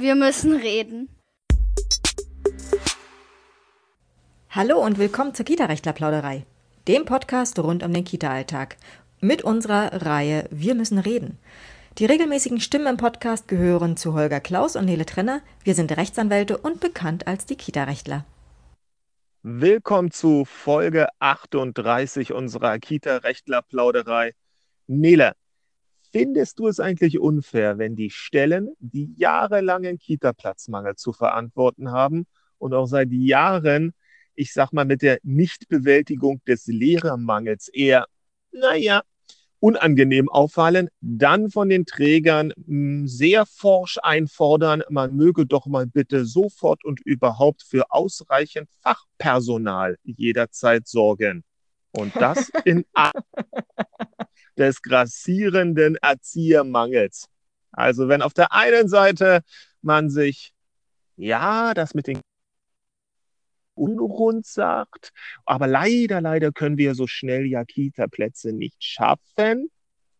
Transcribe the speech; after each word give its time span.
Wir 0.00 0.14
müssen 0.14 0.56
reden. 0.56 1.10
Hallo 4.48 4.82
und 4.82 4.98
willkommen 4.98 5.34
zur 5.34 5.44
Kita-Rechtler-Plauderei, 5.44 6.46
dem 6.88 7.04
Podcast 7.04 7.58
rund 7.58 7.82
um 7.82 7.92
den 7.92 8.04
Kita-Alltag. 8.04 8.78
Mit 9.20 9.42
unserer 9.42 10.06
Reihe 10.06 10.48
Wir 10.50 10.74
müssen 10.74 10.98
reden. 10.98 11.36
Die 11.98 12.06
regelmäßigen 12.06 12.60
Stimmen 12.60 12.86
im 12.86 12.96
Podcast 12.96 13.46
gehören 13.46 13.98
zu 13.98 14.14
Holger 14.14 14.40
Klaus 14.40 14.74
und 14.74 14.86
Nele 14.86 15.04
Trenner. 15.04 15.42
Wir 15.64 15.74
sind 15.74 15.94
Rechtsanwälte 15.94 16.56
und 16.56 16.80
bekannt 16.80 17.26
als 17.26 17.44
die 17.44 17.56
Kita-Rechtler. 17.56 18.24
Willkommen 19.42 20.10
zu 20.12 20.46
Folge 20.46 21.08
38 21.18 22.32
unserer 22.32 22.78
Kita-Rechtler-Plauderei. 22.78 24.32
Nele, 24.86 25.34
findest 26.10 26.58
du 26.58 26.68
es 26.68 26.80
eigentlich 26.80 27.18
unfair, 27.18 27.78
wenn 27.78 27.96
die 27.96 28.10
Stellen, 28.10 28.70
die 28.78 29.14
jahrelangen 29.16 29.98
Kita-Platzmangel 29.98 30.96
zu 30.96 31.12
verantworten 31.12 31.90
haben 31.90 32.26
und 32.58 32.74
auch 32.74 32.86
seit 32.86 33.12
Jahren, 33.12 33.92
ich 34.34 34.52
sag 34.52 34.72
mal, 34.72 34.84
mit 34.84 35.02
der 35.02 35.18
Nichtbewältigung 35.22 36.40
des 36.46 36.66
Lehrermangels 36.66 37.68
eher, 37.68 38.06
naja, 38.52 39.02
unangenehm 39.60 40.28
auffallen, 40.30 40.88
dann 41.00 41.50
von 41.50 41.68
den 41.68 41.84
Trägern 41.84 42.52
hm, 42.66 43.06
sehr 43.06 43.44
forsch 43.46 43.98
einfordern, 44.02 44.82
man 44.88 45.14
möge 45.14 45.46
doch 45.46 45.66
mal 45.66 45.86
bitte 45.86 46.24
sofort 46.24 46.84
und 46.84 47.00
überhaupt 47.00 47.62
für 47.62 47.90
ausreichend 47.90 48.68
Fachpersonal 48.80 49.98
jederzeit 50.02 50.88
sorgen. 50.88 51.44
Und 51.92 52.16
das 52.16 52.50
in 52.64 52.84
des 54.60 54.82
grassierenden 54.82 55.96
Erziehermangels. 55.96 57.26
Also 57.72 58.08
wenn 58.08 58.22
auf 58.22 58.34
der 58.34 58.52
einen 58.52 58.88
Seite 58.88 59.40
man 59.82 60.10
sich, 60.10 60.52
ja, 61.16 61.74
das 61.74 61.94
mit 61.94 62.06
den 62.06 62.20
unrund 63.74 64.46
sagt, 64.46 65.12
aber 65.46 65.66
leider, 65.66 66.20
leider 66.20 66.52
können 66.52 66.76
wir 66.76 66.94
so 66.94 67.06
schnell 67.06 67.46
ja 67.46 67.64
Kita-Plätze 67.64 68.52
nicht 68.52 68.84
schaffen, 68.84 69.70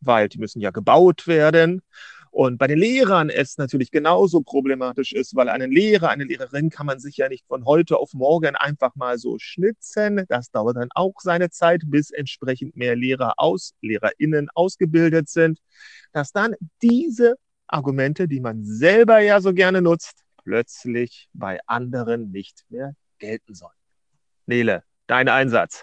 weil 0.01 0.29
die 0.29 0.39
müssen 0.39 0.61
ja 0.61 0.71
gebaut 0.71 1.27
werden. 1.27 1.83
Und 2.31 2.59
bei 2.59 2.69
den 2.69 2.79
Lehrern 2.79 3.29
es 3.29 3.59
natürlich 3.59 3.91
genauso 3.91 4.41
problematisch 4.41 5.13
ist, 5.13 5.35
weil 5.35 5.49
einen 5.49 5.73
Lehrer, 5.73 6.11
eine 6.11 6.25
Lehrerin 6.25 6.71
kann 6.71 6.87
man 6.87 7.01
sich 7.01 7.17
ja 7.17 7.29
nicht 7.29 7.45
von 7.47 7.65
heute 7.65 7.99
auf 7.99 8.15
morgen 8.15 8.55
einfach 8.55 8.95
mal 8.95 9.19
so 9.19 9.39
schnitzen. 9.39 10.25
Das 10.29 10.51
dauert 10.51 10.77
dann 10.77 10.91
auch 10.95 11.15
seine 11.21 11.51
Zeit, 11.51 11.83
bis 11.87 12.11
entsprechend 12.11 12.77
mehr 12.77 12.95
Lehrer 12.95 13.35
aus, 13.37 13.75
LehrerInnen 13.83 14.49
ausgebildet 14.55 15.29
sind, 15.29 15.59
dass 16.13 16.31
dann 16.31 16.55
diese 16.83 17.35
Argumente, 17.67 18.29
die 18.29 18.41
man 18.41 18.65
selber 18.65 19.19
ja 19.21 19.41
so 19.41 19.53
gerne 19.53 19.83
nutzt, 19.83 20.25
plötzlich 20.45 21.29
bei 21.33 21.59
anderen 21.67 22.31
nicht 22.31 22.65
mehr 22.69 22.95
gelten 23.19 23.55
sollen. 23.55 23.73
Nele, 24.47 24.85
dein 25.07 25.29
Einsatz. 25.29 25.83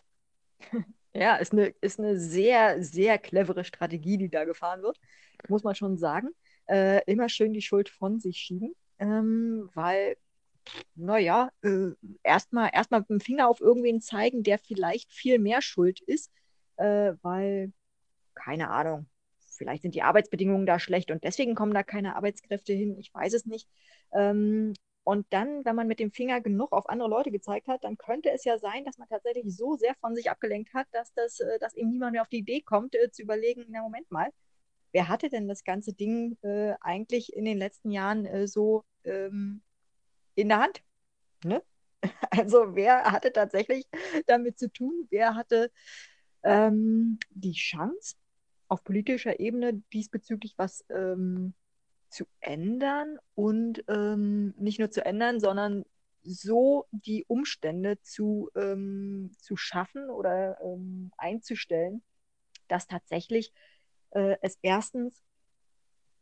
Ja, 1.20 1.36
ist 1.38 1.52
eine, 1.52 1.68
ist 1.82 2.00
eine 2.00 2.20
sehr, 2.20 2.84
sehr 2.84 3.18
clevere 3.18 3.64
Strategie, 3.64 4.18
die 4.18 4.30
da 4.30 4.46
gefahren 4.46 4.84
wird, 4.84 5.00
muss 5.50 5.64
man 5.64 5.74
schon 5.74 5.98
sagen. 5.98 6.30
Äh, 6.68 7.02
immer 7.12 7.28
schön 7.28 7.54
die 7.54 7.62
Schuld 7.62 7.90
von 7.90 8.20
sich 8.20 8.38
schieben, 8.38 8.76
ähm, 9.00 9.68
weil, 9.74 10.18
naja, 10.96 11.50
äh, 11.64 11.92
erstmal 12.24 12.70
erst 12.74 12.92
mit 12.92 13.10
dem 13.10 13.20
Finger 13.22 13.50
auf 13.50 13.62
irgendwen 13.62 14.02
zeigen, 14.02 14.44
der 14.44 14.60
vielleicht 14.60 15.12
viel 15.14 15.40
mehr 15.40 15.62
schuld 15.64 16.02
ist, 16.02 16.32
äh, 16.78 17.14
weil, 17.24 17.74
keine 18.36 18.70
Ahnung, 18.70 19.08
vielleicht 19.40 19.84
sind 19.84 19.96
die 19.96 20.04
Arbeitsbedingungen 20.04 20.68
da 20.68 20.80
schlecht 20.80 21.12
und 21.12 21.24
deswegen 21.24 21.56
kommen 21.56 21.74
da 21.74 21.84
keine 21.84 22.16
Arbeitskräfte 22.16 22.74
hin, 22.74 22.98
ich 23.00 23.14
weiß 23.14 23.34
es 23.34 23.46
nicht. 23.46 23.68
Ähm, 24.14 24.74
und 25.08 25.26
dann, 25.30 25.64
wenn 25.64 25.78
man 25.78 25.88
mit 25.88 26.02
dem 26.02 26.12
Finger 26.12 26.42
genug 26.42 26.74
auf 26.74 26.90
andere 26.90 27.08
Leute 27.08 27.32
gezeigt 27.32 27.70
hat, 27.70 27.86
dann 27.86 27.98
könnte 27.98 28.30
es 28.30 28.44
ja 28.44 28.58
sein, 28.60 28.84
dass 28.84 28.98
man 28.98 29.08
tatsächlich 29.08 29.56
so 29.56 29.78
sehr 29.78 29.96
von 30.02 30.14
sich 30.14 30.30
abgelenkt 30.30 30.74
hat, 30.74 30.86
dass, 30.92 31.14
das, 31.14 31.40
äh, 31.40 31.58
dass 31.60 31.76
eben 31.76 31.92
niemand 31.92 32.12
mehr 32.12 32.24
auf 32.24 32.28
die 32.28 32.40
Idee 32.40 32.60
kommt, 32.60 32.94
äh, 32.94 33.10
zu 33.10 33.22
überlegen, 33.22 33.64
na 33.70 33.82
Moment 33.82 34.12
mal, 34.12 34.34
wer 34.92 35.08
hatte 35.08 35.30
denn 35.30 35.48
das 35.48 35.64
ganze 35.64 35.94
Ding 35.94 36.38
äh, 36.42 36.74
eigentlich 36.82 37.32
in 37.32 37.46
den 37.46 37.58
letzten 37.58 37.92
Jahren 37.92 38.26
äh, 38.26 38.50
so 38.50 38.84
ähm, 39.06 39.62
in 40.36 40.50
der 40.50 40.60
Hand? 40.60 40.84
Ne? 41.46 41.64
Also 42.30 42.76
wer 42.76 43.06
hatte 43.06 43.32
tatsächlich 43.32 43.88
damit 44.26 44.60
zu 44.60 44.70
tun? 44.70 45.08
Wer 45.10 45.36
hatte 45.36 45.72
ähm, 46.44 47.18
die 47.30 47.54
Chance, 47.54 48.18
auf 48.68 48.84
politischer 48.84 49.40
Ebene 49.40 49.82
diesbezüglich 49.94 50.56
was 50.58 50.84
ähm, 50.90 51.54
zu 52.10 52.26
ändern 52.40 53.18
und 53.36 53.84
ähm, 53.88 54.54
nicht 54.58 54.80
nur 54.80 54.92
zu 54.92 55.06
ändern, 55.06 55.40
sondern 55.40 55.86
so 56.24 56.88
die 56.92 57.26
Umstände 57.28 58.02
zu, 58.02 58.50
ähm, 58.56 59.32
zu 59.40 59.56
schaffen 59.56 60.10
oder 60.10 60.60
ähm, 60.62 61.12
einzustellen, 61.18 62.04
dass 62.68 62.88
tatsächlich 62.88 63.54
äh, 64.12 64.36
es 64.42 64.58
erstens 64.62 65.24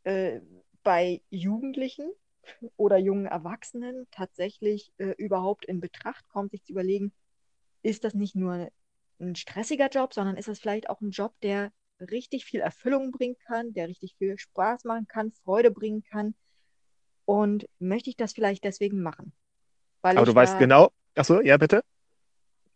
äh, 0.04 0.40
bei 0.82 1.22
Jugendlichen 1.30 2.10
oder 2.76 2.98
jungen 2.98 3.26
Erwachsenen 3.26 4.06
tatsächlich 4.10 4.92
äh, 4.98 5.14
überhaupt 5.18 5.64
in 5.64 5.80
Betracht 5.80 6.28
kommt, 6.28 6.52
sich 6.52 6.62
zu 6.64 6.72
überlegen, 6.72 7.12
ist 7.82 8.04
das 8.04 8.14
nicht 8.14 8.36
nur 8.36 8.70
ein 9.18 9.34
stressiger 9.34 9.88
Job, 9.88 10.14
sondern 10.14 10.36
ist 10.36 10.48
das 10.48 10.60
vielleicht 10.60 10.88
auch 10.88 11.00
ein 11.00 11.10
Job, 11.10 11.34
der 11.42 11.72
richtig 12.00 12.44
viel 12.44 12.60
Erfüllung 12.60 13.10
bringen 13.10 13.36
kann, 13.46 13.72
der 13.72 13.88
richtig 13.88 14.14
viel 14.18 14.38
Spaß 14.38 14.84
machen 14.84 15.06
kann, 15.06 15.32
Freude 15.32 15.70
bringen 15.70 16.02
kann. 16.02 16.34
Und 17.24 17.66
möchte 17.78 18.10
ich 18.10 18.16
das 18.16 18.32
vielleicht 18.32 18.64
deswegen 18.64 19.02
machen? 19.02 19.32
Aber 20.02 20.24
du 20.24 20.34
weißt 20.34 20.58
genau, 20.58 20.92
achso, 21.16 21.40
ja, 21.40 21.56
bitte. 21.56 21.82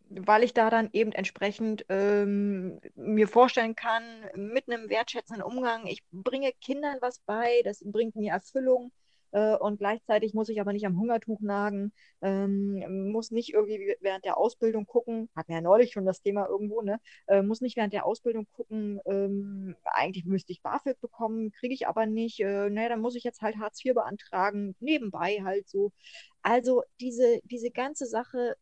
Weil 0.08 0.42
ich 0.42 0.52
da 0.54 0.70
dann 0.70 0.90
eben 0.92 1.12
entsprechend 1.12 1.84
ähm, 1.88 2.80
mir 2.96 3.28
vorstellen 3.28 3.76
kann, 3.76 4.02
mit 4.34 4.68
einem 4.68 4.88
wertschätzenden 4.88 5.44
Umgang, 5.44 5.86
ich 5.86 6.02
bringe 6.10 6.50
Kindern 6.60 6.96
was 7.00 7.20
bei, 7.20 7.62
das 7.64 7.80
bringt 7.84 8.16
mir 8.16 8.32
Erfüllung, 8.32 8.90
äh, 9.32 9.56
und 9.56 9.78
gleichzeitig 9.78 10.34
muss 10.34 10.48
ich 10.48 10.60
aber 10.60 10.72
nicht 10.72 10.86
am 10.86 10.98
Hungertuch 10.98 11.40
nagen, 11.40 11.92
ähm, 12.22 13.10
muss 13.12 13.30
nicht 13.30 13.52
irgendwie 13.52 13.96
während 14.00 14.24
der 14.24 14.36
Ausbildung 14.36 14.86
gucken, 14.86 15.28
hatten 15.36 15.48
wir 15.48 15.56
ja 15.56 15.62
neulich 15.62 15.92
schon 15.92 16.04
das 16.06 16.22
Thema 16.22 16.46
irgendwo, 16.46 16.82
ne? 16.82 17.00
Äh, 17.26 17.42
muss 17.42 17.60
nicht 17.60 17.76
während 17.76 17.92
der 17.92 18.06
Ausbildung 18.06 18.46
gucken, 18.52 19.00
ähm, 19.06 19.76
eigentlich 19.84 20.24
müsste 20.24 20.52
ich 20.52 20.62
BAföG 20.62 21.00
bekommen, 21.00 21.52
kriege 21.52 21.74
ich 21.74 21.86
aber 21.86 22.06
nicht, 22.06 22.40
äh, 22.40 22.70
naja, 22.70 22.90
dann 22.90 23.00
muss 23.00 23.16
ich 23.16 23.24
jetzt 23.24 23.42
halt 23.42 23.56
Hartz 23.58 23.84
IV 23.84 23.94
beantragen, 23.94 24.74
nebenbei 24.80 25.40
halt 25.44 25.68
so. 25.68 25.92
Also 26.42 26.82
diese, 27.00 27.40
diese 27.44 27.70
ganze 27.70 28.06
Sache, 28.06 28.56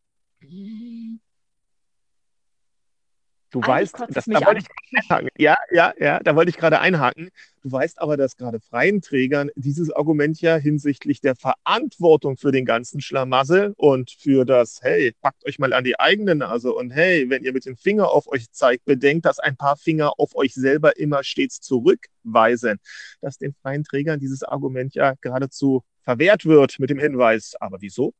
Du 3.51 3.61
Eigentlich 3.61 3.93
weißt, 3.93 4.15
das, 4.15 4.25
da 4.25 4.45
wollte 4.45 4.61
ich 4.61 4.99
einhaken. 5.09 5.29
Ja, 5.37 5.57
ja, 5.71 5.93
ja, 5.97 6.19
da 6.19 6.35
wollte 6.35 6.49
ich 6.49 6.57
gerade 6.57 6.79
einhaken. 6.79 7.29
Du 7.63 7.71
weißt 7.71 7.99
aber, 7.99 8.15
dass 8.15 8.37
gerade 8.37 8.59
freien 8.59 9.01
Trägern 9.01 9.49
dieses 9.55 9.91
Argument 9.91 10.39
ja 10.39 10.55
hinsichtlich 10.57 11.19
der 11.19 11.35
Verantwortung 11.35 12.37
für 12.37 12.51
den 12.51 12.65
ganzen 12.65 13.01
Schlamassel 13.01 13.73
und 13.75 14.11
für 14.11 14.45
das, 14.45 14.79
hey, 14.83 15.13
packt 15.21 15.45
euch 15.47 15.57
mal 15.57 15.73
an 15.73 15.83
die 15.83 15.99
eigene 15.99 16.35
Nase 16.35 16.71
und 16.71 16.91
hey, 16.91 17.27
wenn 17.29 17.43
ihr 17.43 17.51
mit 17.51 17.65
dem 17.65 17.75
Finger 17.75 18.11
auf 18.11 18.27
euch 18.27 18.51
zeigt, 18.51 18.85
bedenkt, 18.85 19.25
dass 19.25 19.39
ein 19.39 19.57
paar 19.57 19.77
Finger 19.77 20.13
auf 20.19 20.35
euch 20.35 20.53
selber 20.53 20.97
immer 20.97 21.23
stets 21.23 21.59
zurückweisen, 21.59 22.79
dass 23.19 23.39
den 23.39 23.53
freien 23.53 23.83
Trägern 23.83 24.19
dieses 24.19 24.43
Argument 24.43 24.93
ja 24.93 25.15
geradezu 25.21 25.83
verwehrt 26.03 26.45
wird 26.45 26.77
mit 26.79 26.91
dem 26.91 26.99
Hinweis, 26.99 27.55
aber 27.59 27.81
wieso? 27.81 28.13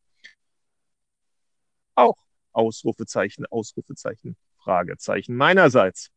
Auch 1.94 2.18
Ausrufezeichen, 2.52 3.46
Ausrufezeichen. 3.46 4.36
Fragezeichen 4.70 5.36
meinerseits. 5.36 6.12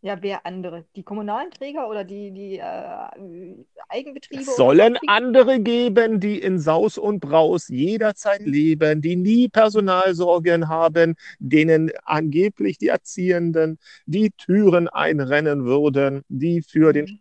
Ja, 0.00 0.18
wer 0.20 0.46
andere? 0.46 0.84
Die 0.94 1.02
kommunalen 1.02 1.50
Träger 1.50 1.88
oder 1.88 2.04
die, 2.04 2.30
die 2.30 2.58
äh, 2.58 3.64
Eigenbetriebe? 3.88 4.42
Es 4.42 4.54
sollen 4.54 4.96
andere 5.08 5.58
geben, 5.58 6.20
die 6.20 6.38
in 6.38 6.60
Saus 6.60 6.98
und 6.98 7.18
Braus 7.18 7.66
jederzeit 7.68 8.42
mhm. 8.42 8.52
leben, 8.52 9.00
die 9.02 9.16
nie 9.16 9.48
Personalsorgen 9.48 10.68
haben, 10.68 11.16
denen 11.40 11.90
angeblich 12.04 12.78
die 12.78 12.88
Erziehenden 12.88 13.78
die 14.06 14.30
Türen 14.30 14.88
einrennen 14.88 15.64
würden, 15.64 16.22
die 16.28 16.62
für 16.62 16.90
mhm. 16.90 16.92
den 16.92 17.20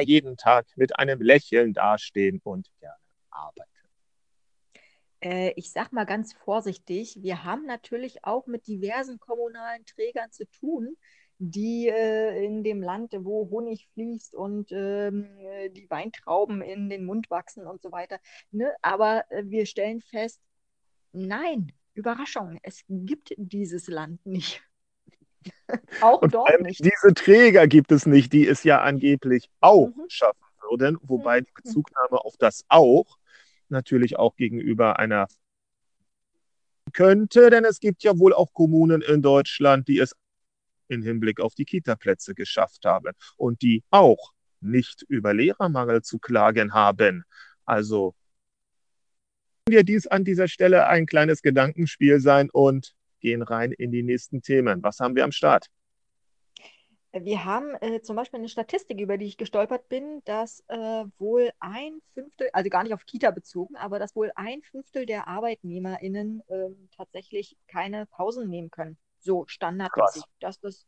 jeden 0.00 0.36
Tag 0.36 0.66
mit 0.74 0.98
einem 0.98 1.20
Lächeln 1.20 1.72
dastehen 1.72 2.40
und 2.42 2.66
gerne 2.80 2.96
arbeiten. 3.30 3.71
Äh, 5.22 5.52
ich 5.56 5.70
sage 5.70 5.90
mal 5.92 6.04
ganz 6.04 6.32
vorsichtig, 6.32 7.18
wir 7.22 7.44
haben 7.44 7.64
natürlich 7.64 8.24
auch 8.24 8.46
mit 8.46 8.66
diversen 8.66 9.18
kommunalen 9.18 9.86
Trägern 9.86 10.30
zu 10.32 10.44
tun, 10.50 10.96
die 11.38 11.88
äh, 11.88 12.44
in 12.44 12.64
dem 12.64 12.82
Land, 12.82 13.14
wo 13.18 13.48
Honig 13.50 13.88
fließt 13.94 14.34
und 14.34 14.70
ähm, 14.72 15.28
die 15.74 15.88
Weintrauben 15.88 16.60
in 16.60 16.88
den 16.88 17.04
Mund 17.04 17.30
wachsen 17.30 17.66
und 17.66 17.82
so 17.82 17.92
weiter. 17.92 18.18
Ne? 18.50 18.72
Aber 18.82 19.24
äh, 19.30 19.44
wir 19.46 19.66
stellen 19.66 20.00
fest, 20.00 20.40
nein, 21.12 21.72
Überraschung, 21.94 22.58
es 22.62 22.84
gibt 22.88 23.32
dieses 23.36 23.86
Land 23.86 24.24
nicht. 24.26 24.62
auch 26.00 26.22
und 26.22 26.34
dort 26.34 26.60
nicht. 26.60 26.84
Diese 26.84 27.14
Träger 27.14 27.66
gibt 27.66 27.92
es 27.92 28.06
nicht, 28.06 28.32
die 28.32 28.46
es 28.46 28.64
ja 28.64 28.80
angeblich 28.80 29.50
auch 29.60 29.88
mhm. 29.88 30.04
schaffen 30.08 30.46
würden, 30.68 30.98
wobei 31.02 31.40
die 31.40 31.52
Bezugnahme 31.52 32.24
auf 32.24 32.36
das 32.36 32.64
auch 32.68 33.18
natürlich 33.72 34.16
auch 34.16 34.36
gegenüber 34.36 34.98
einer 34.98 35.26
könnte, 36.92 37.50
denn 37.50 37.64
es 37.64 37.80
gibt 37.80 38.02
ja 38.02 38.18
wohl 38.18 38.32
auch 38.32 38.52
Kommunen 38.52 39.02
in 39.02 39.22
Deutschland, 39.22 39.88
die 39.88 39.98
es 39.98 40.14
im 40.88 41.02
Hinblick 41.02 41.40
auf 41.40 41.54
die 41.54 41.64
Kita-Plätze 41.64 42.34
geschafft 42.34 42.84
haben 42.84 43.12
und 43.36 43.62
die 43.62 43.82
auch 43.90 44.32
nicht 44.60 45.02
über 45.08 45.34
Lehrermangel 45.34 46.02
zu 46.02 46.18
klagen 46.18 46.74
haben. 46.74 47.24
Also 47.64 48.14
wir 49.68 49.84
dies 49.84 50.06
an 50.06 50.24
dieser 50.24 50.48
Stelle 50.48 50.86
ein 50.86 51.06
kleines 51.06 51.42
Gedankenspiel 51.42 52.20
sein 52.20 52.50
und 52.50 52.94
gehen 53.20 53.42
rein 53.42 53.72
in 53.72 53.90
die 53.90 54.02
nächsten 54.02 54.42
Themen. 54.42 54.82
Was 54.82 55.00
haben 55.00 55.16
wir 55.16 55.24
am 55.24 55.32
Start? 55.32 55.68
Wir 57.12 57.44
haben 57.44 57.74
äh, 57.82 58.00
zum 58.00 58.16
Beispiel 58.16 58.38
eine 58.38 58.48
Statistik, 58.48 58.98
über 58.98 59.18
die 59.18 59.26
ich 59.26 59.36
gestolpert 59.36 59.88
bin, 59.90 60.22
dass 60.24 60.64
äh, 60.68 61.04
wohl 61.18 61.50
ein 61.60 62.00
Fünftel, 62.14 62.48
also 62.54 62.70
gar 62.70 62.84
nicht 62.84 62.94
auf 62.94 63.04
Kita 63.04 63.30
bezogen, 63.30 63.76
aber 63.76 63.98
dass 63.98 64.16
wohl 64.16 64.32
ein 64.34 64.62
Fünftel 64.62 65.04
der 65.04 65.28
ArbeitnehmerInnen 65.28 66.42
äh, 66.48 66.70
tatsächlich 66.96 67.58
keine 67.66 68.06
Pausen 68.06 68.48
nehmen 68.48 68.70
können. 68.70 68.96
So 69.20 69.44
standardmäßig. 69.46 70.22
Dass 70.40 70.58
das 70.60 70.86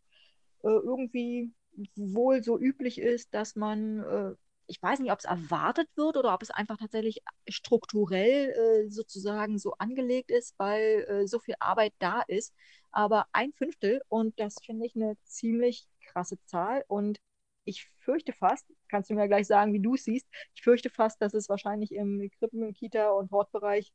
äh, 0.63 0.69
irgendwie 0.69 1.53
wohl 1.95 2.43
so 2.43 2.59
üblich 2.59 2.99
ist, 2.99 3.35
dass 3.35 3.55
man 3.55 4.01
äh, 4.01 4.35
ich 4.67 4.83
weiß 4.83 5.01
nicht, 5.01 5.13
ob 5.13 5.19
es 5.19 5.27
erwartet 5.27 5.91
wird 5.95 6.17
oder 6.17 6.33
ob 6.33 6.41
es 6.41 6.51
einfach 6.51 6.79
tatsächlich 6.79 7.23
strukturell 7.47 8.49
äh, 8.49 8.89
sozusagen 8.89 9.59
so 9.59 9.75
angelegt 9.75 10.31
ist, 10.31 10.55
weil 10.57 11.27
so 11.29 11.39
viel 11.39 11.55
Arbeit 11.61 11.93
da 11.99 12.23
ist. 12.23 12.55
Aber 12.91 13.27
ein 13.33 13.53
Fünftel 13.53 14.01
und 14.09 14.41
das 14.41 14.55
finde 14.65 14.87
ich 14.87 14.97
eine 14.97 15.19
ziemlich 15.25 15.87
krasse 16.15 16.39
Zahl 16.47 16.85
und 16.89 17.19
ich 17.65 17.91
fürchte 17.99 18.33
fast, 18.33 18.67
kannst 18.89 19.11
du 19.11 19.15
mir 19.15 19.27
gleich 19.29 19.47
sagen, 19.47 19.73
wie 19.73 19.81
du 19.81 19.95
es 19.95 20.05
siehst, 20.05 20.27
ich 20.55 20.63
fürchte 20.63 20.91
fast, 20.91 21.21
dass 21.21 21.35
es 21.35 21.49
wahrscheinlich 21.49 21.93
im 21.93 22.31
Krippen-, 22.39 22.73
Kita- 22.73 23.11
und 23.11 23.31
Hortbereich 23.31 23.93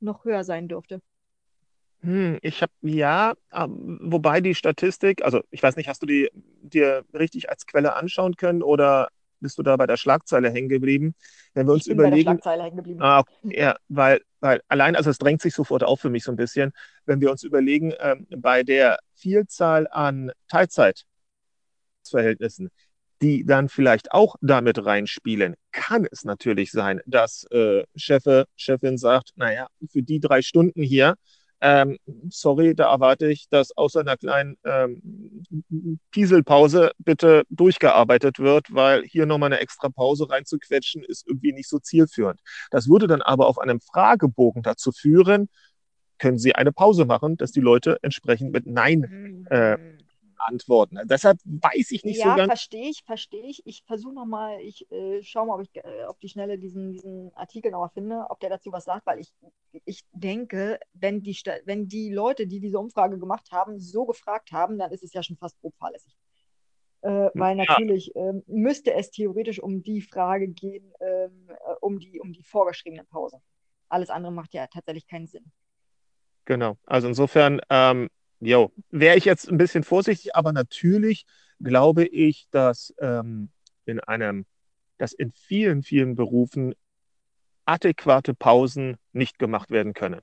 noch 0.00 0.24
höher 0.24 0.44
sein 0.44 0.68
dürfte. 0.68 1.02
Hm, 2.02 2.38
ich 2.40 2.62
habe 2.62 2.72
ja, 2.80 3.34
ähm, 3.52 3.98
wobei 4.02 4.40
die 4.40 4.54
Statistik, 4.54 5.22
also 5.22 5.42
ich 5.50 5.62
weiß 5.62 5.76
nicht, 5.76 5.88
hast 5.88 6.02
du 6.02 6.06
die 6.06 6.30
dir 6.62 7.04
richtig 7.12 7.50
als 7.50 7.66
Quelle 7.66 7.94
anschauen 7.94 8.36
können 8.36 8.62
oder 8.62 9.08
bist 9.40 9.58
du 9.58 9.62
da 9.62 9.76
bei 9.76 9.86
der 9.86 9.96
Schlagzeile 9.96 10.50
hängen 10.50 10.68
geblieben? 10.68 11.14
Wenn 11.54 11.66
wir 11.66 11.72
uns 11.72 11.82
ich 11.82 11.88
bin 11.88 11.98
überlegen. 11.98 12.24
Bei 12.24 12.32
der 12.32 12.42
Schlagzeile 12.42 12.62
hängen 12.62 12.76
geblieben. 12.76 13.02
Ah, 13.02 13.24
ja, 13.42 13.76
weil, 13.88 14.22
weil 14.40 14.62
allein, 14.68 14.96
also 14.96 15.10
es 15.10 15.18
drängt 15.18 15.42
sich 15.42 15.54
sofort 15.54 15.82
auf 15.82 16.00
für 16.00 16.10
mich 16.10 16.24
so 16.24 16.30
ein 16.30 16.36
bisschen, 16.36 16.72
wenn 17.04 17.20
wir 17.20 17.30
uns 17.30 17.42
überlegen, 17.42 17.92
ähm, 18.00 18.26
bei 18.36 18.62
der 18.62 18.98
Vielzahl 19.14 19.88
an 19.90 20.32
Teilzeitverhältnissen, 22.02 22.70
die 23.22 23.44
dann 23.44 23.68
vielleicht 23.68 24.12
auch 24.12 24.36
damit 24.40 24.84
reinspielen, 24.84 25.54
kann 25.72 26.06
es 26.10 26.24
natürlich 26.24 26.72
sein, 26.72 27.00
dass 27.06 27.44
äh, 27.50 27.84
Chefe, 27.96 28.46
Chefin 28.56 28.96
sagt, 28.96 29.32
naja, 29.36 29.66
für 29.90 30.02
die 30.02 30.20
drei 30.20 30.42
Stunden 30.42 30.82
hier 30.82 31.16
ähm, 31.62 31.98
sorry, 32.30 32.74
da 32.74 32.90
erwarte 32.90 33.30
ich, 33.30 33.46
dass 33.50 33.76
außer 33.76 34.00
einer 34.00 34.16
kleinen 34.16 34.56
ähm, 34.64 35.44
Pieselpause 36.10 36.92
bitte 36.96 37.42
durchgearbeitet 37.50 38.38
wird, 38.38 38.74
weil 38.74 39.04
hier 39.04 39.26
nochmal 39.26 39.52
eine 39.52 39.60
extra 39.60 39.90
Pause 39.90 40.30
reinzuquetschen, 40.30 41.04
ist 41.04 41.28
irgendwie 41.28 41.52
nicht 41.52 41.68
so 41.68 41.78
zielführend. 41.78 42.40
Das 42.70 42.88
würde 42.88 43.06
dann 43.08 43.20
aber 43.20 43.46
auf 43.46 43.58
einem 43.58 43.82
Fragebogen 43.82 44.62
dazu 44.62 44.90
führen, 44.90 45.50
können 46.16 46.38
Sie 46.38 46.54
eine 46.54 46.72
Pause 46.72 47.04
machen, 47.04 47.36
dass 47.36 47.52
die 47.52 47.60
Leute 47.60 47.98
entsprechend 48.00 48.52
mit 48.52 48.64
Nein 48.64 49.46
äh, 49.50 49.76
mhm 49.76 49.98
antworten. 50.46 50.96
Also 50.96 51.08
deshalb 51.08 51.38
weiß 51.44 51.90
ich 51.90 52.04
nicht 52.04 52.18
ja, 52.18 52.24
so 52.24 52.28
ganz. 52.30 52.40
Ja, 52.40 52.46
verstehe 52.46 52.88
ich, 52.88 53.02
verstehe 53.04 53.46
ich. 53.46 53.62
Ich 53.66 53.82
versuche 53.86 54.14
nochmal, 54.14 54.60
ich 54.60 54.90
äh, 54.90 55.22
schaue 55.22 55.46
mal, 55.46 55.54
ob 55.54 55.62
ich 55.62 55.70
äh, 55.74 56.04
auf 56.04 56.18
die 56.18 56.28
Schnelle 56.28 56.58
diesen, 56.58 56.92
diesen 56.92 57.34
Artikel 57.34 57.70
nochmal 57.70 57.90
finde, 57.90 58.26
ob 58.28 58.40
der 58.40 58.50
dazu 58.50 58.72
was 58.72 58.84
sagt, 58.84 59.06
weil 59.06 59.20
ich, 59.20 59.32
ich 59.84 60.04
denke, 60.12 60.78
wenn 60.92 61.22
die, 61.22 61.38
wenn 61.64 61.88
die 61.88 62.12
Leute, 62.12 62.46
die 62.46 62.60
diese 62.60 62.78
Umfrage 62.78 63.18
gemacht 63.18 63.50
haben, 63.52 63.78
so 63.78 64.04
gefragt 64.04 64.52
haben, 64.52 64.78
dann 64.78 64.92
ist 64.92 65.02
es 65.02 65.12
ja 65.12 65.22
schon 65.22 65.36
fast 65.36 65.60
grob 65.60 65.74
fahrlässig. 65.76 66.16
Äh, 67.02 67.30
weil 67.32 67.56
ja. 67.56 67.64
natürlich 67.66 68.14
ähm, 68.14 68.42
müsste 68.46 68.92
es 68.92 69.10
theoretisch 69.10 69.58
um 69.58 69.82
die 69.82 70.02
Frage 70.02 70.48
gehen, 70.48 70.92
ähm, 71.00 71.48
äh, 71.48 71.74
um, 71.80 71.98
die, 71.98 72.20
um 72.20 72.32
die 72.32 72.42
vorgeschriebenen 72.42 73.06
Pausen. 73.06 73.40
Alles 73.88 74.10
andere 74.10 74.32
macht 74.32 74.52
ja 74.52 74.66
tatsächlich 74.66 75.06
keinen 75.06 75.26
Sinn. 75.26 75.50
Genau, 76.44 76.76
also 76.84 77.08
insofern 77.08 77.60
ähm, 77.70 78.10
Jo, 78.40 78.72
wäre 78.90 79.16
ich 79.16 79.26
jetzt 79.26 79.50
ein 79.50 79.58
bisschen 79.58 79.84
vorsichtig, 79.84 80.34
aber 80.34 80.52
natürlich 80.52 81.26
glaube 81.60 82.06
ich, 82.06 82.48
dass 82.50 82.94
ähm, 82.98 83.50
in 83.84 84.00
einem, 84.00 84.46
dass 84.96 85.12
in 85.12 85.32
vielen, 85.32 85.82
vielen 85.82 86.14
Berufen 86.14 86.74
adäquate 87.66 88.34
Pausen 88.34 88.96
nicht 89.12 89.38
gemacht 89.38 89.70
werden 89.70 89.92
können. 89.92 90.22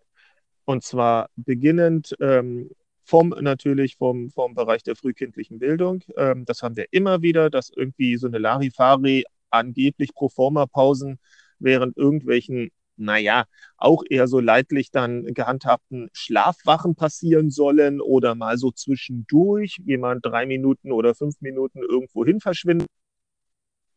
Und 0.66 0.84
zwar 0.84 1.30
beginnend 1.36 2.16
ähm, 2.20 2.72
vom 3.04 3.30
natürlich 3.30 3.96
vom, 3.96 4.32
vom 4.32 4.54
Bereich 4.56 4.84
der 4.84 4.96
frühkindlichen 4.96 5.60
Bildung. 5.60 6.04
Ähm, 6.18 6.44
das 6.46 6.64
haben 6.64 6.76
wir 6.76 6.88
immer 6.92 7.22
wieder, 7.22 7.50
dass 7.50 7.70
irgendwie 7.70 8.18
so 8.18 8.28
eine 8.28 8.40
Larifari 8.40 9.24
angeblich 9.50 10.14
Proforma-Pausen 10.14 11.20
während 11.60 11.96
irgendwelchen 11.96 12.72
naja, 12.98 13.46
auch 13.78 14.04
eher 14.10 14.28
so 14.28 14.40
leidlich 14.40 14.92
dann 14.92 15.26
gehandhabten 15.34 16.10
Schlafwachen 16.14 16.96
passieren 16.96 17.50
sollen 17.50 18.02
oder 18.02 18.36
mal 18.36 18.58
so 18.58 18.72
zwischendurch 18.72 19.78
jemand 19.86 20.26
drei 20.26 20.46
Minuten 20.46 20.92
oder 20.92 21.16
fünf 21.16 21.40
Minuten 21.42 21.80
irgendwo 21.80 22.26
hin 22.26 22.40
verschwindet. 22.40 22.88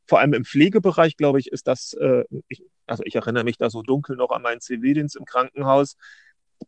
Vor 0.06 0.18
allem 0.18 0.34
im 0.34 0.44
Pflegebereich, 0.44 1.16
glaube 1.16 1.38
ich, 1.38 1.52
ist 1.52 1.66
das, 1.68 1.92
äh, 1.94 2.24
ich, 2.48 2.64
also 2.86 3.02
ich 3.06 3.14
erinnere 3.14 3.44
mich 3.44 3.58
da 3.58 3.70
so 3.70 3.82
dunkel 3.82 4.16
noch 4.16 4.30
an 4.30 4.42
meinen 4.42 4.60
Zivildienst 4.60 5.16
im 5.16 5.24
Krankenhaus. 5.24 5.96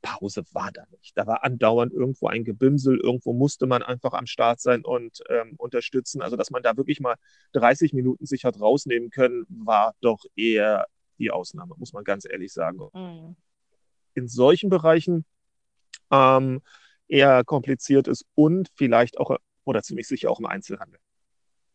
Pause 0.01 0.45
war 0.53 0.71
da 0.73 0.85
nicht. 0.91 1.17
Da 1.17 1.27
war 1.27 1.45
andauernd 1.45 1.93
irgendwo 1.93 2.29
ein 2.29 2.45
Gebimsel, 2.45 2.99
irgendwo 2.99 3.33
musste 3.33 3.67
man 3.67 3.83
einfach 3.83 4.13
am 4.13 4.27
Start 4.27 4.61
sein 4.61 4.85
und 4.85 5.23
ähm, 5.29 5.55
unterstützen. 5.59 6.23
Also, 6.23 6.37
dass 6.37 6.51
man 6.51 6.63
da 6.63 6.77
wirklich 6.77 7.01
mal 7.01 7.17
30 7.53 7.93
Minuten 7.93 8.27
sich 8.27 8.45
hat 8.45 8.61
rausnehmen 8.61 9.11
können, 9.11 9.45
war 9.49 9.95
doch 10.01 10.25
eher 10.37 10.87
die 11.23 11.31
Ausnahme, 11.31 11.75
muss 11.79 11.93
man 11.93 12.05
ganz 12.05 12.27
ehrlich 12.29 12.53
sagen. 12.53 12.81
Mhm. 12.93 13.37
In 14.15 14.29
solchen 14.29 14.69
Bereichen 14.69 15.25
ähm, 16.11 16.61
eher 17.09 17.45
kompliziert 17.45 18.09
ist 18.09 18.27
und 18.35 18.69
vielleicht 18.75 19.19
auch 19.19 19.37
oder 19.65 19.83
ziemlich 19.83 20.09
sicher 20.09 20.31
auch 20.31 20.41
im 20.41 20.47
Einzelhandel. 20.47 20.99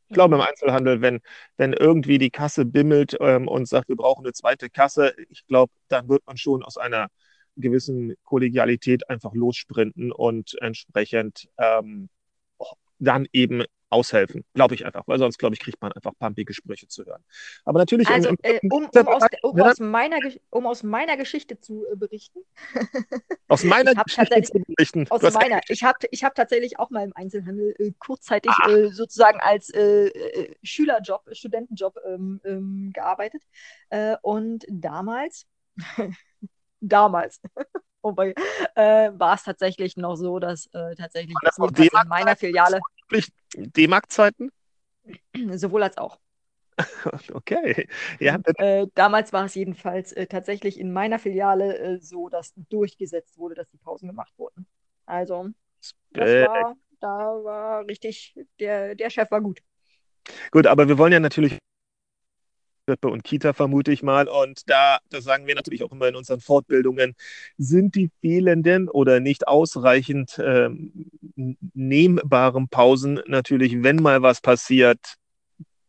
Ich 0.09 0.13
glaube, 0.13 0.35
im 0.35 0.41
mhm. 0.41 0.47
Einzelhandel, 0.47 1.01
wenn, 1.01 1.19
wenn 1.57 1.73
irgendwie 1.73 2.17
die 2.17 2.29
Kasse 2.29 2.65
bimmelt 2.65 3.17
ähm, 3.19 3.47
und 3.47 3.67
sagt, 3.67 3.89
wir 3.89 3.95
brauchen 3.95 4.25
eine 4.25 4.33
zweite 4.33 4.69
Kasse, 4.69 5.13
ich 5.29 5.45
glaube, 5.47 5.73
dann 5.88 6.07
wird 6.07 6.25
man 6.25 6.38
schon 6.38 6.63
aus 6.63 6.77
einer 6.77 7.07
gewissen 7.55 8.13
Kollegialität 8.24 9.10
einfach 9.10 9.33
lossprinten 9.33 10.12
und 10.12 10.55
entsprechend 10.62 11.50
ähm, 11.57 12.10
dann 13.00 13.27
eben 13.33 13.63
aushelfen. 13.89 14.44
Glaube 14.53 14.75
ich 14.75 14.86
einfach, 14.86 15.03
weil 15.08 15.20
sonst, 15.20 15.38
glaube 15.38 15.56
ich, 15.56 15.60
kriegt 15.60 15.82
man 15.82 15.91
einfach 15.91 16.12
pumpige 16.20 16.53
Sprüche 16.53 16.88
zu 16.88 17.06
hören. 17.06 17.24
Aber 17.65 17.79
natürlich. 17.79 18.08
Also, 18.10 18.29
im, 18.29 18.38
im, 18.41 18.72
um, 18.72 18.86
um, 18.86 19.08
aus, 19.08 19.24
um, 19.41 19.62
aus 19.62 19.79
meiner, 19.79 20.17
um 20.50 20.67
aus 20.67 20.84
meiner 20.84 21.17
Geschichte 21.17 21.60
zu 21.60 21.86
äh, 21.91 21.96
berichten. 21.96 22.39
Aus 23.50 23.63
meiner 23.63 23.94
Geschichte 23.94 24.41
zu 24.41 24.60
berichten. 24.60 25.06
Aus 25.10 25.22
meiner. 25.34 25.62
Ich 25.70 25.82
habe 25.84 25.98
ich 26.12 26.24
hab 26.24 26.36
tatsächlich 26.36 26.79
auch 26.79 26.89
mal 26.89 27.06
im 27.06 27.15
Einzelhandel 27.15 27.74
äh, 27.79 27.94
kurzzeitig 27.98 28.51
äh, 28.67 28.89
sozusagen 28.89 29.39
als 29.39 29.70
äh, 29.70 30.08
äh 30.08 30.56
Schülerjob, 30.63 31.22
Studentenjob 31.32 31.98
ähm, 32.06 32.41
ähm, 32.44 32.91
gearbeitet. 32.94 33.41
Äh, 33.89 34.17
und 34.22 34.65
damals. 34.67 35.46
damals 36.82 37.39
Wobei 38.07 38.33
äh, 38.75 39.11
war 39.13 39.35
es 39.35 39.43
tatsächlich 39.43 39.97
noch 39.97 40.15
so, 40.15 40.39
dass 40.39 40.67
äh, 40.67 40.95
tatsächlich 40.95 41.35
das 41.41 41.57
in 41.57 42.07
meiner 42.07 42.37
Filiale. 42.37 42.79
D-Mark-Zeiten? 43.55 44.49
Sowohl 45.55 45.83
als 45.83 45.97
auch. 45.97 46.19
Okay. 47.33 47.87
Ja, 48.19 48.39
äh, 48.57 48.87
damals 48.93 49.33
war 49.33 49.45
es 49.45 49.55
jedenfalls 49.55 50.13
äh, 50.13 50.27
tatsächlich 50.27 50.79
in 50.79 50.93
meiner 50.93 51.19
Filiale 51.19 51.77
äh, 51.77 51.97
so, 51.99 52.29
dass 52.29 52.53
durchgesetzt 52.69 53.37
wurde, 53.37 53.55
dass 53.55 53.67
die 53.69 53.77
Pausen 53.77 54.07
gemacht 54.07 54.31
wurden. 54.37 54.67
Also, 55.05 55.49
das 56.11 56.29
war, 56.29 56.75
da 56.99 57.09
war 57.09 57.87
richtig, 57.87 58.35
der, 58.59 58.95
der 58.95 59.09
Chef 59.09 59.29
war 59.31 59.41
gut. 59.41 59.59
Gut, 60.51 60.67
aber 60.67 60.87
wir 60.87 60.97
wollen 60.97 61.13
ja 61.13 61.19
natürlich 61.19 61.57
Krippe 62.88 63.10
und 63.10 63.24
Kita, 63.24 63.51
vermute 63.51 63.91
ich 63.91 64.01
mal. 64.01 64.29
Und 64.29 64.70
da, 64.70 65.00
das 65.10 65.25
sagen 65.25 65.46
wir 65.46 65.56
natürlich 65.56 65.84
auch 65.84 65.91
immer 65.91 66.08
in 66.08 66.15
unseren 66.15 66.39
Fortbildungen, 66.39 67.15
sind 67.58 67.96
die 67.96 68.10
fehlenden 68.22 68.88
oder 68.89 69.20
nicht 69.20 69.48
ausreichend 69.48 70.39
ähm, 70.44 71.10
nehmbaren 71.74 72.70
Pausen 72.70 73.20
natürlich, 73.27 73.84
wenn 73.84 73.98
mal 73.98 74.22
was 74.22 74.39
passiert, 74.39 75.15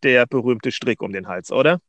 der 0.02 0.26
berühmte 0.26 0.72
Strick 0.72 1.00
um 1.00 1.12
den 1.12 1.28
Hals, 1.28 1.52
oder? 1.52 1.80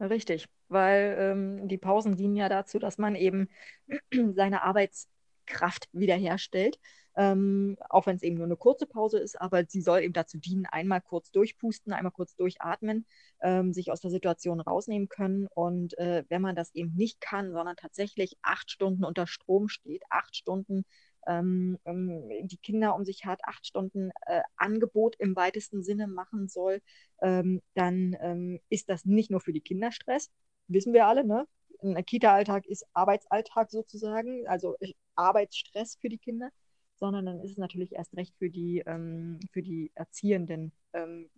Richtig, 0.00 0.46
weil 0.68 1.16
ähm, 1.18 1.68
die 1.68 1.78
Pausen 1.78 2.16
dienen 2.16 2.36
ja 2.36 2.48
dazu, 2.48 2.78
dass 2.78 2.96
man 2.96 3.14
eben 3.14 3.48
seine 4.34 4.62
Arbeitskraft 4.62 5.88
wiederherstellt. 5.92 6.78
Ähm, 7.16 7.78
auch 7.88 8.06
wenn 8.06 8.16
es 8.16 8.22
eben 8.22 8.36
nur 8.36 8.44
eine 8.44 8.56
kurze 8.56 8.86
Pause 8.86 9.18
ist, 9.18 9.40
aber 9.40 9.64
sie 9.66 9.80
soll 9.80 10.02
eben 10.02 10.12
dazu 10.12 10.36
dienen, 10.38 10.66
einmal 10.66 11.00
kurz 11.00 11.30
durchpusten, 11.30 11.92
einmal 11.92 12.12
kurz 12.12 12.36
durchatmen, 12.36 13.06
ähm, 13.40 13.72
sich 13.72 13.90
aus 13.90 14.00
der 14.00 14.10
Situation 14.10 14.60
rausnehmen 14.60 15.08
können. 15.08 15.46
Und 15.54 15.96
äh, 15.98 16.24
wenn 16.28 16.42
man 16.42 16.54
das 16.54 16.74
eben 16.74 16.94
nicht 16.94 17.20
kann, 17.20 17.52
sondern 17.52 17.76
tatsächlich 17.76 18.36
acht 18.42 18.70
Stunden 18.70 19.02
unter 19.04 19.26
Strom 19.26 19.68
steht, 19.68 20.02
acht 20.10 20.36
Stunden 20.36 20.84
ähm, 21.26 21.78
ähm 21.86 22.28
die 22.42 22.58
Kinder 22.58 22.94
um 22.94 23.04
sich 23.04 23.24
hat, 23.24 23.40
acht 23.44 23.66
Stunden 23.66 24.10
äh, 24.26 24.42
Angebot 24.56 25.16
im 25.16 25.34
weitesten 25.36 25.82
Sinne 25.82 26.08
machen 26.08 26.48
soll, 26.48 26.82
ähm, 27.22 27.62
dann 27.74 28.14
ähm, 28.20 28.60
ist 28.68 28.90
das 28.90 29.06
nicht 29.06 29.30
nur 29.30 29.40
für 29.40 29.52
die 29.54 29.62
Kinder 29.62 29.90
Stress, 29.90 30.30
wissen 30.68 30.92
wir 30.92 31.06
alle, 31.06 31.24
ne? 31.24 31.46
Ein 31.82 32.04
Kita-Alltag 32.04 32.66
ist 32.66 32.86
Arbeitsalltag 32.94 33.70
sozusagen, 33.70 34.46
also 34.48 34.76
Arbeitsstress 35.14 35.96
für 36.00 36.08
die 36.08 36.18
Kinder 36.18 36.50
sondern 36.96 37.26
dann 37.26 37.40
ist 37.40 37.52
es 37.52 37.58
natürlich 37.58 37.92
erst 37.92 38.16
recht 38.16 38.34
für 38.38 38.50
die, 38.50 38.82
ähm, 38.86 39.38
für 39.52 39.62
die 39.62 39.90
Erziehenden 39.94 40.72
ähm, 40.92 41.30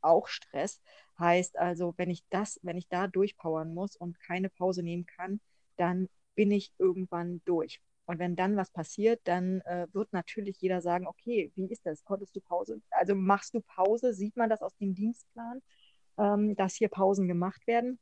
auch 0.00 0.28
Stress. 0.28 0.80
Heißt 1.18 1.58
also, 1.58 1.94
wenn 1.96 2.10
ich 2.10 2.24
das, 2.30 2.60
wenn 2.62 2.76
ich 2.76 2.88
da 2.88 3.06
durchpowern 3.08 3.72
muss 3.74 3.96
und 3.96 4.20
keine 4.20 4.48
Pause 4.48 4.82
nehmen 4.82 5.06
kann, 5.06 5.40
dann 5.76 6.08
bin 6.34 6.50
ich 6.50 6.72
irgendwann 6.78 7.40
durch. 7.44 7.80
Und 8.06 8.20
wenn 8.20 8.36
dann 8.36 8.56
was 8.56 8.70
passiert, 8.70 9.20
dann 9.24 9.62
äh, 9.62 9.88
wird 9.92 10.12
natürlich 10.12 10.60
jeder 10.60 10.80
sagen, 10.80 11.06
okay, 11.08 11.50
wie 11.56 11.66
ist 11.66 11.84
das? 11.84 12.04
Konntest 12.04 12.36
du 12.36 12.40
Pause? 12.40 12.80
Also 12.90 13.14
machst 13.16 13.54
du 13.54 13.60
Pause? 13.60 14.14
Sieht 14.14 14.36
man 14.36 14.48
das 14.48 14.62
aus 14.62 14.76
dem 14.76 14.94
Dienstplan, 14.94 15.60
ähm, 16.18 16.54
dass 16.54 16.74
hier 16.74 16.88
Pausen 16.88 17.26
gemacht 17.26 17.66
werden? 17.66 17.98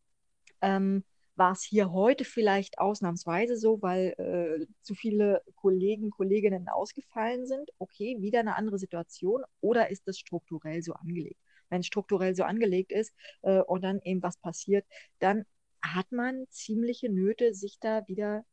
Ähm, 0.60 1.04
war 1.36 1.52
es 1.52 1.62
hier 1.62 1.92
heute 1.92 2.24
vielleicht 2.24 2.78
ausnahmsweise 2.78 3.56
so, 3.56 3.82
weil 3.82 4.14
äh, 4.18 4.66
zu 4.82 4.94
viele 4.94 5.42
Kollegen, 5.56 6.10
Kolleginnen 6.10 6.68
ausgefallen 6.68 7.46
sind? 7.46 7.70
Okay, 7.78 8.16
wieder 8.20 8.40
eine 8.40 8.56
andere 8.56 8.78
Situation. 8.78 9.42
Oder 9.60 9.90
ist 9.90 10.06
es 10.06 10.18
strukturell 10.18 10.82
so 10.82 10.92
angelegt? 10.94 11.40
Wenn 11.70 11.80
es 11.80 11.86
strukturell 11.86 12.34
so 12.36 12.44
angelegt 12.44 12.92
ist 12.92 13.12
äh, 13.42 13.60
und 13.60 13.82
dann 13.82 14.00
eben 14.02 14.22
was 14.22 14.36
passiert, 14.36 14.86
dann 15.18 15.44
hat 15.82 16.12
man 16.12 16.46
ziemliche 16.50 17.08
Nöte, 17.08 17.52
sich 17.54 17.78
da 17.80 18.06
wieder 18.06 18.44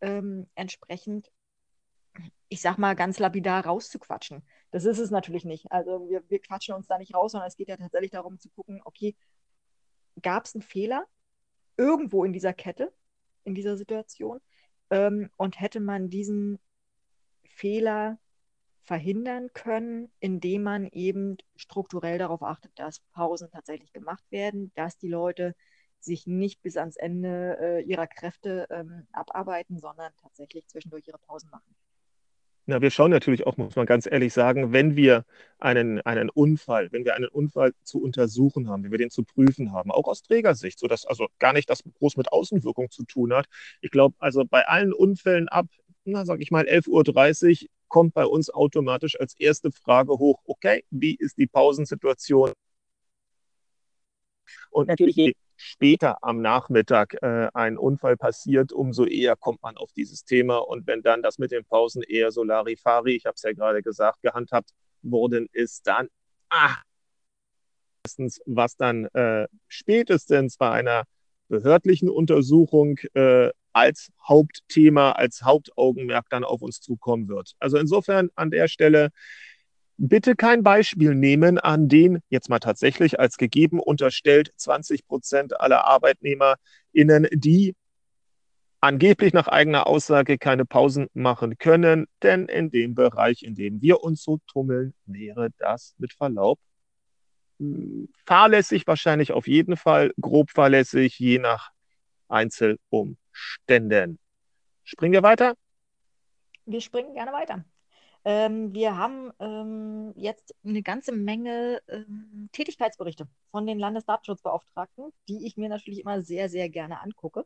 ähm, 0.00 0.48
entsprechend, 0.54 1.30
ich 2.48 2.60
sag 2.60 2.78
mal, 2.78 2.94
ganz 2.94 3.18
lapidar 3.18 3.66
rauszuquatschen. 3.66 4.42
Das 4.70 4.84
ist 4.84 4.98
es 4.98 5.10
natürlich 5.10 5.44
nicht. 5.44 5.70
Also 5.70 6.08
wir, 6.08 6.28
wir 6.28 6.40
quatschen 6.40 6.74
uns 6.74 6.86
da 6.86 6.98
nicht 6.98 7.14
raus, 7.14 7.32
sondern 7.32 7.48
es 7.48 7.56
geht 7.56 7.68
ja 7.68 7.76
tatsächlich 7.76 8.10
darum 8.10 8.38
zu 8.38 8.48
gucken, 8.50 8.80
okay, 8.84 9.14
gab 10.22 10.46
es 10.46 10.54
einen 10.54 10.62
Fehler? 10.62 11.06
Irgendwo 11.76 12.24
in 12.24 12.32
dieser 12.32 12.52
Kette, 12.52 12.92
in 13.44 13.54
dieser 13.54 13.76
Situation. 13.76 14.40
Ähm, 14.90 15.30
und 15.36 15.60
hätte 15.60 15.80
man 15.80 16.10
diesen 16.10 16.58
Fehler 17.44 18.18
verhindern 18.82 19.52
können, 19.54 20.10
indem 20.18 20.64
man 20.64 20.86
eben 20.88 21.36
strukturell 21.56 22.18
darauf 22.18 22.42
achtet, 22.42 22.72
dass 22.78 23.00
Pausen 23.12 23.50
tatsächlich 23.50 23.92
gemacht 23.92 24.24
werden, 24.30 24.72
dass 24.74 24.98
die 24.98 25.08
Leute 25.08 25.54
sich 26.00 26.26
nicht 26.26 26.62
bis 26.62 26.76
ans 26.76 26.96
Ende 26.96 27.58
äh, 27.60 27.82
ihrer 27.82 28.08
Kräfte 28.08 28.66
ähm, 28.70 29.06
abarbeiten, 29.12 29.78
sondern 29.78 30.12
tatsächlich 30.20 30.66
zwischendurch 30.66 31.06
ihre 31.06 31.18
Pausen 31.18 31.48
machen. 31.50 31.76
Na, 32.66 32.80
wir 32.80 32.90
schauen 32.90 33.10
natürlich 33.10 33.44
auch, 33.44 33.56
muss 33.56 33.74
man 33.74 33.86
ganz 33.86 34.06
ehrlich 34.06 34.32
sagen, 34.32 34.72
wenn 34.72 34.94
wir 34.94 35.24
einen, 35.58 36.00
einen 36.02 36.30
Unfall, 36.30 36.92
wenn 36.92 37.04
wir 37.04 37.16
einen 37.16 37.26
Unfall 37.26 37.72
zu 37.82 38.00
untersuchen 38.00 38.68
haben, 38.68 38.84
wenn 38.84 38.92
wir 38.92 38.98
den 38.98 39.10
zu 39.10 39.24
prüfen 39.24 39.72
haben, 39.72 39.90
auch 39.90 40.06
aus 40.06 40.22
Trägersicht, 40.22 40.78
sodass 40.78 41.04
also 41.04 41.26
gar 41.40 41.52
nicht 41.52 41.68
das 41.68 41.82
groß 41.98 42.16
mit 42.16 42.30
Außenwirkung 42.32 42.88
zu 42.90 43.04
tun 43.04 43.32
hat. 43.32 43.46
Ich 43.80 43.90
glaube, 43.90 44.14
also 44.20 44.44
bei 44.44 44.66
allen 44.68 44.92
Unfällen 44.92 45.48
ab, 45.48 45.66
na, 46.04 46.24
sag 46.24 46.40
ich 46.40 46.52
mal, 46.52 46.64
11.30 46.64 47.62
Uhr 47.64 47.68
kommt 47.88 48.14
bei 48.14 48.24
uns 48.24 48.48
automatisch 48.48 49.18
als 49.18 49.34
erste 49.38 49.72
Frage 49.72 50.12
hoch, 50.12 50.40
okay, 50.44 50.84
wie 50.90 51.16
ist 51.16 51.38
die 51.38 51.48
Pausensituation? 51.48 52.52
Und 54.70 54.88
natürlich, 54.88 55.16
je 55.16 55.32
später 55.62 56.22
am 56.22 56.40
Nachmittag 56.40 57.14
äh, 57.22 57.48
ein 57.54 57.78
Unfall 57.78 58.16
passiert, 58.16 58.72
umso 58.72 59.04
eher 59.04 59.36
kommt 59.36 59.62
man 59.62 59.76
auf 59.76 59.92
dieses 59.92 60.24
Thema. 60.24 60.58
Und 60.58 60.86
wenn 60.86 61.02
dann 61.02 61.22
das 61.22 61.38
mit 61.38 61.52
den 61.52 61.64
Pausen 61.64 62.02
eher 62.02 62.32
so 62.32 62.42
Larifari, 62.42 63.14
ich 63.14 63.26
habe 63.26 63.34
es 63.36 63.42
ja 63.42 63.52
gerade 63.52 63.82
gesagt, 63.82 64.22
gehandhabt 64.22 64.70
worden 65.02 65.48
ist, 65.52 65.86
dann, 65.86 66.08
ah, 66.50 66.76
was 68.46 68.76
dann 68.76 69.06
äh, 69.14 69.46
spätestens 69.68 70.56
bei 70.56 70.70
einer 70.70 71.04
behördlichen 71.48 72.08
Untersuchung 72.08 72.98
äh, 73.14 73.50
als 73.72 74.10
Hauptthema, 74.26 75.12
als 75.12 75.42
Hauptaugenmerk 75.42 76.26
dann 76.28 76.44
auf 76.44 76.62
uns 76.62 76.80
zukommen 76.80 77.28
wird. 77.28 77.52
Also 77.58 77.78
insofern 77.78 78.30
an 78.34 78.50
der 78.50 78.68
Stelle 78.68 79.10
bitte 79.96 80.34
kein 80.36 80.62
Beispiel 80.62 81.14
nehmen, 81.14 81.58
an 81.58 81.88
dem 81.88 82.20
jetzt 82.28 82.48
mal 82.48 82.58
tatsächlich 82.58 83.20
als 83.20 83.36
gegeben 83.36 83.80
unterstellt 83.80 84.52
20 84.56 85.06
Prozent 85.06 85.60
aller 85.60 85.84
ArbeitnehmerInnen, 85.84 87.28
die 87.32 87.74
angeblich 88.80 89.32
nach 89.32 89.48
eigener 89.48 89.86
Aussage 89.86 90.38
keine 90.38 90.64
Pausen 90.64 91.06
machen 91.14 91.56
können, 91.58 92.06
denn 92.22 92.46
in 92.46 92.70
dem 92.70 92.94
Bereich, 92.94 93.42
in 93.42 93.54
dem 93.54 93.80
wir 93.80 94.02
uns 94.02 94.22
so 94.22 94.38
tummeln, 94.46 94.94
wäre 95.06 95.50
das 95.58 95.94
mit 95.98 96.12
Verlaub 96.12 96.58
hm, 97.62 98.08
fahrlässig 98.26 98.86
wahrscheinlich 98.88 99.30
auf 99.32 99.46
jeden 99.46 99.76
Fall, 99.76 100.12
grob 100.20 100.50
fahrlässig, 100.50 101.18
je 101.20 101.38
nach 101.38 101.70
Einzelumständen. 102.28 104.18
Springen 104.82 105.12
wir 105.12 105.22
weiter? 105.22 105.54
Wir 106.66 106.80
springen 106.80 107.14
gerne 107.14 107.32
weiter. 107.32 107.64
Ähm, 108.24 108.72
wir 108.72 108.96
haben 108.96 109.32
ähm, 109.40 110.12
jetzt 110.16 110.54
eine 110.64 110.82
ganze 110.82 111.12
Menge 111.12 111.80
ähm, 111.88 112.48
Tätigkeitsberichte 112.52 113.26
von 113.50 113.66
den 113.66 113.78
Landesdatenschutzbeauftragten, 113.78 115.12
die 115.28 115.46
ich 115.46 115.56
mir 115.56 115.68
natürlich 115.68 116.00
immer 116.00 116.22
sehr, 116.22 116.48
sehr 116.48 116.68
gerne 116.68 117.00
angucke, 117.00 117.44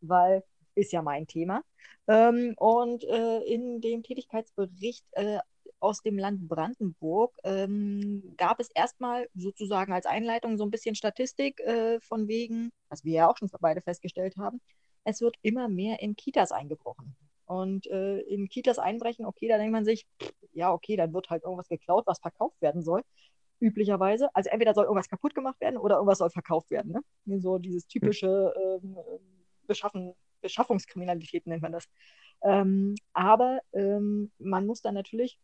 weil 0.00 0.42
ist 0.74 0.92
ja 0.92 1.02
mein 1.02 1.26
Thema. 1.26 1.62
Ähm, 2.06 2.54
und 2.56 3.04
äh, 3.04 3.40
in 3.40 3.80
dem 3.80 4.02
Tätigkeitsbericht 4.02 5.04
äh, 5.12 5.38
aus 5.80 6.02
dem 6.02 6.18
Land 6.18 6.48
Brandenburg 6.48 7.36
ähm, 7.44 8.34
gab 8.36 8.60
es 8.60 8.70
erstmal 8.74 9.28
sozusagen 9.34 9.92
als 9.92 10.06
Einleitung 10.06 10.56
so 10.56 10.64
ein 10.64 10.70
bisschen 10.70 10.94
Statistik 10.94 11.60
äh, 11.60 12.00
von 12.00 12.28
wegen, 12.28 12.70
was 12.88 13.04
wir 13.04 13.12
ja 13.12 13.30
auch 13.30 13.36
schon 13.36 13.50
beide 13.60 13.80
festgestellt 13.80 14.36
haben, 14.36 14.60
es 15.04 15.20
wird 15.20 15.36
immer 15.42 15.68
mehr 15.68 16.00
in 16.00 16.16
Kitas 16.16 16.52
eingebrochen. 16.52 17.16
Und 17.48 17.86
äh, 17.86 18.18
in 18.20 18.48
Kitas 18.48 18.78
einbrechen, 18.78 19.24
okay, 19.24 19.48
da 19.48 19.56
denkt 19.56 19.72
man 19.72 19.84
sich, 19.86 20.06
ja, 20.52 20.70
okay, 20.70 20.96
dann 20.96 21.14
wird 21.14 21.30
halt 21.30 21.44
irgendwas 21.44 21.68
geklaut, 21.68 22.06
was 22.06 22.18
verkauft 22.20 22.60
werden 22.60 22.82
soll. 22.82 23.02
Üblicherweise. 23.58 24.28
Also 24.34 24.50
entweder 24.50 24.74
soll 24.74 24.84
irgendwas 24.84 25.08
kaputt 25.08 25.34
gemacht 25.34 25.58
werden 25.60 25.78
oder 25.78 25.96
irgendwas 25.96 26.18
soll 26.18 26.28
verkauft 26.28 26.70
werden. 26.70 26.92
Ne? 27.24 27.40
So 27.40 27.56
dieses 27.58 27.86
typische 27.86 28.52
ähm, 28.82 28.98
Beschaffen, 29.66 30.12
Beschaffungskriminalität 30.42 31.46
nennt 31.46 31.62
man 31.62 31.72
das. 31.72 31.88
Ähm, 32.42 32.94
aber 33.14 33.60
ähm, 33.72 34.30
man 34.38 34.66
muss 34.66 34.82
dann 34.82 34.94
natürlich 34.94 35.38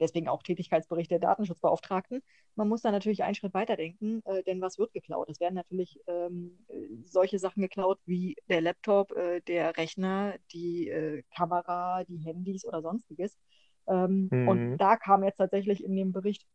deswegen 0.00 0.28
auch 0.28 0.42
Tätigkeitsbericht 0.42 1.10
der 1.10 1.18
Datenschutzbeauftragten. 1.18 2.22
Man 2.54 2.68
muss 2.68 2.82
da 2.82 2.90
natürlich 2.90 3.24
einen 3.24 3.34
Schritt 3.34 3.54
weiter 3.54 3.76
denken, 3.76 4.22
äh, 4.24 4.42
denn 4.42 4.60
was 4.60 4.78
wird 4.78 4.92
geklaut? 4.92 5.28
Es 5.28 5.40
werden 5.40 5.54
natürlich 5.54 6.00
ähm, 6.06 6.58
solche 7.02 7.38
Sachen 7.38 7.62
geklaut 7.62 7.98
wie 8.06 8.36
der 8.48 8.60
Laptop, 8.60 9.12
äh, 9.12 9.40
der 9.40 9.76
Rechner, 9.76 10.34
die 10.52 10.88
äh, 10.88 11.22
Kamera, 11.34 12.04
die 12.04 12.18
Handys 12.18 12.64
oder 12.64 12.82
sonstiges. 12.82 13.38
Ähm, 13.86 14.28
mhm. 14.30 14.48
Und 14.48 14.78
da 14.78 14.96
kam 14.96 15.24
jetzt 15.24 15.38
tatsächlich 15.38 15.82
in 15.84 15.94
dem 15.96 16.12
Bericht 16.12 16.46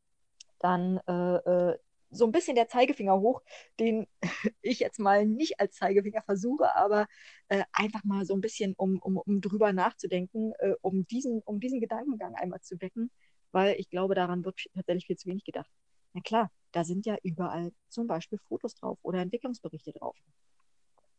dann 0.60 1.00
äh, 1.08 1.72
äh, 1.72 1.78
so 2.12 2.26
ein 2.26 2.32
bisschen 2.32 2.56
der 2.56 2.68
Zeigefinger 2.68 3.20
hoch, 3.20 3.42
den 3.80 4.06
ich 4.62 4.80
jetzt 4.80 5.00
mal 5.00 5.26
nicht 5.26 5.60
als 5.60 5.76
Zeigefinger 5.76 6.22
versuche, 6.24 6.76
aber 6.76 7.08
äh, 7.48 7.64
einfach 7.72 8.04
mal 8.04 8.26
so 8.26 8.34
ein 8.34 8.42
bisschen, 8.42 8.74
um, 8.76 9.00
um, 9.00 9.18
um 9.18 9.42
drüber 9.42 9.74
nachzudenken, 9.74 10.54
äh, 10.60 10.74
um, 10.82 11.08
diesen, 11.08 11.42
um 11.46 11.60
diesen 11.60 11.80
Gedankengang 11.80 12.36
einmal 12.36 12.62
zu 12.62 12.80
wecken 12.82 13.12
weil 13.52 13.76
ich 13.80 13.90
glaube, 13.90 14.16
daran 14.16 14.46
wird 14.46 14.60
tatsächlich 14.74 15.08
viel 15.08 15.18
zu 15.18 15.30
wenig 15.30 15.44
gedacht. 15.44 15.70
Na 16.14 16.22
klar, 16.22 16.52
da 16.72 16.84
sind 16.84 17.06
ja 17.06 17.18
überall 17.24 17.72
zum 17.90 18.08
Beispiel 18.08 18.40
Fotos 18.48 18.76
drauf 18.76 18.98
oder 19.02 19.20
Entwicklungsberichte 19.20 19.94
drauf. 19.94 20.16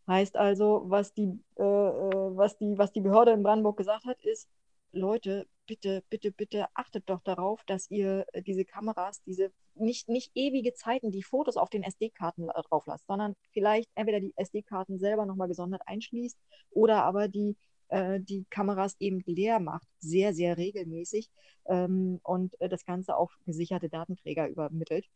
Heißt 0.07 0.37
also, 0.37 0.83
was 0.87 1.15
die, 1.15 1.41
äh, 1.57 1.63
äh, 1.63 2.37
was, 2.37 2.57
die, 2.59 2.77
was 2.77 2.93
die 2.93 3.01
Behörde 3.01 3.33
in 3.33 3.43
Brandenburg 3.43 3.77
gesagt 3.77 4.05
hat, 4.05 4.21
ist, 4.23 4.49
Leute, 4.93 5.47
bitte, 5.67 6.03
bitte, 6.11 6.33
bitte 6.33 6.67
achtet 6.75 7.09
doch 7.09 7.23
darauf, 7.23 7.63
dass 7.65 7.91
ihr 7.91 8.27
äh, 8.33 8.43
diese 8.43 8.65
Kameras, 8.65 9.23
diese 9.23 9.53
nicht, 9.75 10.09
nicht 10.09 10.31
ewige 10.35 10.75
Zeiten, 10.75 11.13
die 11.13 11.23
Fotos 11.23 11.57
auf 11.57 11.71
den 11.71 11.83
SD-Karten 11.83 12.49
drauf 12.49 12.85
lasst, 12.87 13.07
sondern 13.07 13.35
vielleicht 13.53 13.91
entweder 13.95 14.21
die 14.21 14.35
SD-Karten 14.37 14.99
selber 14.99 15.25
nochmal 15.25 15.49
gesondert 15.49 15.83
einschließt 15.87 16.39
oder 16.73 17.05
aber 17.05 17.29
die 17.29 17.57
äh, 17.93 18.21
die 18.21 18.47
Kameras 18.49 18.97
eben 18.99 19.23
leer 19.27 19.61
macht, 19.61 19.87
sehr, 19.99 20.35
sehr 20.35 20.57
regelmäßig 20.57 21.31
ähm, 21.67 22.21
und 22.23 22.59
äh, 22.61 22.69
das 22.69 22.85
Ganze 22.87 23.17
auf 23.17 23.37
gesicherte 23.45 23.89
Datenträger 23.89 24.49
übermittelt. 24.49 25.07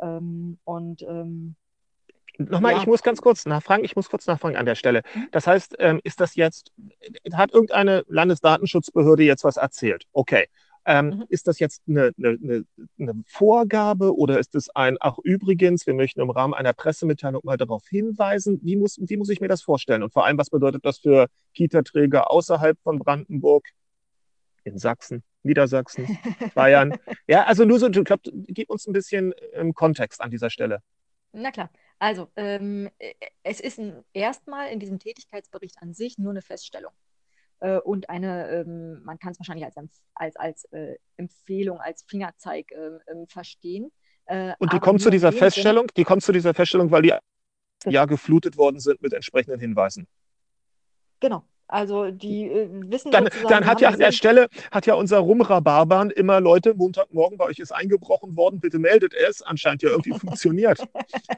Ähm, 0.00 0.58
und 0.64 1.02
ähm, 1.02 1.56
Nochmal, 2.38 2.72
ja. 2.72 2.80
ich 2.80 2.86
muss 2.86 3.02
ganz 3.02 3.22
kurz 3.22 3.46
nachfragen, 3.46 3.82
ich 3.84 3.96
muss 3.96 4.10
kurz 4.10 4.26
nachfragen 4.26 4.56
an 4.56 4.66
der 4.66 4.74
Stelle. 4.74 5.02
Mhm. 5.14 5.28
Das 5.32 5.46
heißt, 5.46 5.76
ähm, 5.78 6.00
ist 6.04 6.20
das 6.20 6.34
jetzt, 6.34 6.70
hat 7.32 7.52
irgendeine 7.52 8.04
Landesdatenschutzbehörde 8.08 9.22
jetzt 9.22 9.42
was 9.42 9.56
erzählt? 9.56 10.06
Okay. 10.12 10.48
Ähm, 10.88 11.06
mhm. 11.06 11.24
Ist 11.28 11.48
das 11.48 11.58
jetzt 11.58 11.82
eine, 11.88 12.12
eine, 12.16 12.64
eine, 12.98 13.24
Vorgabe 13.26 14.16
oder 14.16 14.38
ist 14.38 14.54
es 14.54 14.70
ein, 14.74 14.96
ach 15.00 15.18
übrigens, 15.24 15.84
wir 15.84 15.94
möchten 15.94 16.20
im 16.20 16.30
Rahmen 16.30 16.54
einer 16.54 16.72
Pressemitteilung 16.72 17.40
mal 17.44 17.56
darauf 17.56 17.88
hinweisen? 17.88 18.60
Wie 18.62 18.76
muss, 18.76 18.96
wie 19.00 19.16
muss 19.16 19.28
ich 19.28 19.40
mir 19.40 19.48
das 19.48 19.62
vorstellen? 19.62 20.04
Und 20.04 20.12
vor 20.12 20.24
allem, 20.24 20.38
was 20.38 20.48
bedeutet 20.48 20.84
das 20.84 20.98
für 20.98 21.26
Kita-Träger 21.54 22.30
außerhalb 22.30 22.78
von 22.82 23.00
Brandenburg, 23.00 23.66
in 24.62 24.78
Sachsen, 24.78 25.24
Niedersachsen, 25.42 26.18
Bayern? 26.54 26.96
ja, 27.26 27.44
also 27.44 27.64
nur 27.64 27.80
so, 27.80 27.88
ich 27.88 28.04
glaube, 28.04 28.30
gib 28.46 28.70
uns 28.70 28.86
ein 28.86 28.92
bisschen 28.92 29.32
im 29.54 29.74
Kontext 29.74 30.20
an 30.20 30.30
dieser 30.30 30.50
Stelle. 30.50 30.82
Na 31.32 31.50
klar. 31.50 31.70
Also, 31.98 32.28
ähm, 32.36 32.90
äh, 32.98 33.14
es 33.42 33.58
ist 33.58 33.80
erstmal 34.12 34.70
in 34.70 34.78
diesem 34.78 35.00
Tätigkeitsbericht 35.00 35.78
an 35.80 35.94
sich 35.94 36.16
nur 36.18 36.30
eine 36.30 36.42
Feststellung 36.42 36.92
äh, 37.60 37.78
und 37.78 38.08
eine, 38.10 38.48
ähm, 38.50 39.02
man 39.04 39.18
kann 39.18 39.32
es 39.32 39.38
wahrscheinlich 39.38 39.64
als, 39.64 39.76
als, 40.14 40.36
als 40.36 40.64
äh, 40.72 40.96
Empfehlung, 41.16 41.80
als 41.80 42.02
Fingerzeig 42.02 42.70
äh, 42.72 42.98
ähm, 43.10 43.26
verstehen. 43.28 43.90
Äh, 44.26 44.54
und 44.58 44.72
die 44.72 44.78
kommt 44.78 45.00
zu 45.00 45.10
dieser 45.10 45.32
Feststellung, 45.32 45.86
die 45.96 46.04
kommt 46.04 46.22
zu 46.22 46.32
dieser 46.32 46.54
Feststellung, 46.54 46.90
weil 46.90 47.02
die 47.02 47.14
ja 47.84 48.04
geflutet 48.04 48.56
worden 48.56 48.80
sind 48.80 49.00
mit 49.00 49.12
entsprechenden 49.12 49.60
Hinweisen. 49.60 50.06
Genau, 51.20 51.44
also 51.68 52.10
die 52.10 52.44
äh, 52.44 52.68
wissen 52.90 53.10
Dann, 53.10 53.28
dann 53.48 53.66
hat 53.66 53.80
ja 53.80 53.88
an 53.88 53.98
der 53.98 54.12
Stelle, 54.12 54.48
hat 54.70 54.86
ja 54.86 54.94
unser 54.94 55.18
Rumrhabarbern 55.18 56.10
immer 56.10 56.40
Leute, 56.40 56.74
Montagmorgen 56.74 57.38
bei 57.38 57.46
euch 57.46 57.58
ist 57.58 57.72
eingebrochen 57.72 58.36
worden, 58.36 58.60
bitte 58.60 58.78
meldet 58.78 59.14
es. 59.14 59.42
Anscheinend 59.42 59.82
ja 59.82 59.90
irgendwie 59.90 60.12
funktioniert. 60.12 60.82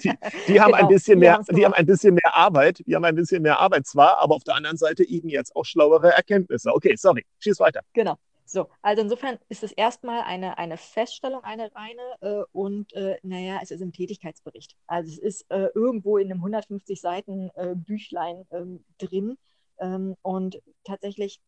Die, 0.02 0.12
die 0.46 0.60
haben 0.60 0.72
genau, 0.72 0.84
ein 0.84 0.88
bisschen 0.88 1.18
mehr, 1.18 1.40
die 1.50 1.64
haben 1.64 1.74
ein 1.74 1.86
bisschen 1.86 2.14
mehr 2.14 2.34
Arbeit, 2.34 2.82
die 2.86 2.94
haben 2.94 3.04
ein 3.04 3.14
bisschen 3.14 3.42
mehr 3.42 3.58
Arbeit 3.58 3.86
zwar, 3.86 4.18
aber 4.18 4.34
auf 4.34 4.44
der 4.44 4.54
anderen 4.54 4.76
Seite 4.76 5.08
eben 5.08 5.28
jetzt 5.28 5.54
auch 5.56 5.64
schlauere 5.64 6.12
Erkenntnisse. 6.12 6.74
Okay, 6.74 6.94
sorry, 6.96 7.24
schieß 7.38 7.60
weiter. 7.60 7.80
Genau. 7.94 8.16
So, 8.44 8.70
also 8.80 9.02
insofern 9.02 9.38
ist 9.50 9.62
es 9.62 9.72
erstmal 9.72 10.22
eine, 10.22 10.56
eine 10.56 10.78
Feststellung, 10.78 11.44
eine 11.44 11.70
reine, 11.74 12.02
äh, 12.22 12.44
und 12.52 12.94
äh, 12.94 13.18
naja, 13.22 13.60
es 13.62 13.70
ist 13.70 13.82
im 13.82 13.92
Tätigkeitsbericht. 13.92 14.74
Also 14.86 15.12
es 15.12 15.18
ist 15.18 15.50
äh, 15.50 15.68
irgendwo 15.74 16.16
in 16.16 16.30
einem 16.30 16.40
150 16.40 16.98
Seiten 16.98 17.50
äh, 17.56 17.74
Büchlein 17.74 18.46
ähm, 18.50 18.84
drin 18.96 19.36
ähm, 19.80 20.16
und 20.22 20.60
tatsächlich 20.84 21.40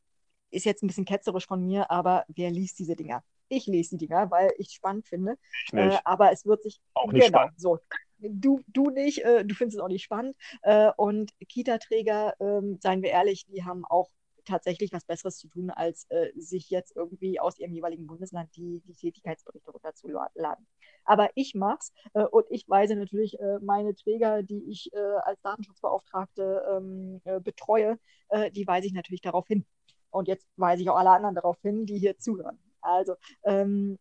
ist 0.50 0.64
jetzt 0.64 0.82
ein 0.82 0.88
bisschen 0.88 1.04
ketzerisch 1.04 1.46
von 1.46 1.64
mir, 1.64 1.90
aber 1.90 2.24
wer 2.28 2.50
liest 2.50 2.78
diese 2.78 2.96
Dinger? 2.96 3.22
Ich 3.48 3.66
lese 3.66 3.96
die 3.96 4.06
Dinger, 4.06 4.30
weil 4.30 4.52
ich 4.58 4.68
es 4.68 4.74
spannend 4.74 5.06
finde. 5.06 5.36
Ich 5.66 5.74
äh, 5.74 5.98
aber 6.04 6.32
es 6.32 6.46
wird 6.46 6.62
sich 6.62 6.80
auch 6.94 7.10
nicht 7.12 7.26
genau, 7.26 7.38
spannend. 7.38 7.60
So, 7.60 7.78
du, 8.18 8.60
du 8.68 8.90
nicht, 8.90 9.24
äh, 9.24 9.44
du 9.44 9.54
findest 9.54 9.78
es 9.78 9.82
auch 9.82 9.88
nicht 9.88 10.04
spannend. 10.04 10.36
Äh, 10.62 10.90
und 10.96 11.32
Kita-Träger, 11.48 12.34
ähm, 12.40 12.78
seien 12.80 13.02
wir 13.02 13.10
ehrlich, 13.10 13.46
die 13.46 13.64
haben 13.64 13.84
auch 13.84 14.08
tatsächlich 14.50 14.92
was 14.92 15.04
Besseres 15.04 15.38
zu 15.38 15.48
tun, 15.48 15.70
als 15.70 16.06
äh, 16.10 16.30
sich 16.36 16.70
jetzt 16.70 16.94
irgendwie 16.96 17.40
aus 17.40 17.58
ihrem 17.58 17.72
jeweiligen 17.72 18.06
Bundesland 18.06 18.54
die, 18.56 18.82
die 18.86 18.94
Tätigkeitsberichte 18.94 19.70
runterzuladen. 19.70 20.66
Aber 21.04 21.30
ich 21.34 21.54
mach's 21.54 21.92
äh, 22.14 22.24
und 22.24 22.46
ich 22.50 22.68
weise 22.68 22.96
natürlich 22.96 23.38
äh, 23.40 23.58
meine 23.60 23.94
Träger, 23.94 24.42
die 24.42 24.70
ich 24.70 24.92
äh, 24.92 24.98
als 24.98 25.40
Datenschutzbeauftragte 25.42 26.62
ähm, 26.70 27.20
äh, 27.24 27.40
betreue, 27.40 27.98
äh, 28.28 28.50
die 28.50 28.66
weise 28.66 28.86
ich 28.86 28.92
natürlich 28.92 29.22
darauf 29.22 29.46
hin. 29.46 29.64
Und 30.10 30.28
jetzt 30.28 30.46
weise 30.56 30.82
ich 30.82 30.90
auch 30.90 30.96
alle 30.96 31.10
anderen 31.10 31.34
darauf 31.36 31.60
hin, 31.62 31.86
die 31.86 31.98
hier 31.98 32.18
zuhören. 32.18 32.58
Also, 32.80 33.14
ähm, 33.44 33.98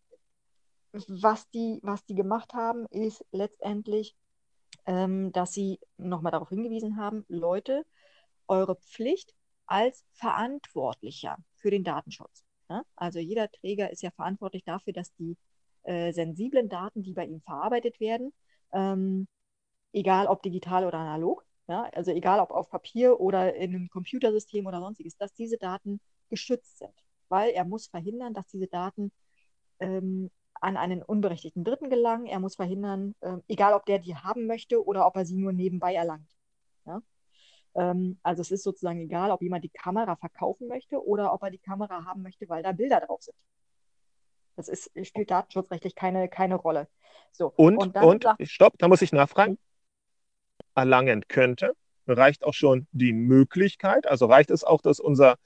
was, 1.07 1.49
die, 1.51 1.79
was 1.83 2.03
die 2.05 2.15
gemacht 2.15 2.53
haben, 2.53 2.87
ist 2.87 3.23
letztendlich, 3.31 4.15
ähm, 4.85 5.31
dass 5.31 5.53
sie 5.53 5.79
nochmal 5.97 6.31
darauf 6.31 6.49
hingewiesen 6.49 6.97
haben, 6.97 7.25
Leute, 7.27 7.85
eure 8.47 8.75
Pflicht 8.75 9.35
als 9.69 10.03
Verantwortlicher 10.13 11.37
für 11.55 11.71
den 11.71 11.83
Datenschutz. 11.83 12.43
Ja? 12.69 12.83
Also 12.95 13.19
jeder 13.19 13.49
Träger 13.51 13.91
ist 13.91 14.01
ja 14.01 14.11
verantwortlich 14.11 14.63
dafür, 14.63 14.93
dass 14.93 15.13
die 15.15 15.37
äh, 15.83 16.11
sensiblen 16.11 16.69
Daten, 16.69 17.03
die 17.03 17.13
bei 17.13 17.25
ihm 17.25 17.41
verarbeitet 17.41 17.99
werden, 17.99 18.33
ähm, 18.73 19.27
egal 19.93 20.27
ob 20.27 20.41
digital 20.43 20.85
oder 20.85 20.97
analog, 20.97 21.45
ja, 21.67 21.83
also 21.93 22.11
egal 22.11 22.39
ob 22.39 22.51
auf 22.51 22.69
Papier 22.69 23.19
oder 23.19 23.55
in 23.55 23.75
einem 23.75 23.89
Computersystem 23.89 24.65
oder 24.65 24.79
sonstiges, 24.79 25.15
dass 25.17 25.33
diese 25.33 25.57
Daten 25.57 25.99
geschützt 26.29 26.79
sind. 26.79 26.93
Weil 27.29 27.51
er 27.51 27.65
muss 27.65 27.87
verhindern, 27.87 28.33
dass 28.33 28.47
diese 28.47 28.67
Daten 28.67 29.11
ähm, 29.79 30.31
an 30.61 30.77
einen 30.77 31.03
unberechtigten 31.03 31.63
Dritten 31.63 31.89
gelangen. 31.89 32.25
Er 32.25 32.39
muss 32.39 32.55
verhindern, 32.55 33.15
äh, 33.21 33.37
egal 33.47 33.73
ob 33.73 33.85
der 33.85 33.99
die 33.99 34.15
haben 34.15 34.47
möchte 34.47 34.83
oder 34.83 35.05
ob 35.05 35.15
er 35.15 35.25
sie 35.25 35.37
nur 35.37 35.53
nebenbei 35.53 35.93
erlangt. 35.93 36.29
Ja? 36.85 37.01
Ähm, 37.75 38.19
also 38.23 38.41
es 38.41 38.51
ist 38.51 38.63
sozusagen 38.63 38.99
egal, 38.99 39.31
ob 39.31 39.41
jemand 39.41 39.63
die 39.63 39.69
Kamera 39.69 40.15
verkaufen 40.15 40.67
möchte 40.67 41.03
oder 41.05 41.33
ob 41.33 41.43
er 41.43 41.51
die 41.51 41.59
Kamera 41.59 42.05
haben 42.05 42.21
möchte, 42.21 42.49
weil 42.49 42.63
da 42.63 42.71
Bilder 42.71 43.01
drauf 43.01 43.21
sind. 43.21 43.35
Das 44.55 44.67
ist, 44.67 44.91
spielt 45.07 45.31
datenschutzrechtlich 45.31 45.95
keine, 45.95 46.27
keine 46.27 46.55
Rolle. 46.55 46.87
So, 47.31 47.53
und, 47.55 47.77
und, 47.77 47.95
und 47.95 48.23
sagt, 48.23 48.47
stopp, 48.47 48.77
da 48.77 48.87
muss 48.87 49.01
ich 49.01 49.13
nachfragen. 49.13 49.57
Erlangen 50.75 51.27
könnte, 51.27 51.73
reicht 52.07 52.43
auch 52.43 52.53
schon 52.53 52.87
die 52.91 53.13
Möglichkeit, 53.13 54.07
also 54.07 54.25
reicht 54.25 54.51
es 54.51 54.63
auch, 54.63 54.81
dass 54.81 54.99
unser 54.99 55.37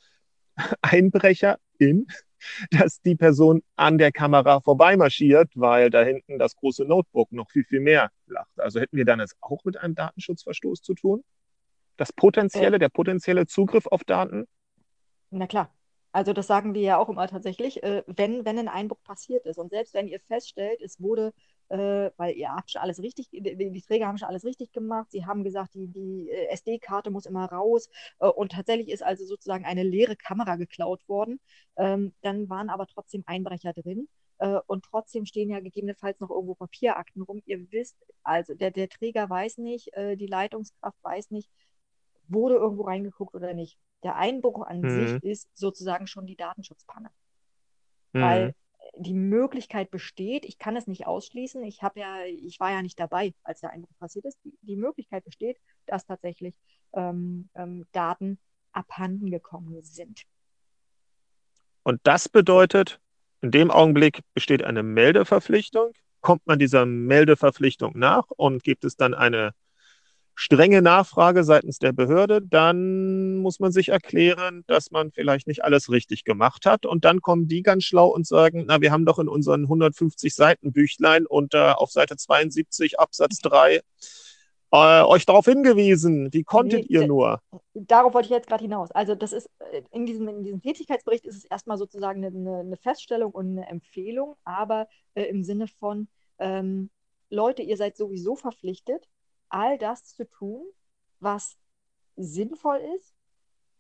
Einbrecher 0.81 1.59
in, 1.77 2.07
dass 2.71 3.01
die 3.01 3.15
Person 3.15 3.61
an 3.75 3.97
der 3.97 4.11
Kamera 4.11 4.61
vorbeimarschiert, 4.61 5.51
weil 5.55 5.89
da 5.89 6.03
hinten 6.03 6.39
das 6.39 6.55
große 6.55 6.85
Notebook 6.85 7.31
noch 7.31 7.49
viel, 7.51 7.63
viel 7.63 7.79
mehr 7.79 8.11
lacht. 8.27 8.59
Also 8.59 8.79
hätten 8.79 8.97
wir 8.97 9.05
dann 9.05 9.19
jetzt 9.19 9.35
auch 9.41 9.63
mit 9.63 9.77
einem 9.77 9.95
Datenschutzverstoß 9.95 10.81
zu 10.81 10.93
tun? 10.93 11.23
Das 11.97 12.11
potenzielle, 12.13 12.77
äh, 12.77 12.79
der 12.79 12.89
potenzielle 12.89 13.45
Zugriff 13.45 13.87
auf 13.87 14.03
Daten? 14.03 14.45
Na 15.29 15.47
klar, 15.47 15.73
also 16.13 16.31
das 16.31 16.45
sagen 16.45 16.75
wir 16.75 16.81
ja 16.81 16.97
auch 16.99 17.09
immer 17.09 17.27
tatsächlich, 17.27 17.81
äh, 17.81 18.03
wenn, 18.05 18.45
wenn 18.45 18.59
ein 18.59 18.67
Einbruch 18.67 19.01
passiert 19.03 19.47
ist. 19.47 19.57
Und 19.57 19.71
selbst 19.71 19.95
wenn 19.95 20.07
ihr 20.07 20.19
feststellt, 20.19 20.79
es 20.79 21.01
wurde, 21.01 21.33
äh, 21.69 22.11
weil 22.17 22.35
ihr 22.35 22.53
habt 22.53 22.69
schon 22.69 22.83
alles 22.83 23.01
richtig, 23.01 23.29
die, 23.31 23.41
die, 23.41 23.81
Träger 23.81 24.05
haben 24.07 24.19
schon 24.19 24.27
alles 24.27 24.45
richtig 24.45 24.71
gemacht, 24.71 25.07
sie 25.11 25.25
haben 25.25 25.43
gesagt, 25.43 25.73
die, 25.73 25.87
die 25.87 26.29
äh, 26.29 26.49
SD-Karte 26.49 27.09
muss 27.09 27.25
immer 27.25 27.45
raus. 27.45 27.89
Äh, 28.19 28.27
und 28.27 28.51
tatsächlich 28.51 28.89
ist 28.89 29.01
also 29.01 29.25
sozusagen 29.25 29.65
eine 29.65 29.81
leere 29.81 30.15
Kamera 30.15 30.55
geklaut 30.55 31.01
worden, 31.09 31.39
ähm, 31.77 32.13
dann 32.21 32.47
waren 32.47 32.69
aber 32.69 32.85
trotzdem 32.85 33.23
Einbrecher 33.25 33.73
drin. 33.73 34.07
Äh, 34.37 34.59
und 34.67 34.85
trotzdem 34.85 35.25
stehen 35.25 35.49
ja 35.49 35.61
gegebenenfalls 35.61 36.19
noch 36.19 36.29
irgendwo 36.29 36.53
Papierakten 36.53 37.23
rum. 37.23 37.41
Ihr 37.47 37.71
wisst, 37.71 37.97
also 38.23 38.53
der, 38.53 38.69
der 38.69 38.89
Träger 38.89 39.29
weiß 39.29 39.57
nicht, 39.57 39.91
die 39.97 40.27
Leitungskraft 40.27 40.97
weiß 41.03 41.31
nicht, 41.31 41.49
wurde 42.27 42.55
irgendwo 42.55 42.83
reingeguckt 42.83 43.35
oder 43.35 43.53
nicht. 43.53 43.77
Der 44.03 44.15
Einbruch 44.15 44.65
an 44.65 44.81
mhm. 44.81 44.89
sich 44.89 45.23
ist 45.23 45.49
sozusagen 45.53 46.07
schon 46.07 46.25
die 46.25 46.35
Datenschutzpanne. 46.35 47.09
Mhm. 48.13 48.21
Weil 48.21 48.55
die 48.97 49.13
Möglichkeit 49.13 49.91
besteht, 49.91 50.45
ich 50.45 50.57
kann 50.57 50.75
es 50.75 50.87
nicht 50.87 51.07
ausschließen, 51.07 51.63
ich 51.63 51.81
habe 51.81 51.99
ja, 51.99 52.25
ich 52.25 52.59
war 52.59 52.71
ja 52.71 52.81
nicht 52.81 52.99
dabei, 52.99 53.33
als 53.43 53.61
der 53.61 53.71
Einbruch 53.71 53.97
passiert 53.99 54.25
ist. 54.25 54.37
Die, 54.43 54.57
die 54.61 54.75
Möglichkeit 54.75 55.23
besteht, 55.23 55.57
dass 55.85 56.05
tatsächlich 56.05 56.53
ähm, 56.93 57.49
ähm, 57.55 57.85
Daten 57.91 58.39
abhanden 58.71 59.31
gekommen 59.31 59.81
sind. 59.83 60.23
Und 61.83 61.99
das 62.03 62.29
bedeutet, 62.29 62.99
in 63.41 63.51
dem 63.51 63.71
Augenblick 63.71 64.21
besteht 64.33 64.63
eine 64.63 64.83
Meldeverpflichtung. 64.83 65.91
Kommt 66.21 66.45
man 66.47 66.59
dieser 66.59 66.85
Meldeverpflichtung 66.85 67.97
nach 67.97 68.29
und 68.29 68.63
gibt 68.63 68.85
es 68.85 68.95
dann 68.95 69.13
eine 69.13 69.53
strenge 70.35 70.81
Nachfrage 70.81 71.43
seitens 71.43 71.79
der 71.79 71.91
Behörde, 71.91 72.41
dann 72.41 73.37
muss 73.37 73.59
man 73.59 73.71
sich 73.71 73.89
erklären, 73.89 74.63
dass 74.67 74.91
man 74.91 75.11
vielleicht 75.11 75.47
nicht 75.47 75.63
alles 75.63 75.89
richtig 75.89 76.23
gemacht 76.23 76.65
hat. 76.65 76.85
Und 76.85 77.05
dann 77.05 77.21
kommen 77.21 77.47
die 77.47 77.61
ganz 77.61 77.83
schlau 77.83 78.07
und 78.07 78.25
sagen, 78.25 78.65
na, 78.67 78.81
wir 78.81 78.91
haben 78.91 79.05
doch 79.05 79.19
in 79.19 79.27
unseren 79.27 79.63
150 79.63 80.33
Seiten 80.33 80.73
Büchlein 80.73 81.25
und 81.25 81.53
äh, 81.53 81.71
auf 81.71 81.91
Seite 81.91 82.17
72 82.17 82.99
Absatz 82.99 83.39
3 83.39 83.81
äh, 84.73 85.03
euch 85.03 85.25
darauf 85.25 85.45
hingewiesen. 85.45 86.33
Wie 86.33 86.43
konntet 86.43 86.89
nee, 86.89 86.97
ihr 86.97 87.07
nur? 87.07 87.39
Darauf 87.75 88.13
wollte 88.15 88.25
ich 88.25 88.31
jetzt 88.31 88.47
gerade 88.47 88.63
hinaus. 88.63 88.91
Also 88.91 89.13
das 89.13 89.31
ist 89.31 89.47
äh, 89.71 89.83
in 89.91 90.05
diesem, 90.05 90.27
in 90.27 90.43
diesem 90.43 90.61
Tätigkeitsbericht 90.61 91.25
ist 91.25 91.37
es 91.37 91.45
erstmal 91.45 91.77
sozusagen 91.77 92.25
eine, 92.25 92.59
eine 92.59 92.77
Feststellung 92.77 93.31
und 93.31 93.51
eine 93.51 93.67
Empfehlung, 93.67 94.35
aber 94.43 94.87
äh, 95.13 95.23
im 95.25 95.43
Sinne 95.43 95.67
von 95.67 96.07
ähm, 96.39 96.89
Leute, 97.29 97.61
ihr 97.61 97.77
seid 97.77 97.97
sowieso 97.97 98.35
verpflichtet, 98.35 99.07
all 99.53 99.77
das 99.77 100.05
zu 100.05 100.27
tun, 100.27 100.65
was 101.19 101.57
sinnvoll 102.15 102.79
ist, 102.97 103.15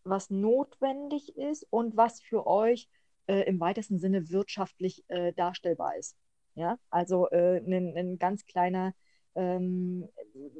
was 0.03 0.29
notwendig 0.29 1.35
ist 1.35 1.65
und 1.69 1.97
was 1.97 2.21
für 2.21 2.45
euch 2.45 2.89
äh, 3.27 3.41
im 3.43 3.59
weitesten 3.59 3.99
Sinne 3.99 4.29
wirtschaftlich 4.29 5.03
äh, 5.07 5.33
darstellbar 5.33 5.95
ist. 5.97 6.15
Ja, 6.55 6.77
also 6.89 7.29
äh, 7.31 7.57
ein, 7.57 7.97
ein 7.97 8.19
ganz 8.19 8.45
kleiner, 8.45 8.93
ähm, 9.33 10.07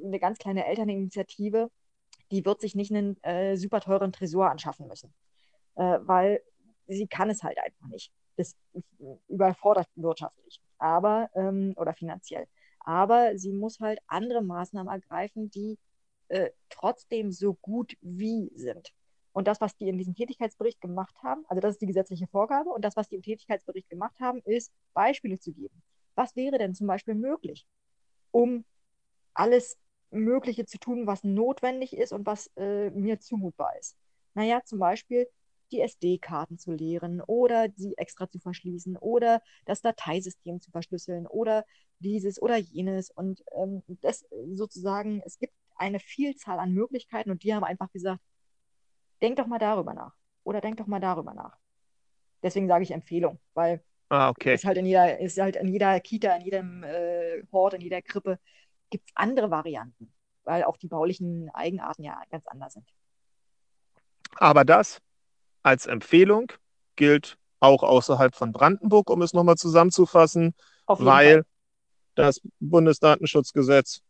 eine 0.04 0.20
ganz 0.20 0.40
kleine 0.40 0.66
Elterninitiative, 0.66 1.70
die 2.32 2.44
wird 2.46 2.62
sich 2.62 2.74
nicht 2.74 2.92
einen 2.92 3.22
äh, 3.24 3.56
super 3.58 3.82
teuren 3.82 4.12
Tresor 4.12 4.50
anschaffen 4.50 4.88
müssen, 4.88 5.14
äh, 5.76 6.00
weil 6.02 6.42
sie 6.88 7.08
kann 7.08 7.30
es 7.30 7.44
halt 7.44 7.60
einfach 7.60 7.88
nicht. 7.88 8.12
Das 8.38 8.56
überfordert 9.28 9.88
wirtschaftlich, 9.96 10.60
aber 10.80 11.30
ähm, 11.36 11.74
oder 11.78 11.94
finanziell 11.94 12.48
aber 12.84 13.38
sie 13.38 13.54
muss 13.54 13.80
halt 13.80 14.00
andere 14.08 14.42
Maßnahmen 14.42 14.92
ergreifen, 14.92 15.50
die 15.50 15.78
äh, 16.28 16.52
trotzdem 16.70 17.32
so 17.32 17.56
gut 17.56 17.96
wie 18.02 18.52
sind. 18.56 18.94
Und 19.34 19.48
das, 19.48 19.62
was 19.62 19.76
die 19.76 19.90
in 19.90 19.98
diesem 19.98 20.14
Tätigkeitsbericht 20.14 20.80
gemacht 20.80 21.16
haben, 21.24 21.44
also 21.48 21.60
das 21.60 21.74
ist 21.76 21.82
die 21.82 21.88
gesetzliche 21.88 22.28
Vorgabe, 22.28 22.70
und 22.70 22.86
das, 22.86 22.96
was 22.96 23.10
die 23.10 23.16
im 23.16 23.24
Tätigkeitsbericht 23.24 23.90
gemacht 23.90 24.20
haben, 24.20 24.42
ist, 24.46 24.72
Beispiele 24.94 25.40
zu 25.40 25.52
geben. 25.52 25.82
Was 26.16 26.36
wäre 26.36 26.60
denn 26.60 26.76
zum 26.76 26.88
Beispiel 26.88 27.16
möglich, 27.16 27.66
um 28.32 28.64
alles 29.34 29.78
Mögliche 30.12 30.66
zu 30.66 30.78
tun, 30.78 31.08
was 31.08 31.24
notwendig 31.24 31.98
ist 31.98 32.14
und 32.14 32.28
was 32.28 32.52
äh, 32.56 32.92
mir 32.92 33.20
zumutbar 33.20 33.78
ist? 33.80 33.98
Naja, 34.36 34.62
zum 34.64 34.78
Beispiel 34.78 35.28
die 35.74 35.82
SD-Karten 35.82 36.58
zu 36.58 36.72
leeren 36.72 37.22
oder 37.22 37.68
sie 37.76 37.98
extra 37.98 38.30
zu 38.30 38.40
verschließen 38.40 38.96
oder 38.98 39.42
das 39.66 39.82
Dateisystem 39.82 40.62
zu 40.62 40.72
verschlüsseln 40.72 41.28
oder 41.28 41.66
dieses 42.00 42.42
oder 42.42 42.58
jenes. 42.58 43.10
Und 43.10 43.44
ähm, 43.58 43.84
das 44.02 44.26
sozusagen, 44.54 45.22
es 45.26 45.40
gibt 45.40 45.54
eine 45.76 46.00
Vielzahl 46.00 46.60
an 46.60 46.72
Möglichkeiten 46.74 47.32
und 47.32 47.44
die 47.44 47.54
haben 47.54 47.64
einfach 47.64 47.92
gesagt, 47.92 48.22
denk 49.22 49.38
doch 49.38 49.48
mal 49.48 49.60
darüber 49.60 49.94
nach 49.94 50.14
oder 50.44 50.62
denk 50.62 50.78
doch 50.78 50.88
mal 50.88 51.00
darüber 51.00 51.34
nach. 51.34 51.58
Deswegen 52.44 52.68
sage 52.68 52.84
ich 52.84 52.92
Empfehlung, 52.92 53.40
weil 53.54 53.84
ah, 54.10 54.30
okay. 54.30 54.54
ist 54.54 54.66
halt 54.66 54.78
in 54.78 54.86
jeder, 54.86 55.20
ist 55.20 55.40
halt 55.40 55.56
in 55.56 55.68
jeder 55.68 56.00
Kita, 56.00 56.36
in 56.36 56.42
jedem 56.42 56.84
äh, 56.84 57.44
Hort, 57.52 57.74
in 57.74 57.82
jeder 57.82 58.02
Krippe 58.02 58.38
gibt 58.90 59.08
es 59.08 59.16
andere 59.16 59.50
Varianten, 59.50 60.14
weil 60.44 60.64
auch 60.64 60.78
die 60.78 60.88
baulichen 60.88 61.50
Eigenarten 61.54 62.04
ja 62.04 62.22
ganz 62.30 62.46
anders 62.48 62.74
sind. 62.74 62.86
Aber 64.38 64.66
das 64.66 65.02
als 65.64 65.86
Empfehlung 65.86 66.52
gilt 66.96 67.38
auch 67.60 67.84
außerhalb 67.84 68.36
von 68.36 68.52
Brandenburg, 68.52 69.10
um 69.10 69.22
es 69.22 69.34
nochmal 69.34 69.56
zusammenzufassen, 69.56 70.54
weil 70.86 71.34
Fall. 71.34 71.46
das 72.16 72.42
Bundesdatenschutzgesetz 72.60 74.02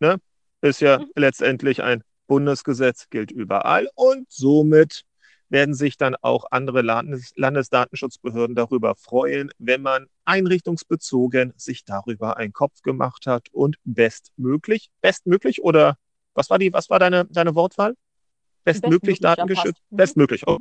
ne, 0.00 0.18
ist 0.60 0.80
ja 0.80 0.98
mhm. 0.98 1.06
letztendlich 1.14 1.82
ein 1.82 2.02
Bundesgesetz, 2.26 3.08
gilt 3.10 3.30
überall 3.30 3.88
und 3.94 4.26
somit 4.30 5.04
werden 5.50 5.74
sich 5.74 5.96
dann 5.96 6.16
auch 6.20 6.46
andere 6.50 6.82
Landes 6.82 7.32
Landesdatenschutzbehörden 7.36 8.56
darüber 8.56 8.96
freuen, 8.96 9.50
wenn 9.58 9.82
man 9.82 10.06
einrichtungsbezogen 10.24 11.52
sich 11.56 11.84
darüber 11.84 12.38
einen 12.38 12.52
Kopf 12.52 12.82
gemacht 12.82 13.26
hat 13.26 13.50
und 13.52 13.76
bestmöglich, 13.84 14.90
bestmöglich 15.00 15.62
oder 15.62 15.96
was 16.34 16.50
war 16.50 16.58
die, 16.58 16.72
was 16.72 16.90
war 16.90 16.98
deine, 16.98 17.26
deine 17.26 17.54
Wortwahl? 17.54 17.94
Bestmöglich, 18.64 19.00
bestmöglich 19.00 19.20
datengeschützt, 19.20 19.82
mhm. 19.90 19.96
bestmöglich. 19.96 20.46
Oh. 20.46 20.58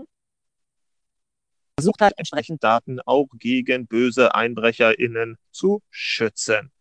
Versucht 1.79 2.01
hat, 2.01 2.13
entsprechend 2.17 2.63
Daten 2.63 2.99
auch 3.01 3.27
gegen 3.39 3.87
böse 3.87 4.35
EinbrecherInnen 4.35 5.37
zu 5.51 5.81
schützen 5.89 6.71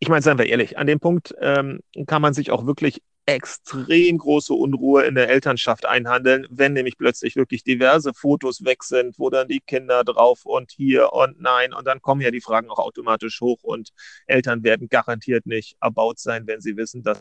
ich 0.00 0.08
meine, 0.08 0.22
seien 0.22 0.38
wir 0.38 0.46
ehrlich, 0.46 0.78
an 0.78 0.86
dem 0.86 0.98
Punkt 0.98 1.34
ähm, 1.40 1.80
kann 2.06 2.22
man 2.22 2.32
sich 2.32 2.50
auch 2.50 2.66
wirklich 2.66 3.02
extrem 3.26 4.18
große 4.18 4.52
Unruhe 4.54 5.04
in 5.04 5.14
der 5.14 5.28
Elternschaft 5.28 5.84
einhandeln, 5.86 6.46
wenn 6.50 6.72
nämlich 6.72 6.96
plötzlich 6.96 7.36
wirklich 7.36 7.62
diverse 7.62 8.12
Fotos 8.14 8.64
weg 8.64 8.82
sind, 8.82 9.18
wo 9.18 9.28
dann 9.28 9.46
die 9.46 9.60
Kinder 9.60 10.02
drauf 10.02 10.46
und 10.46 10.72
hier 10.72 11.12
und 11.12 11.40
nein 11.40 11.74
und 11.74 11.86
dann 11.86 12.00
kommen 12.00 12.22
ja 12.22 12.30
die 12.30 12.40
Fragen 12.40 12.70
auch 12.70 12.78
automatisch 12.78 13.40
hoch 13.42 13.62
und 13.62 13.90
Eltern 14.26 14.64
werden 14.64 14.88
garantiert 14.88 15.46
nicht 15.46 15.76
erbaut 15.82 16.18
sein, 16.18 16.46
wenn 16.46 16.62
sie 16.62 16.76
wissen, 16.76 17.02
dass 17.02 17.20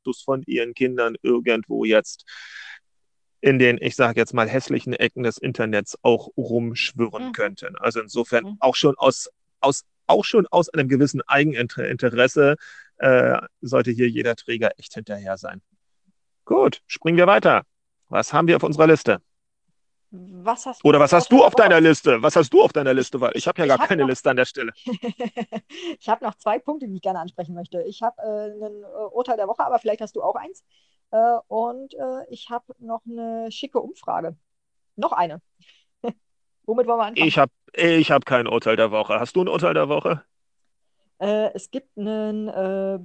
Fotos 0.00 0.22
von 0.22 0.42
ihren 0.46 0.74
Kindern 0.74 1.16
irgendwo 1.22 1.84
jetzt 1.84 2.24
in 3.40 3.58
den, 3.58 3.78
ich 3.80 3.96
sage 3.96 4.20
jetzt 4.20 4.34
mal, 4.34 4.48
hässlichen 4.48 4.92
Ecken 4.92 5.22
des 5.22 5.38
Internets 5.38 5.96
auch 6.02 6.28
rumschwirren 6.36 7.28
mhm. 7.28 7.32
könnten. 7.32 7.76
Also 7.76 8.00
insofern 8.00 8.44
mhm. 8.44 8.56
auch 8.60 8.76
schon 8.76 8.96
aus, 8.98 9.30
aus 9.60 9.84
auch 10.06 10.24
schon 10.24 10.46
aus 10.48 10.68
einem 10.68 10.88
gewissen 10.88 11.22
Eigeninteresse 11.26 12.56
äh, 12.98 13.40
sollte 13.60 13.92
hier 13.92 14.08
jeder 14.10 14.36
Träger 14.36 14.72
echt 14.78 14.94
hinterher 14.94 15.38
sein. 15.38 15.62
Gut, 16.44 16.82
springen 16.86 17.16
wir 17.16 17.26
weiter. 17.26 17.62
Was 18.08 18.32
haben 18.32 18.48
wir 18.48 18.56
auf 18.56 18.62
unserer 18.62 18.88
Liste? 18.88 19.22
Was 20.12 20.66
hast 20.66 20.84
Oder 20.84 20.98
was 20.98 21.12
hast 21.12 21.30
du 21.30 21.44
auf 21.44 21.54
deiner 21.54 21.80
Liste? 21.80 22.20
Was 22.20 22.34
hast 22.34 22.52
du 22.52 22.62
auf 22.62 22.72
deiner 22.72 22.92
Liste? 22.92 23.20
Weil 23.20 23.30
ich 23.36 23.46
habe 23.46 23.60
ja 23.60 23.66
gar 23.66 23.78
hab 23.78 23.88
keine 23.88 24.02
noch, 24.02 24.08
Liste 24.08 24.28
an 24.28 24.36
der 24.36 24.44
Stelle. 24.44 24.72
ich 26.00 26.08
habe 26.08 26.24
noch 26.24 26.34
zwei 26.34 26.58
Punkte, 26.58 26.88
die 26.88 26.96
ich 26.96 27.02
gerne 27.02 27.20
ansprechen 27.20 27.54
möchte. 27.54 27.82
Ich 27.82 28.02
habe 28.02 28.20
äh, 28.20 28.66
ein 28.66 28.82
äh, 28.82 28.86
Urteil 29.12 29.36
der 29.36 29.46
Woche, 29.46 29.64
aber 29.64 29.78
vielleicht 29.78 30.00
hast 30.00 30.16
du 30.16 30.22
auch 30.22 30.34
eins. 30.34 30.64
Äh, 31.12 31.38
und 31.46 31.94
äh, 31.94 32.24
ich 32.28 32.50
habe 32.50 32.74
noch 32.80 33.02
eine 33.08 33.52
schicke 33.52 33.78
Umfrage. 33.80 34.36
Noch 34.96 35.12
eine. 35.12 35.40
Womit 36.66 36.88
wollen 36.88 36.98
wir 36.98 37.06
anfangen? 37.06 37.28
Ich 37.28 37.38
habe 37.38 37.52
ich 37.72 38.10
hab 38.10 38.26
kein 38.26 38.48
Urteil 38.48 38.74
der 38.74 38.90
Woche. 38.90 39.20
Hast 39.20 39.36
du 39.36 39.42
ein 39.42 39.48
Urteil 39.48 39.74
der 39.74 39.88
Woche? 39.88 40.24
Äh, 41.20 41.50
es 41.54 41.70
gibt 41.70 41.96
einen, 41.96 42.48
äh, 42.48 42.98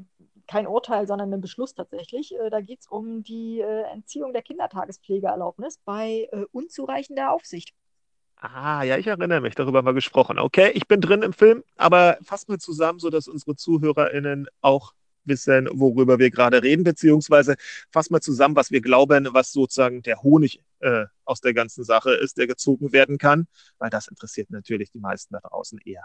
kein 0.47 0.67
Urteil, 0.67 1.07
sondern 1.07 1.31
einen 1.31 1.41
Beschluss 1.41 1.73
tatsächlich. 1.73 2.35
Äh, 2.35 2.49
da 2.49 2.61
geht 2.61 2.81
es 2.81 2.87
um 2.87 3.23
die 3.23 3.61
äh, 3.61 3.83
Entziehung 3.93 4.33
der 4.33 4.41
Kindertagespflegeerlaubnis 4.41 5.79
bei 5.83 6.29
äh, 6.31 6.45
unzureichender 6.51 7.31
Aufsicht. 7.31 7.73
Ah, 8.37 8.83
ja, 8.83 8.97
ich 8.97 9.07
erinnere 9.07 9.41
mich, 9.41 9.55
darüber 9.55 9.79
haben 9.79 9.85
wir 9.85 9.93
gesprochen. 9.93 10.39
Okay, 10.39 10.71
ich 10.73 10.87
bin 10.87 11.01
drin 11.01 11.21
im 11.21 11.33
Film, 11.33 11.63
aber 11.77 12.17
fass 12.21 12.47
mal 12.47 12.59
zusammen, 12.59 12.99
sodass 12.99 13.27
unsere 13.27 13.55
ZuhörerInnen 13.55 14.47
auch 14.61 14.93
wissen, 15.23 15.67
worüber 15.71 16.19
wir 16.19 16.29
gerade 16.29 16.61
reden, 16.61 16.83
beziehungsweise 16.83 17.55
fass 17.89 18.09
mal 18.09 18.21
zusammen, 18.21 18.55
was 18.55 18.71
wir 18.71 18.81
glauben, 18.81 19.29
was 19.31 19.51
sozusagen 19.51 20.01
der 20.01 20.21
Honig 20.21 20.61
äh, 20.79 21.05
aus 21.23 21.41
der 21.41 21.53
ganzen 21.53 21.83
Sache 21.83 22.13
ist, 22.13 22.37
der 22.37 22.47
gezogen 22.47 22.91
werden 22.91 23.17
kann, 23.17 23.47
weil 23.79 23.89
das 23.89 24.07
interessiert 24.07 24.51
natürlich 24.51 24.91
die 24.91 24.99
meisten 24.99 25.33
da 25.33 25.39
draußen 25.39 25.79
eher. 25.83 26.03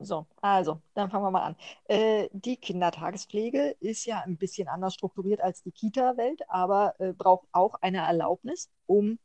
So, 0.00 0.26
also, 0.40 0.82
dann 0.94 1.10
fangen 1.10 1.24
wir 1.24 1.30
mal 1.30 1.42
an. 1.42 1.56
Äh, 1.86 2.28
die 2.32 2.56
Kindertagespflege 2.56 3.76
ist 3.80 4.04
ja 4.06 4.20
ein 4.20 4.36
bisschen 4.36 4.68
anders 4.68 4.94
strukturiert 4.94 5.40
als 5.40 5.62
die 5.62 5.72
Kita-Welt, 5.72 6.42
aber 6.48 6.94
äh, 6.98 7.12
braucht 7.12 7.46
auch 7.52 7.74
eine 7.80 7.98
Erlaubnis, 7.98 8.70
um 8.86 9.18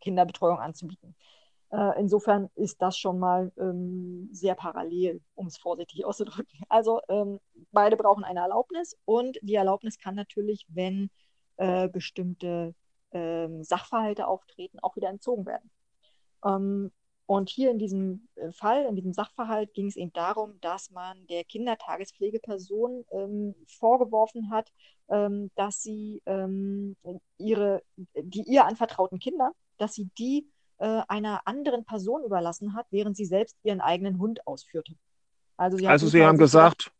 Kinderbetreuung 0.00 0.58
anzubieten. 0.58 1.14
Äh, 1.70 2.00
insofern 2.00 2.48
ist 2.54 2.80
das 2.80 2.96
schon 2.96 3.18
mal 3.18 3.52
ähm, 3.58 4.28
sehr 4.32 4.54
parallel, 4.54 5.20
um 5.34 5.48
es 5.48 5.58
vorsichtig 5.58 6.04
auszudrücken. 6.06 6.60
Also 6.68 7.00
ähm, 7.08 7.40
beide 7.72 7.96
brauchen 7.96 8.24
eine 8.24 8.40
Erlaubnis 8.40 8.96
und 9.04 9.38
die 9.42 9.54
Erlaubnis 9.54 9.98
kann 9.98 10.14
natürlich, 10.14 10.66
wenn 10.68 11.10
äh, 11.56 11.88
bestimmte 11.88 12.74
ähm, 13.12 13.62
Sachverhalte 13.64 14.26
auftreten, 14.26 14.78
auch 14.80 14.96
wieder 14.96 15.08
entzogen 15.08 15.46
werden. 15.46 15.70
Ähm, 16.44 16.92
und 17.26 17.50
hier 17.50 17.70
in 17.70 17.78
diesem 17.78 18.28
äh, 18.36 18.52
Fall, 18.52 18.84
in 18.86 18.94
diesem 18.94 19.12
Sachverhalt, 19.12 19.74
ging 19.74 19.88
es 19.88 19.96
eben 19.96 20.12
darum, 20.12 20.60
dass 20.60 20.90
man 20.90 21.26
der 21.26 21.44
Kindertagespflegeperson 21.44 23.04
ähm, 23.10 23.54
vorgeworfen 23.66 24.50
hat, 24.50 24.72
ähm, 25.08 25.50
dass 25.56 25.82
sie 25.82 26.22
ähm, 26.26 26.96
ihre, 27.36 27.82
die 28.14 28.42
ihr 28.42 28.64
anvertrauten 28.64 29.18
Kinder, 29.18 29.52
dass 29.76 29.94
sie 29.94 30.08
die 30.18 30.48
äh, 30.78 31.02
einer 31.08 31.42
anderen 31.46 31.84
Person 31.84 32.22
überlassen 32.24 32.74
hat, 32.74 32.86
während 32.90 33.16
sie 33.16 33.24
selbst 33.24 33.56
ihren 33.64 33.80
eigenen 33.80 34.18
Hund 34.20 34.46
ausführte. 34.46 34.94
Also 35.56 35.78
sie, 35.78 35.86
also 35.88 36.06
sie 36.06 36.24
haben 36.24 36.38
gesagt, 36.38 36.92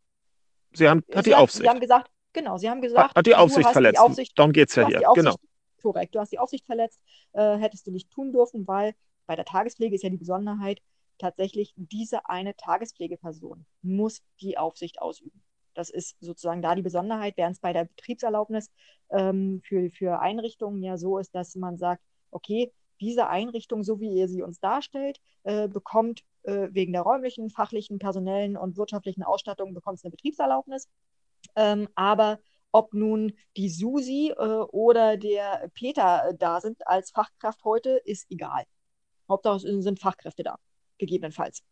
sie 0.73 0.89
haben, 0.89 1.05
hat 1.15 1.27
die 1.27 1.35
hat, 1.35 1.43
Aufsicht. 1.43 1.63
Sie 1.63 1.69
haben 1.69 1.81
gesagt, 1.81 2.11
genau, 2.33 2.57
sie 2.57 2.69
haben 2.69 2.81
gesagt, 2.81 3.11
hat, 3.11 3.17
hat 3.17 3.27
die 3.27 3.35
Aufsicht 3.37 3.69
verletzt. 3.69 3.97
Die 3.97 4.01
Aufsicht, 4.01 4.39
Darum 4.39 4.53
geht 4.53 4.71
es 4.71 4.75
ja 4.75 4.89
hier, 4.89 5.03
genau. 5.15 5.37
Korrekt, 5.83 6.17
du 6.17 6.19
hast 6.19 6.33
die 6.33 6.39
Aufsicht 6.41 6.67
verletzt, 6.67 7.01
äh, 7.33 7.59
hättest 7.59 7.87
du 7.87 7.93
nicht 7.93 8.11
tun 8.11 8.33
dürfen, 8.33 8.67
weil 8.67 8.95
bei 9.27 9.37
der 9.37 9.45
Tagespflege 9.45 9.95
ist 9.95 10.03
ja 10.03 10.11
die 10.11 10.17
Besonderheit, 10.17 10.81
tatsächlich 11.19 11.73
diese 11.77 12.29
eine 12.29 12.55
Tagespflegeperson 12.57 13.65
muss 13.83 14.23
die 14.41 14.59
Aufsicht 14.59 15.01
ausüben. 15.01 15.43
Das 15.75 15.91
ist 15.91 16.17
sozusagen 16.21 16.63
da 16.63 16.75
die 16.75 16.83
Besonderheit, 16.83 17.37
während 17.37 17.57
es 17.57 17.61
bei 17.61 17.73
der 17.73 17.85
Betriebserlaubnis 17.85 18.71
ähm, 19.11 19.61
für, 19.65 19.91
für 19.91 20.21
Einrichtungen 20.21 20.83
ja 20.83 20.97
so 20.97 21.19
ist, 21.19 21.35
dass 21.35 21.55
man 21.55 21.77
sagt, 21.77 22.03
okay, 22.31 22.73
diese 23.01 23.29
Einrichtung, 23.29 23.83
so 23.83 24.01
wie 24.01 24.15
ihr 24.15 24.29
sie 24.29 24.43
uns 24.43 24.59
darstellt, 24.59 25.21
äh, 25.43 25.69
bekommt 25.69 26.23
äh, 26.45 26.69
wegen 26.71 26.93
der 26.93 27.03
räumlichen, 27.03 27.51
fachlichen, 27.51 27.99
personellen 27.99 28.57
und 28.57 28.79
wirtschaftlichen 28.79 29.23
Ausstattung 29.23 29.75
bekommt 29.75 30.01
eine 30.03 30.11
Betriebserlaubnis. 30.11 30.89
Ähm, 31.57 31.89
aber 31.95 32.39
ob 32.73 32.95
nun 32.95 33.33
die 33.57 33.69
Susi 33.69 34.33
äh, 34.37 34.43
oder 34.43 35.17
der 35.17 35.71
Peter 35.75 36.33
da 36.39 36.61
sind 36.61 36.87
als 36.87 37.11
Fachkraft 37.11 37.65
heute, 37.65 38.01
ist 38.05 38.31
egal. 38.31 38.65
Hauptsache 39.29 39.61
sind 39.83 40.01
Fachkräfte 40.01 40.43
da, 40.43 40.57
gegebenenfalls. 40.99 41.63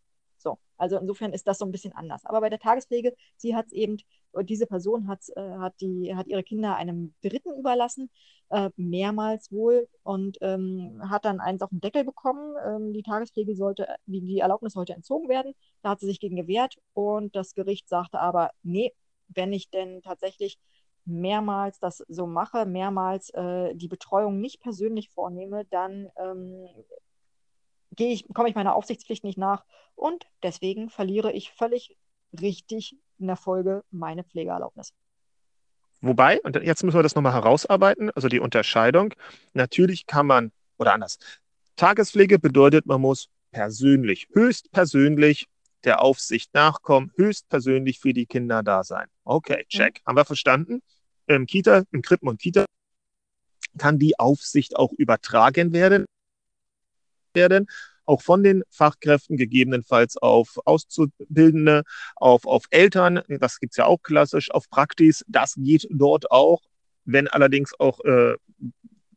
So, 0.44 0.58
also 0.76 0.98
insofern 0.98 1.32
ist 1.32 1.48
das 1.48 1.58
so 1.58 1.64
ein 1.64 1.72
bisschen 1.72 1.94
anders. 1.94 2.24
Aber 2.26 2.40
bei 2.40 2.50
der 2.50 2.58
Tagespflege, 2.58 3.14
sie 3.36 3.56
hat 3.56 3.66
es 3.66 3.72
eben, 3.72 3.96
diese 4.42 4.66
Person 4.66 5.08
hat, 5.08 5.20
äh, 5.36 5.40
hat, 5.58 5.80
die, 5.80 6.14
hat 6.14 6.26
ihre 6.26 6.42
Kinder 6.42 6.76
einem 6.76 7.14
Dritten 7.22 7.58
überlassen, 7.58 8.10
äh, 8.50 8.68
mehrmals 8.76 9.50
wohl, 9.50 9.88
und 10.02 10.38
ähm, 10.42 11.00
hat 11.08 11.24
dann 11.24 11.40
eins 11.40 11.62
auf 11.62 11.70
den 11.70 11.80
Deckel 11.80 12.04
bekommen. 12.04 12.56
Ähm, 12.66 12.92
die 12.92 13.02
Tagespflege 13.02 13.54
sollte, 13.54 13.88
die, 14.06 14.20
die 14.20 14.40
Erlaubnis 14.40 14.74
sollte 14.74 14.92
entzogen 14.92 15.28
werden. 15.28 15.54
Da 15.82 15.90
hat 15.90 16.00
sie 16.00 16.06
sich 16.06 16.20
gegen 16.20 16.36
gewehrt 16.36 16.76
und 16.92 17.34
das 17.34 17.54
Gericht 17.54 17.88
sagte 17.88 18.20
aber, 18.20 18.50
nee, 18.62 18.92
wenn 19.28 19.52
ich 19.52 19.70
denn 19.70 20.02
tatsächlich 20.02 20.58
mehrmals 21.06 21.78
das 21.80 22.04
so 22.08 22.26
mache, 22.26 22.66
mehrmals 22.66 23.30
äh, 23.30 23.74
die 23.74 23.88
Betreuung 23.88 24.40
nicht 24.40 24.60
persönlich 24.60 25.10
vornehme, 25.10 25.64
dann 25.66 26.08
ähm, 26.16 26.66
ich, 27.98 28.26
komme 28.34 28.48
ich 28.48 28.54
meiner 28.54 28.74
Aufsichtspflicht 28.74 29.24
nicht 29.24 29.38
nach 29.38 29.64
und 29.94 30.26
deswegen 30.42 30.90
verliere 30.90 31.32
ich 31.32 31.50
völlig 31.52 31.96
richtig 32.40 32.96
in 33.18 33.26
der 33.26 33.36
Folge 33.36 33.84
meine 33.90 34.24
Pflegeerlaubnis. 34.24 34.92
Wobei, 36.00 36.40
und 36.42 36.56
jetzt 36.56 36.82
müssen 36.82 36.98
wir 36.98 37.02
das 37.02 37.14
nochmal 37.14 37.32
herausarbeiten, 37.32 38.10
also 38.10 38.28
die 38.28 38.40
Unterscheidung. 38.40 39.14
Natürlich 39.54 40.06
kann 40.06 40.26
man, 40.26 40.52
oder 40.76 40.92
anders, 40.92 41.18
Tagespflege 41.76 42.38
bedeutet, 42.38 42.86
man 42.86 43.00
muss 43.00 43.28
persönlich, 43.52 44.28
höchstpersönlich 44.32 45.46
der 45.84 46.02
Aufsicht 46.02 46.52
nachkommen, 46.54 47.12
höchstpersönlich 47.16 48.00
für 48.00 48.12
die 48.12 48.26
Kinder 48.26 48.62
da 48.62 48.84
sein. 48.84 49.06
Okay, 49.24 49.64
mhm. 49.64 49.68
check. 49.68 50.00
Mhm. 50.00 50.08
Haben 50.08 50.16
wir 50.16 50.24
verstanden? 50.24 50.82
Im 51.26 51.46
Kita, 51.46 51.84
im 51.90 52.02
Krippen 52.02 52.28
und 52.28 52.38
Kita 52.38 52.66
kann 53.78 53.98
die 53.98 54.18
Aufsicht 54.18 54.76
auch 54.76 54.92
übertragen 54.92 55.72
werden, 55.72 56.04
werden 57.34 57.66
auch 58.06 58.22
von 58.22 58.42
den 58.42 58.62
Fachkräften, 58.70 59.36
gegebenenfalls 59.36 60.16
auf 60.16 60.58
Auszubildende, 60.64 61.84
auf, 62.16 62.46
auf 62.46 62.64
Eltern, 62.70 63.22
das 63.28 63.58
gibt 63.60 63.72
es 63.72 63.76
ja 63.78 63.86
auch 63.86 64.02
klassisch, 64.02 64.50
auf 64.50 64.68
Praktis, 64.68 65.24
das 65.26 65.54
geht 65.56 65.86
dort 65.90 66.30
auch, 66.30 66.60
wenn 67.04 67.28
allerdings 67.28 67.72
auch 67.78 68.00
äh, 68.04 68.34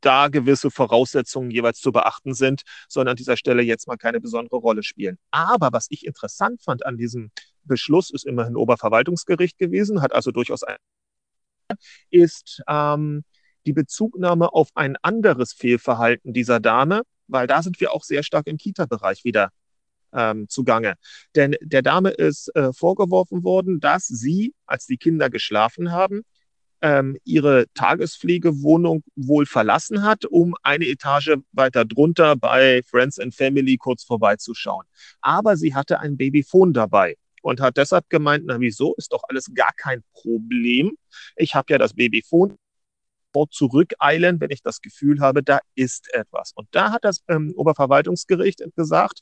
da 0.01 0.27
gewisse 0.27 0.71
Voraussetzungen 0.71 1.51
jeweils 1.51 1.79
zu 1.79 1.91
beachten 1.91 2.33
sind, 2.33 2.61
sondern 2.87 3.13
an 3.13 3.15
dieser 3.17 3.37
Stelle 3.37 3.63
jetzt 3.63 3.87
mal 3.87 3.97
keine 3.97 4.19
besondere 4.19 4.57
Rolle 4.57 4.83
spielen. 4.83 5.17
Aber 5.31 5.69
was 5.71 5.87
ich 5.89 6.05
interessant 6.05 6.61
fand 6.61 6.85
an 6.85 6.97
diesem 6.97 7.31
Beschluss, 7.63 8.11
ist 8.11 8.25
immerhin 8.25 8.55
Oberverwaltungsgericht 8.55 9.57
gewesen, 9.57 10.01
hat 10.01 10.13
also 10.13 10.31
durchaus 10.31 10.63
ein, 10.63 10.77
ist 12.09 12.61
ähm, 12.67 13.23
die 13.65 13.73
Bezugnahme 13.73 14.53
auf 14.53 14.69
ein 14.75 14.95
anderes 15.01 15.51
Fehlverhalten 15.53 16.31
dieser 16.31 16.59
Dame, 16.59 17.01
weil 17.27 17.47
da 17.47 17.61
sind 17.61 17.79
wir 17.79 17.93
auch 17.93 18.03
sehr 18.03 18.23
stark 18.23 18.47
im 18.47 18.57
Kita-Bereich 18.57 19.23
wieder 19.23 19.51
ähm, 20.13 20.47
zugange. 20.49 20.95
Denn 21.35 21.55
der 21.61 21.81
Dame 21.81 22.09
ist 22.09 22.53
äh, 22.55 22.73
vorgeworfen 22.73 23.43
worden, 23.43 23.79
dass 23.79 24.07
sie, 24.07 24.53
als 24.65 24.85
die 24.85 24.97
Kinder 24.97 25.29
geschlafen 25.29 25.91
haben, 25.91 26.23
ähm, 26.81 27.17
ihre 27.23 27.65
Tagespflegewohnung 27.73 29.03
wohl 29.15 29.45
verlassen 29.45 30.03
hat, 30.03 30.25
um 30.25 30.55
eine 30.61 30.85
Etage 30.85 31.37
weiter 31.51 31.85
drunter 31.85 32.35
bei 32.35 32.81
Friends 32.83 33.19
and 33.19 33.33
Family 33.33 33.77
kurz 33.77 34.03
vorbeizuschauen. 34.03 34.85
Aber 35.21 35.57
sie 35.57 35.73
hatte 35.73 35.99
ein 35.99 36.17
Babyphone 36.17 36.73
dabei 36.73 37.17
und 37.41 37.61
hat 37.61 37.77
deshalb 37.77 38.09
gemeint, 38.09 38.45
na 38.45 38.59
wieso, 38.59 38.93
ist 38.95 39.11
doch 39.11 39.23
alles 39.27 39.51
gar 39.53 39.73
kein 39.73 40.03
Problem. 40.13 40.97
Ich 41.35 41.55
habe 41.55 41.73
ja 41.73 41.77
das 41.77 41.93
Babyphone 41.93 42.57
sofort 43.33 43.53
zurückeilen, 43.53 44.39
wenn 44.39 44.51
ich 44.51 44.61
das 44.61 44.81
Gefühl 44.81 45.19
habe, 45.19 45.43
da 45.43 45.59
ist 45.75 46.13
etwas. 46.13 46.51
Und 46.55 46.67
da 46.71 46.91
hat 46.91 47.03
das 47.03 47.23
ähm, 47.27 47.53
Oberverwaltungsgericht 47.55 48.63
gesagt, 48.75 49.21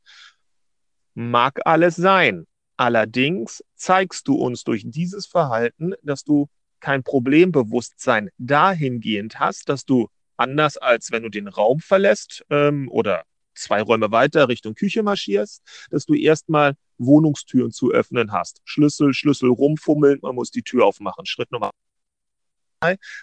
mag 1.14 1.60
alles 1.66 1.96
sein. 1.96 2.46
Allerdings 2.78 3.64
zeigst 3.76 4.28
du 4.28 4.36
uns 4.36 4.64
durch 4.64 4.84
dieses 4.86 5.26
Verhalten, 5.26 5.94
dass 6.04 6.24
du 6.24 6.48
kein 6.80 7.04
Problembewusstsein 7.04 8.30
dahingehend 8.38 9.40
hast, 9.40 9.70
dass 9.70 9.86
du 9.86 10.08
anders 10.38 10.78
als 10.78 11.12
wenn 11.12 11.24
du 11.24 11.30
den 11.30 11.48
Raum 11.48 11.80
verlässt 11.80 12.46
ähm, 12.50 12.90
oder 12.92 13.24
zwei 13.54 13.82
Räume 13.82 14.12
weiter 14.12 14.50
Richtung 14.50 14.76
Küche 14.76 15.02
marschierst, 15.02 15.64
dass 15.90 16.06
du 16.06 16.14
erstmal 16.14 16.76
Wohnungstüren 16.98 17.72
zu 17.72 17.92
öffnen 17.92 18.34
hast. 18.34 18.60
Schlüssel, 18.66 19.14
Schlüssel 19.14 19.50
rumfummeln, 19.50 20.20
man 20.22 20.36
muss 20.36 20.52
die 20.52 20.64
Tür 20.64 20.86
aufmachen. 20.86 21.26
Schritt 21.26 21.52
Nummer 21.54 21.72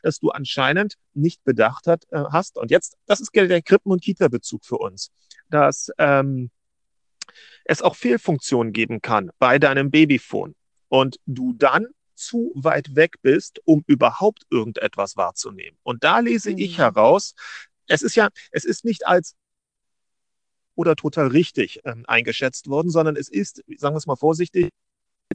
dass 0.03 0.19
du 0.19 0.31
anscheinend 0.31 0.95
nicht 1.15 1.45
bedacht 1.45 1.87
hat, 1.87 2.05
äh, 2.11 2.25
hast. 2.31 2.57
Und 2.57 2.71
jetzt, 2.71 2.97
das 3.07 3.21
ist 3.21 3.31
der 3.35 3.63
Krippen- 3.63 3.93
und 3.93 4.03
Kita-Bezug 4.03 4.65
für 4.65 4.79
uns, 4.79 5.11
dass 5.51 5.91
ähm, 5.99 6.51
es 7.65 7.83
auch 7.83 7.97
Fehlfunktionen 7.97 8.73
geben 8.73 9.01
kann 9.01 9.31
bei 9.39 9.59
deinem 9.59 9.91
Babyphone 9.91 10.55
und 10.89 11.17
du 11.27 11.53
dann 11.55 11.87
zu 12.15 12.53
weit 12.55 12.95
weg 12.95 13.17
bist, 13.23 13.61
um 13.65 13.83
überhaupt 13.87 14.45
irgendetwas 14.51 15.17
wahrzunehmen. 15.17 15.79
Und 15.83 16.05
da 16.05 16.21
lese 16.21 16.53
mhm. 16.53 16.59
ich 16.59 16.79
heraus, 16.79 17.35
es 17.87 18.03
ist 18.03 18.15
ja, 18.15 18.29
es 18.51 18.65
ist 18.65 18.85
nicht 18.85 19.07
als 19.07 19.35
oder 20.75 20.97
total 20.97 21.29
richtig 21.29 21.81
ähm, 21.85 22.05
eingeschätzt 22.07 22.69
worden, 22.69 22.91
sondern 22.91 23.17
es 23.17 23.29
ist, 23.29 23.63
sagen 23.77 23.95
wir 23.95 23.99
es 23.99 24.07
mal 24.07 24.17
vorsichtig, 24.17 24.71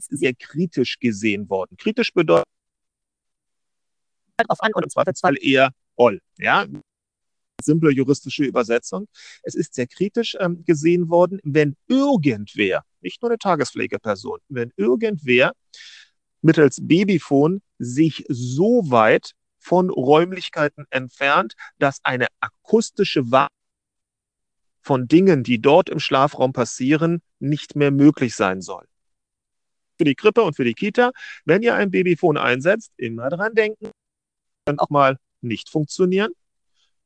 sehr 0.00 0.34
kritisch 0.34 0.98
gesehen 0.98 1.48
worden. 1.48 1.76
Kritisch 1.76 2.12
bedeutet, 2.12 2.46
drauf 4.46 4.62
an 4.62 4.72
und 4.74 4.84
im 4.84 4.90
Zweifelsfall 4.90 5.36
eher 5.40 5.72
all. 5.96 6.20
Ja, 6.38 6.66
simple 7.62 7.90
juristische 7.90 8.44
Übersetzung. 8.44 9.08
Es 9.42 9.54
ist 9.54 9.74
sehr 9.74 9.86
kritisch 9.86 10.36
ähm, 10.40 10.64
gesehen 10.64 11.08
worden, 11.08 11.40
wenn 11.42 11.76
irgendwer, 11.88 12.84
nicht 13.00 13.22
nur 13.22 13.30
eine 13.30 13.38
Tagespflegeperson, 13.38 14.38
wenn 14.48 14.72
irgendwer 14.76 15.52
mittels 16.40 16.78
Babyphone 16.80 17.60
sich 17.78 18.24
so 18.28 18.90
weit 18.90 19.32
von 19.58 19.90
Räumlichkeiten 19.90 20.86
entfernt, 20.90 21.54
dass 21.78 21.98
eine 22.04 22.28
akustische 22.40 23.30
Wahrnehmung 23.30 23.48
von 24.80 25.06
Dingen, 25.06 25.42
die 25.42 25.60
dort 25.60 25.90
im 25.90 25.98
Schlafraum 25.98 26.52
passieren, 26.52 27.20
nicht 27.40 27.76
mehr 27.76 27.90
möglich 27.90 28.34
sein 28.34 28.62
soll. 28.62 28.86
Für 29.98 30.04
die 30.04 30.14
Krippe 30.14 30.42
und 30.42 30.54
für 30.56 30.64
die 30.64 30.74
Kita, 30.74 31.12
wenn 31.44 31.62
ihr 31.62 31.74
ein 31.74 31.90
Babyphone 31.90 32.38
einsetzt, 32.38 32.92
immer 32.96 33.28
dran 33.28 33.54
denken, 33.54 33.90
dann 34.68 34.78
auch 34.78 34.90
mal 34.90 35.18
nicht 35.40 35.68
funktionieren 35.70 36.32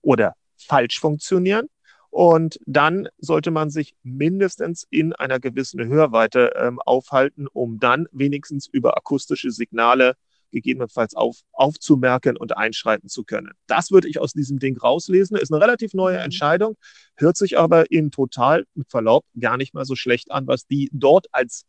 oder 0.01 0.35
falsch 0.57 1.01
funktionieren. 1.01 1.67
Und 2.11 2.59
dann 2.67 3.09
sollte 3.17 3.51
man 3.51 3.71
sich 3.71 3.95
mindestens 4.03 4.87
in 4.91 5.15
einer 5.15 5.41
gewissen 5.41 5.87
Hörweite 5.87 6.53
ähm, 6.57 6.79
aufhalten, 6.81 7.47
um 7.51 7.79
dann 7.79 8.07
wenigstens 8.13 8.67
über 8.67 8.99
akustische 8.99 9.51
Signale 9.51 10.15
gegebenenfalls 10.51 11.15
auf, 11.15 11.39
aufzumerken 11.53 12.37
und 12.37 12.55
einschreiten 12.55 13.09
zu 13.09 13.25
können. 13.25 13.53
Das 13.67 13.91
würde 13.91 14.09
ich 14.09 14.21
aus 14.21 14.35
diesem 14.35 14.59
Ding 14.59 14.77
rauslesen. 14.77 15.39
Ist 15.39 15.51
eine 15.51 15.63
relativ 15.63 15.95
neue 15.95 16.19
mhm. 16.19 16.25
Entscheidung, 16.25 16.77
hört 17.17 17.39
sich 17.39 17.59
aber 17.59 17.91
in 17.91 18.11
total, 18.11 18.67
mit 18.75 18.91
Verlaub, 18.91 19.25
gar 19.41 19.57
nicht 19.57 19.73
mal 19.73 19.87
so 19.87 19.97
schlecht 19.97 20.31
an, 20.31 20.47
was 20.47 20.67
die 20.67 20.91
dort 20.93 21.27
als 21.33 21.65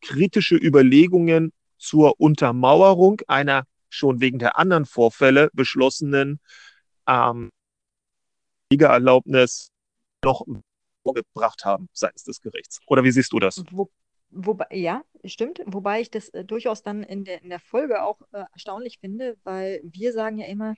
kritische 0.00 0.56
Überlegungen 0.56 1.52
zur 1.76 2.18
Untermauerung 2.18 3.20
einer 3.26 3.64
schon 3.92 4.20
wegen 4.20 4.38
der 4.38 4.58
anderen 4.58 4.86
Vorfälle 4.86 5.50
beschlossenen 5.52 6.40
ähm, 7.06 7.50
Erlaubnis 8.70 9.70
noch 10.24 10.44
gebracht 11.04 11.64
haben 11.64 11.88
seitens 11.92 12.24
des 12.24 12.40
Gerichts. 12.40 12.80
Oder 12.86 13.04
wie 13.04 13.10
siehst 13.10 13.32
du 13.32 13.38
das? 13.38 13.62
Wo, 13.70 13.90
wobei, 14.30 14.66
ja, 14.70 15.02
stimmt. 15.24 15.60
Wobei 15.66 16.00
ich 16.00 16.10
das 16.10 16.28
äh, 16.30 16.44
durchaus 16.44 16.82
dann 16.82 17.02
in 17.02 17.24
der, 17.24 17.42
in 17.42 17.50
der 17.50 17.60
Folge 17.60 18.02
auch 18.02 18.20
äh, 18.32 18.44
erstaunlich 18.52 18.98
finde, 18.98 19.36
weil 19.44 19.80
wir 19.84 20.12
sagen 20.12 20.38
ja 20.38 20.46
immer, 20.46 20.74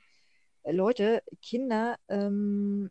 äh, 0.65 0.73
Leute, 0.73 1.23
Kinder, 1.41 1.99
ähm, 2.09 2.91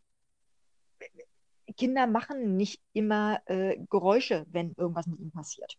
Kinder 1.75 2.07
machen 2.07 2.55
nicht 2.55 2.81
immer 2.93 3.41
äh, 3.47 3.77
Geräusche, 3.89 4.45
wenn 4.51 4.73
irgendwas 4.77 5.07
mit 5.07 5.19
ihnen 5.19 5.31
passiert 5.31 5.77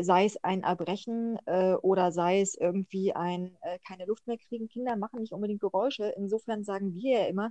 sei 0.00 0.24
es 0.24 0.36
ein 0.42 0.62
Erbrechen 0.62 1.38
äh, 1.46 1.74
oder 1.74 2.12
sei 2.12 2.40
es 2.40 2.54
irgendwie 2.54 3.12
ein 3.12 3.56
äh, 3.62 3.78
keine 3.86 4.06
Luft 4.06 4.26
mehr 4.26 4.38
kriegen. 4.38 4.68
Kinder 4.68 4.96
machen 4.96 5.20
nicht 5.20 5.32
unbedingt 5.32 5.60
Geräusche. 5.60 6.14
Insofern 6.16 6.64
sagen 6.64 6.94
wir 6.94 7.20
ja 7.20 7.26
immer, 7.26 7.50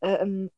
ähm, 0.00 0.50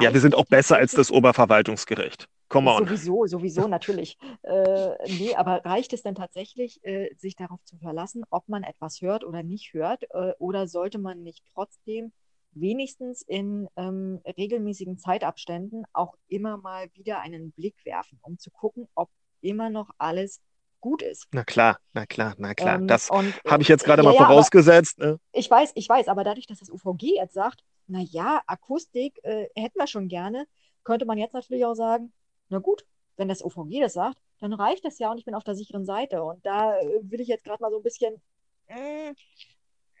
ja, 0.00 0.12
wir 0.14 0.20
sind 0.20 0.34
auch 0.34 0.46
besser 0.46 0.76
als 0.76 0.92
das 0.92 1.10
Oberverwaltungsgericht. 1.10 2.26
Come 2.48 2.70
on. 2.72 2.86
Sowieso, 2.86 3.26
sowieso, 3.26 3.68
natürlich. 3.68 4.16
Äh, 4.42 4.94
nee, 5.18 5.34
aber 5.34 5.64
reicht 5.64 5.92
es 5.92 6.02
denn 6.02 6.14
tatsächlich, 6.14 6.82
äh, 6.82 7.14
sich 7.16 7.36
darauf 7.36 7.62
zu 7.64 7.76
verlassen, 7.76 8.24
ob 8.30 8.48
man 8.48 8.62
etwas 8.62 9.02
hört 9.02 9.24
oder 9.24 9.42
nicht 9.42 9.74
hört? 9.74 10.04
Äh, 10.10 10.32
oder 10.38 10.66
sollte 10.66 10.98
man 10.98 11.22
nicht 11.22 11.44
trotzdem 11.52 12.12
wenigstens 12.52 13.20
in 13.20 13.68
ähm, 13.76 14.20
regelmäßigen 14.24 14.98
Zeitabständen 14.98 15.84
auch 15.92 16.14
immer 16.28 16.56
mal 16.56 16.88
wieder 16.94 17.20
einen 17.20 17.52
Blick 17.52 17.76
werfen, 17.84 18.18
um 18.22 18.38
zu 18.38 18.50
gucken, 18.50 18.88
ob 18.94 19.10
immer 19.40 19.70
noch 19.70 19.90
alles 19.98 20.40
gut 20.80 21.02
ist. 21.02 21.26
Na 21.32 21.44
klar, 21.44 21.78
na 21.92 22.06
klar, 22.06 22.34
na 22.38 22.54
klar. 22.54 22.76
Ähm, 22.76 22.86
das 22.86 23.10
habe 23.10 23.62
ich 23.62 23.68
jetzt 23.68 23.84
gerade 23.84 24.02
ja, 24.02 24.10
mal 24.10 24.16
vorausgesetzt. 24.16 24.98
Ne? 24.98 25.18
Ich 25.32 25.50
weiß, 25.50 25.72
ich 25.74 25.88
weiß, 25.88 26.08
aber 26.08 26.24
dadurch, 26.24 26.46
dass 26.46 26.60
das 26.60 26.70
UVG 26.70 27.16
jetzt 27.16 27.34
sagt, 27.34 27.64
na 27.86 28.00
ja, 28.00 28.42
Akustik 28.46 29.18
äh, 29.24 29.48
hätten 29.54 29.78
wir 29.78 29.86
schon 29.86 30.08
gerne, 30.08 30.46
könnte 30.84 31.04
man 31.04 31.18
jetzt 31.18 31.34
natürlich 31.34 31.64
auch 31.64 31.74
sagen, 31.74 32.12
na 32.48 32.58
gut, 32.58 32.84
wenn 33.16 33.28
das 33.28 33.42
UVG 33.44 33.80
das 33.80 33.94
sagt, 33.94 34.18
dann 34.40 34.52
reicht 34.52 34.84
das 34.84 34.98
ja 34.98 35.10
und 35.10 35.18
ich 35.18 35.24
bin 35.24 35.34
auf 35.34 35.44
der 35.44 35.54
sicheren 35.54 35.84
Seite. 35.84 36.22
Und 36.22 36.44
da 36.46 36.78
äh, 36.78 37.00
will 37.02 37.20
ich 37.20 37.28
jetzt 37.28 37.44
gerade 37.44 37.60
mal 37.62 37.70
so 37.70 37.78
ein 37.78 37.82
bisschen. 37.82 38.22
Äh, 38.66 39.10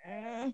äh, 0.04 0.52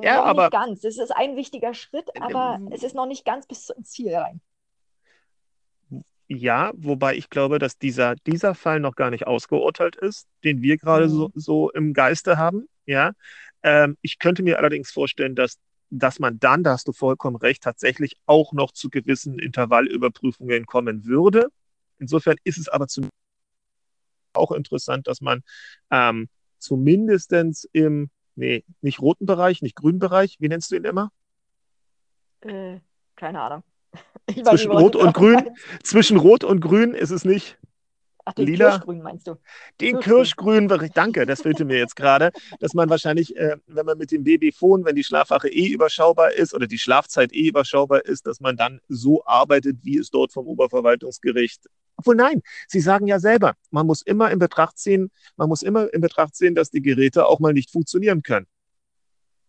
ja, 0.00 0.22
aber. 0.22 0.44
Nicht 0.44 0.52
ganz. 0.52 0.84
Es 0.84 0.98
ist 0.98 1.10
ein 1.10 1.36
wichtiger 1.36 1.74
Schritt, 1.74 2.10
aber 2.20 2.56
ähm, 2.56 2.70
es 2.72 2.82
ist 2.82 2.94
noch 2.94 3.06
nicht 3.06 3.24
ganz 3.24 3.46
bis 3.46 3.66
zum 3.66 3.84
Ziel 3.84 4.14
rein. 4.14 4.40
Ja, 6.28 6.72
wobei 6.74 7.16
ich 7.16 7.28
glaube, 7.28 7.58
dass 7.58 7.78
dieser, 7.78 8.14
dieser 8.26 8.54
Fall 8.54 8.80
noch 8.80 8.94
gar 8.96 9.10
nicht 9.10 9.26
ausgeurteilt 9.26 9.96
ist, 9.96 10.26
den 10.42 10.62
wir 10.62 10.78
gerade 10.78 11.06
mhm. 11.06 11.10
so, 11.10 11.30
so 11.34 11.70
im 11.70 11.92
Geiste 11.92 12.38
haben. 12.38 12.66
Ja, 12.86 13.12
ähm, 13.62 13.96
ich 14.00 14.18
könnte 14.18 14.42
mir 14.42 14.58
allerdings 14.58 14.90
vorstellen, 14.90 15.34
dass, 15.34 15.58
dass 15.90 16.18
man 16.18 16.38
dann, 16.38 16.62
da 16.62 16.72
hast 16.72 16.88
du 16.88 16.92
vollkommen 16.92 17.36
recht, 17.36 17.62
tatsächlich 17.62 18.16
auch 18.26 18.52
noch 18.52 18.72
zu 18.72 18.88
gewissen 18.88 19.38
Intervallüberprüfungen 19.38 20.66
kommen 20.66 21.04
würde. 21.04 21.48
Insofern 21.98 22.36
ist 22.44 22.58
es 22.58 22.68
aber 22.68 22.88
zum 22.88 23.08
auch 24.32 24.50
interessant, 24.50 25.06
dass 25.06 25.20
man 25.20 25.42
ähm, 25.90 26.28
zumindest 26.58 27.32
im, 27.72 28.10
nee, 28.34 28.64
nicht 28.80 29.00
roten 29.00 29.26
Bereich, 29.26 29.62
nicht 29.62 29.76
grünen 29.76 29.98
Bereich, 29.98 30.36
wie 30.40 30.48
nennst 30.48 30.70
du 30.70 30.76
ihn 30.76 30.84
immer? 30.84 31.12
Äh, 32.40 32.80
keine 33.16 33.40
Ahnung. 33.40 33.62
zwischen 34.30 34.70
nicht, 34.70 34.80
Rot 34.80 34.96
und 34.96 35.14
Grün, 35.14 35.50
zwischen 35.82 36.16
Rot 36.16 36.44
und 36.44 36.60
Grün 36.60 36.94
ist 36.94 37.10
es 37.10 37.24
nicht 37.24 37.58
Ach, 38.26 38.32
den 38.32 38.46
Lila. 38.46 38.70
Kirschgrün 38.70 39.02
meinst 39.02 39.26
du? 39.26 39.36
Den 39.80 40.00
Kirschgrün, 40.00 40.68
Kirschgrün 40.68 40.90
danke, 40.94 41.26
das 41.26 41.42
fehlte 41.42 41.64
mir 41.64 41.78
jetzt 41.78 41.94
gerade, 41.94 42.30
dass 42.58 42.72
man 42.72 42.88
wahrscheinlich, 42.88 43.36
äh, 43.36 43.56
wenn 43.66 43.84
man 43.84 43.98
mit 43.98 44.12
dem 44.12 44.24
Babyfon, 44.24 44.84
wenn 44.84 44.96
die 44.96 45.04
Schlafwache 45.04 45.48
eh 45.48 45.68
überschaubar 45.68 46.32
ist 46.32 46.54
oder 46.54 46.66
die 46.66 46.78
Schlafzeit 46.78 47.32
eh 47.34 47.48
überschaubar 47.48 48.04
ist, 48.06 48.26
dass 48.26 48.40
man 48.40 48.56
dann 48.56 48.80
so 48.88 49.24
arbeitet, 49.26 49.78
wie 49.82 49.98
es 49.98 50.10
dort 50.10 50.32
vom 50.32 50.46
Oberverwaltungsgericht. 50.46 51.66
Obwohl 51.96 52.16
nein, 52.16 52.42
Sie 52.66 52.80
sagen 52.80 53.06
ja 53.06 53.18
selber, 53.18 53.54
man 53.70 53.86
muss 53.86 54.02
immer 54.02 54.30
in 54.30 54.38
Betracht 54.38 54.78
ziehen, 54.78 55.10
man 55.36 55.48
muss 55.48 55.62
immer 55.62 55.92
in 55.92 56.00
Betracht 56.00 56.34
ziehen, 56.34 56.54
dass 56.54 56.70
die 56.70 56.82
Geräte 56.82 57.26
auch 57.26 57.40
mal 57.40 57.52
nicht 57.52 57.70
funktionieren 57.70 58.22
können. 58.22 58.46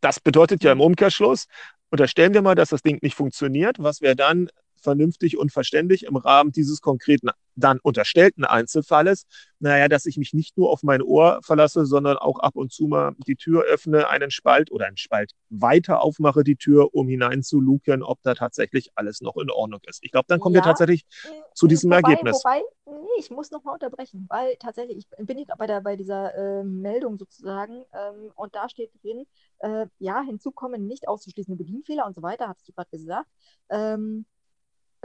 Das 0.05 0.19
bedeutet 0.19 0.63
ja 0.63 0.71
im 0.71 0.81
Umkehrschluss, 0.81 1.47
unterstellen 1.89 2.35
wir 2.35 2.43
mal, 2.43 2.53
dass 2.53 2.69
das 2.69 2.83
Ding 2.83 2.99
nicht 3.01 3.15
funktioniert, 3.15 3.77
was 3.79 4.01
wäre 4.01 4.15
dann 4.15 4.49
vernünftig 4.85 5.37
und 5.37 5.51
verständlich 5.51 6.03
im 6.03 6.15
Rahmen 6.15 6.53
dieses 6.53 6.79
konkreten 6.79 7.31
dann 7.55 7.79
unterstellten 7.79 8.45
Einzelfalles, 8.45 9.25
naja, 9.59 9.87
dass 9.87 10.05
ich 10.05 10.17
mich 10.17 10.33
nicht 10.33 10.57
nur 10.57 10.69
auf 10.69 10.83
mein 10.83 11.01
Ohr 11.01 11.39
verlasse, 11.43 11.85
sondern 11.85 12.17
auch 12.17 12.39
ab 12.39 12.55
und 12.55 12.71
zu 12.71 12.87
mal 12.87 13.15
die 13.27 13.35
Tür 13.35 13.63
öffne, 13.63 14.09
einen 14.09 14.29
Spalt 14.29 14.71
oder 14.71 14.85
einen 14.85 14.97
Spalt 14.97 15.31
weiter 15.49 16.01
aufmache, 16.01 16.43
die 16.43 16.57
Tür, 16.57 16.93
um 16.93 17.07
hineinzuluken, 17.07 18.03
ob 18.03 18.21
da 18.23 18.35
tatsächlich 18.35 18.91
alles 18.95 19.21
noch 19.21 19.37
in 19.37 19.49
Ordnung 19.49 19.79
ist. 19.87 19.99
Ich 20.03 20.11
glaube, 20.11 20.25
dann 20.27 20.39
kommen 20.39 20.55
ja, 20.55 20.61
wir 20.61 20.65
tatsächlich 20.65 21.05
zu 21.53 21.67
diesem 21.67 21.91
wobei, 21.91 22.01
Ergebnis. 22.01 22.43
Wobei, 22.43 22.61
nee, 22.87 23.19
ich 23.19 23.31
muss 23.31 23.51
nochmal 23.51 23.75
unterbrechen, 23.75 24.25
weil 24.29 24.55
tatsächlich, 24.57 24.97
ich 24.97 25.25
bin 25.25 25.45
bei, 25.57 25.67
der, 25.67 25.81
bei 25.81 25.95
dieser 25.95 26.35
äh, 26.35 26.63
Meldung 26.63 27.17
sozusagen 27.17 27.85
ähm, 27.93 28.31
und 28.35 28.53
da 28.55 28.67
steht 28.67 28.91
drin, 29.01 29.25
äh, 29.59 29.87
ja, 29.99 30.21
hinzu 30.21 30.51
kommen 30.51 30.85
nicht 30.87 31.07
auszuschließende 31.07 31.57
Bedienfehler 31.57 32.05
und 32.05 32.15
so 32.15 32.21
weiter, 32.21 32.49
hast 32.49 32.67
du 32.67 32.73
gerade 32.73 32.89
gesagt. 32.89 33.29
Ähm, 33.69 34.25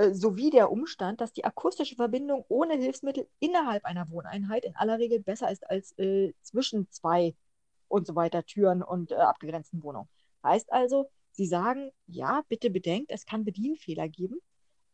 äh, 0.01 0.15
sowie 0.15 0.51
der 0.51 0.73
Umstand, 0.73 1.21
dass 1.21 1.33
die 1.33 1.45
akustische 1.45 1.95
Verbindung 1.97 2.45
ohne 2.49 2.75
Hilfsmittel 2.75 3.29
innerhalb 3.39 3.85
einer 3.85 4.09
Wohneinheit 4.09 4.65
in 4.65 4.75
aller 4.77 4.99
Regel 4.99 5.21
besser 5.21 5.51
ist 5.51 5.69
als 5.69 5.93
äh, 5.99 6.33
zwischen 6.43 6.91
zwei 6.91 7.35
und 7.89 8.07
so 8.07 8.15
weiter 8.15 8.45
Türen 8.45 8.83
und 8.83 9.13
äh, 9.13 9.17
abgegrenzten 9.17 9.83
Wohnungen. 9.83 10.09
Heißt 10.43 10.73
also, 10.73 11.11
sie 11.33 11.47
sagen, 11.47 11.91
ja, 12.07 12.43
bitte 12.49 12.71
bedenkt, 12.71 13.11
es 13.11 13.27
kann 13.27 13.45
Bedienfehler 13.45 14.09
geben 14.09 14.41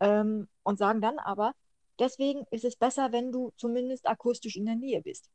ähm, 0.01 0.49
und 0.65 0.79
sagen 0.79 1.01
dann 1.01 1.19
aber, 1.21 1.55
deswegen 2.01 2.45
ist 2.51 2.65
es 2.65 2.75
besser, 2.75 3.13
wenn 3.13 3.31
du 3.31 3.53
zumindest 3.57 4.09
akustisch 4.09 4.57
in 4.57 4.67
der 4.67 4.77
Nähe 4.77 5.03
bist. 5.03 5.31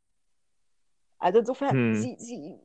Also 1.17 1.39
insofern, 1.39 1.71
hm. 1.71 1.95
sie, 1.95 2.15
sie, 2.17 2.59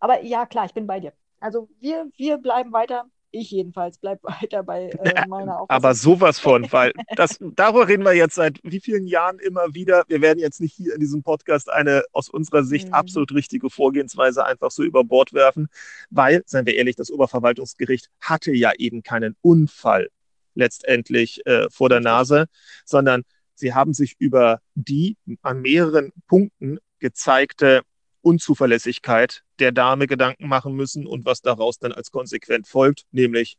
aber 0.00 0.22
ja, 0.22 0.46
klar, 0.46 0.64
ich 0.64 0.74
bin 0.74 0.86
bei 0.88 0.98
dir. 0.98 1.12
Also 1.38 1.68
wir, 1.78 2.10
wir 2.16 2.38
bleiben 2.38 2.72
weiter 2.72 3.08
ich 3.34 3.50
jedenfalls 3.50 3.98
bleibe 3.98 4.22
weiter 4.40 4.62
bei 4.62 4.90
äh, 4.90 5.26
meiner 5.28 5.60
Auffassung. 5.60 5.70
Aber 5.70 5.94
sowas 5.94 6.38
von, 6.38 6.70
weil 6.72 6.92
das, 7.16 7.38
darüber 7.56 7.88
reden 7.88 8.04
wir 8.04 8.14
jetzt 8.14 8.34
seit 8.34 8.60
wie 8.62 8.80
vielen 8.80 9.06
Jahren 9.06 9.38
immer 9.38 9.74
wieder. 9.74 10.04
Wir 10.08 10.20
werden 10.20 10.38
jetzt 10.38 10.60
nicht 10.60 10.74
hier 10.74 10.94
in 10.94 11.00
diesem 11.00 11.22
Podcast 11.22 11.70
eine 11.70 12.04
aus 12.12 12.28
unserer 12.28 12.64
Sicht 12.64 12.88
mhm. 12.88 12.94
absolut 12.94 13.32
richtige 13.32 13.70
Vorgehensweise 13.70 14.44
einfach 14.44 14.70
so 14.70 14.82
über 14.82 15.04
Bord 15.04 15.32
werfen, 15.32 15.68
weil, 16.10 16.42
seien 16.46 16.66
wir 16.66 16.74
ehrlich, 16.74 16.96
das 16.96 17.10
Oberverwaltungsgericht 17.10 18.10
hatte 18.20 18.52
ja 18.52 18.72
eben 18.78 19.02
keinen 19.02 19.36
Unfall 19.42 20.08
letztendlich 20.54 21.44
äh, 21.46 21.68
vor 21.70 21.88
der 21.88 22.00
Nase, 22.00 22.46
sondern 22.84 23.24
sie 23.54 23.74
haben 23.74 23.92
sich 23.92 24.14
über 24.18 24.60
die 24.74 25.16
an 25.42 25.62
mehreren 25.62 26.12
Punkten 26.26 26.78
gezeigte 26.98 27.82
Unzuverlässigkeit 28.24 29.44
der 29.58 29.72
Dame 29.72 30.06
Gedanken 30.06 30.48
machen 30.48 30.74
müssen 30.74 31.06
und 31.06 31.24
was 31.24 31.42
daraus 31.42 31.78
dann 31.78 31.92
als 31.92 32.10
konsequent 32.10 32.66
folgt, 32.66 33.04
nämlich 33.10 33.58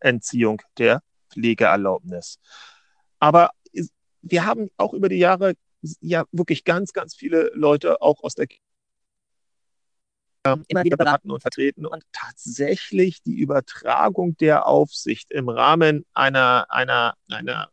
Entziehung 0.00 0.62
der 0.78 1.02
Pflegeerlaubnis. 1.30 2.38
Aber 3.18 3.50
wir 4.22 4.46
haben 4.46 4.70
auch 4.76 4.94
über 4.94 5.08
die 5.08 5.18
Jahre 5.18 5.54
ja 6.00 6.24
wirklich 6.32 6.64
ganz, 6.64 6.92
ganz 6.92 7.14
viele 7.14 7.50
Leute 7.54 8.00
auch 8.00 8.22
aus 8.22 8.34
der 8.34 8.48
immer 10.68 10.84
wieder 10.84 10.96
beraten 10.96 11.30
und 11.30 11.42
vertreten 11.42 11.84
und 11.84 12.02
tatsächlich 12.12 13.22
die 13.22 13.34
Übertragung 13.34 14.36
der 14.38 14.66
Aufsicht 14.66 15.30
im 15.30 15.50
Rahmen 15.50 16.06
einer, 16.14 16.66
einer, 16.70 17.14
einer 17.28 17.70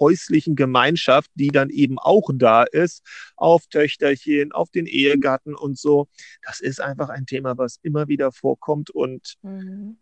häuslichen 0.00 0.56
Gemeinschaft, 0.56 1.30
die 1.34 1.48
dann 1.48 1.70
eben 1.70 1.98
auch 1.98 2.30
da 2.34 2.64
ist, 2.64 3.04
auf 3.36 3.66
Töchterchen, 3.66 4.52
auf 4.52 4.70
den 4.70 4.86
Ehegatten 4.86 5.54
und 5.54 5.78
so. 5.78 6.08
Das 6.42 6.60
ist 6.60 6.80
einfach 6.80 7.08
ein 7.08 7.26
Thema, 7.26 7.58
was 7.58 7.78
immer 7.82 8.08
wieder 8.08 8.32
vorkommt 8.32 8.90
und 8.90 9.36
mhm. 9.42 9.98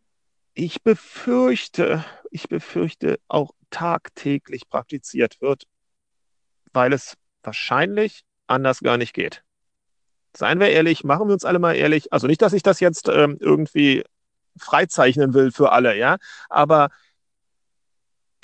ich 0.54 0.82
befürchte, 0.82 2.04
ich 2.30 2.48
befürchte 2.48 3.18
auch 3.28 3.52
tagtäglich 3.70 4.68
praktiziert 4.68 5.40
wird, 5.40 5.64
weil 6.72 6.92
es 6.92 7.14
wahrscheinlich 7.42 8.22
anders 8.46 8.80
gar 8.80 8.96
nicht 8.96 9.14
geht. 9.14 9.42
Seien 10.36 10.60
wir 10.60 10.68
ehrlich, 10.68 11.02
machen 11.02 11.28
wir 11.28 11.32
uns 11.32 11.46
alle 11.46 11.58
mal 11.58 11.74
ehrlich. 11.74 12.12
Also 12.12 12.26
nicht, 12.26 12.42
dass 12.42 12.52
ich 12.52 12.62
das 12.62 12.80
jetzt 12.80 13.08
ähm, 13.08 13.38
irgendwie 13.40 14.04
freizeichnen 14.58 15.34
will 15.34 15.50
für 15.50 15.72
alle, 15.72 15.96
ja, 15.96 16.16
aber 16.48 16.90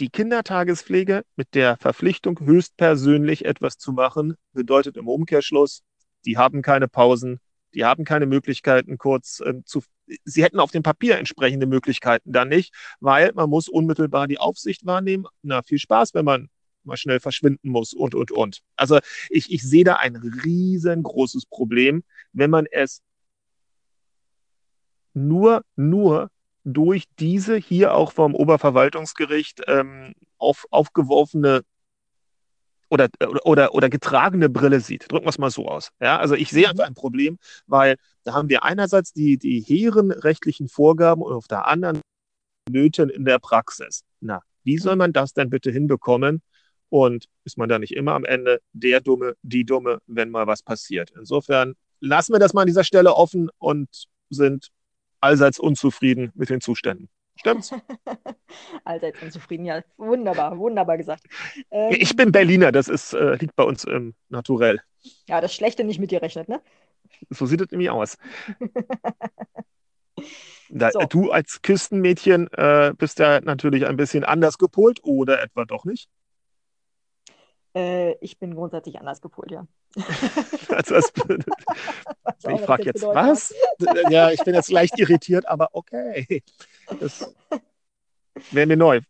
die 0.00 0.08
Kindertagespflege 0.08 1.22
mit 1.36 1.54
der 1.54 1.76
Verpflichtung, 1.76 2.40
höchstpersönlich 2.40 3.44
etwas 3.44 3.78
zu 3.78 3.92
machen, 3.92 4.36
bedeutet 4.52 4.96
im 4.96 5.08
Umkehrschluss, 5.08 5.82
die 6.24 6.38
haben 6.38 6.62
keine 6.62 6.88
Pausen, 6.88 7.40
die 7.74 7.84
haben 7.84 8.04
keine 8.04 8.26
Möglichkeiten 8.26 8.98
kurz 8.98 9.40
äh, 9.40 9.62
zu. 9.64 9.82
Sie 10.24 10.42
hätten 10.42 10.60
auf 10.60 10.70
dem 10.70 10.82
Papier 10.82 11.18
entsprechende 11.18 11.66
Möglichkeiten 11.66 12.32
dann 12.32 12.48
nicht, 12.48 12.74
weil 13.00 13.32
man 13.34 13.48
muss 13.48 13.68
unmittelbar 13.68 14.28
die 14.28 14.38
Aufsicht 14.38 14.84
wahrnehmen. 14.84 15.26
Na, 15.42 15.62
viel 15.62 15.78
Spaß, 15.78 16.12
wenn 16.14 16.24
man 16.24 16.48
mal 16.84 16.96
schnell 16.96 17.20
verschwinden 17.20 17.70
muss 17.70 17.94
und, 17.94 18.14
und, 18.14 18.30
und. 18.30 18.60
Also 18.76 18.98
ich, 19.30 19.52
ich 19.52 19.62
sehe 19.62 19.84
da 19.84 19.96
ein 19.96 20.16
riesengroßes 20.16 21.46
Problem, 21.46 22.02
wenn 22.32 22.50
man 22.50 22.66
es 22.70 23.02
nur, 25.14 25.62
nur 25.76 26.30
durch 26.64 27.04
diese 27.18 27.56
hier 27.56 27.94
auch 27.94 28.12
vom 28.12 28.34
Oberverwaltungsgericht 28.34 29.62
ähm, 29.66 30.14
auf, 30.38 30.66
aufgeworfene 30.70 31.62
oder, 32.88 33.08
oder, 33.44 33.74
oder 33.74 33.88
getragene 33.88 34.48
Brille 34.50 34.80
sieht. 34.80 35.10
Drücken 35.10 35.24
wir 35.24 35.30
es 35.30 35.38
mal 35.38 35.50
so 35.50 35.66
aus. 35.66 35.88
Ja, 36.00 36.18
also 36.18 36.34
ich 36.34 36.50
sehe 36.50 36.64
mhm. 36.64 36.70
einfach 36.70 36.86
ein 36.86 36.94
Problem, 36.94 37.38
weil 37.66 37.96
da 38.24 38.34
haben 38.34 38.50
wir 38.50 38.64
einerseits 38.64 39.12
die, 39.12 39.38
die 39.38 39.60
hehren 39.60 40.12
rechtlichen 40.12 40.68
Vorgaben 40.68 41.22
und 41.22 41.32
auf 41.32 41.48
der 41.48 41.66
anderen 41.66 42.00
Nöten 42.70 43.08
in 43.08 43.24
der 43.24 43.38
Praxis. 43.38 44.02
Na, 44.20 44.42
wie 44.62 44.78
soll 44.78 44.96
man 44.96 45.12
das 45.12 45.32
denn 45.32 45.50
bitte 45.50 45.70
hinbekommen? 45.70 46.42
Und 46.90 47.24
ist 47.44 47.56
man 47.56 47.70
da 47.70 47.78
nicht 47.78 47.94
immer 47.94 48.12
am 48.12 48.26
Ende 48.26 48.60
der 48.74 49.00
Dumme, 49.00 49.34
die 49.40 49.64
Dumme, 49.64 49.98
wenn 50.06 50.30
mal 50.30 50.46
was 50.46 50.62
passiert? 50.62 51.10
Insofern 51.16 51.74
lassen 52.00 52.34
wir 52.34 52.38
das 52.38 52.52
mal 52.52 52.60
an 52.60 52.66
dieser 52.66 52.84
Stelle 52.84 53.14
offen 53.14 53.48
und 53.56 53.88
sind 54.28 54.68
allseits 55.22 55.58
unzufrieden 55.58 56.32
mit 56.34 56.50
den 56.50 56.60
Zuständen. 56.60 57.08
Stimmt's? 57.36 57.72
allseits 58.84 59.22
unzufrieden, 59.22 59.64
ja. 59.64 59.82
Wunderbar, 59.96 60.58
wunderbar 60.58 60.98
gesagt. 60.98 61.24
Ähm, 61.70 61.96
ich 61.98 62.14
bin 62.14 62.32
Berliner, 62.32 62.72
das 62.72 62.88
ist, 62.88 63.14
äh, 63.14 63.36
liegt 63.36 63.56
bei 63.56 63.64
uns 63.64 63.84
im 63.84 64.14
Naturell. 64.28 64.80
Ja, 65.26 65.40
das 65.40 65.54
Schlechte 65.54 65.84
nicht 65.84 65.98
mit 65.98 66.10
dir 66.10 66.22
rechnet, 66.22 66.48
ne? 66.48 66.60
So 67.30 67.46
sieht 67.46 67.60
es 67.60 67.70
nämlich 67.70 67.90
aus. 67.90 68.16
Da, 70.74 70.90
so. 70.90 71.00
Du 71.00 71.30
als 71.30 71.60
Küstenmädchen 71.60 72.48
äh, 72.52 72.94
bist 72.96 73.18
ja 73.18 73.40
natürlich 73.42 73.86
ein 73.86 73.96
bisschen 73.96 74.24
anders 74.24 74.56
gepolt 74.56 75.00
oder 75.02 75.42
etwa 75.42 75.66
doch 75.66 75.84
nicht? 75.84 76.08
Äh, 77.74 78.12
ich 78.20 78.38
bin 78.38 78.54
grundsätzlich 78.54 78.98
anders 78.98 79.20
gepolt, 79.20 79.50
ja. 79.50 79.66
also 80.68 80.94
das, 80.94 81.12
ich 82.54 82.60
frage 82.60 82.84
jetzt, 82.84 83.02
was? 83.02 83.54
ja, 84.10 84.30
ich 84.30 84.42
bin 84.44 84.54
jetzt 84.54 84.70
leicht 84.70 84.98
irritiert, 84.98 85.48
aber 85.48 85.70
okay. 85.72 86.42
Das 87.00 87.34
wäre 88.50 88.66
mir 88.66 88.76
neu. 88.76 89.00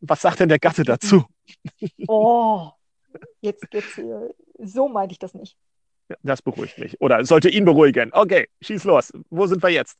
Was 0.00 0.22
sagt 0.22 0.40
denn 0.40 0.48
der 0.48 0.58
Gatte 0.58 0.82
dazu? 0.82 1.24
oh, 2.08 2.70
jetzt 3.40 3.70
geht's 3.70 3.94
hier. 3.94 4.34
So 4.58 4.88
meinte 4.88 5.12
ich 5.12 5.18
das 5.18 5.34
nicht. 5.34 5.56
Das 6.22 6.42
beruhigt 6.42 6.78
mich. 6.78 7.00
Oder 7.00 7.24
sollte 7.24 7.48
ihn 7.48 7.64
beruhigen. 7.64 8.10
Okay, 8.12 8.48
schieß 8.60 8.84
los. 8.84 9.12
Wo 9.30 9.46
sind 9.46 9.62
wir 9.62 9.70
jetzt? 9.70 9.98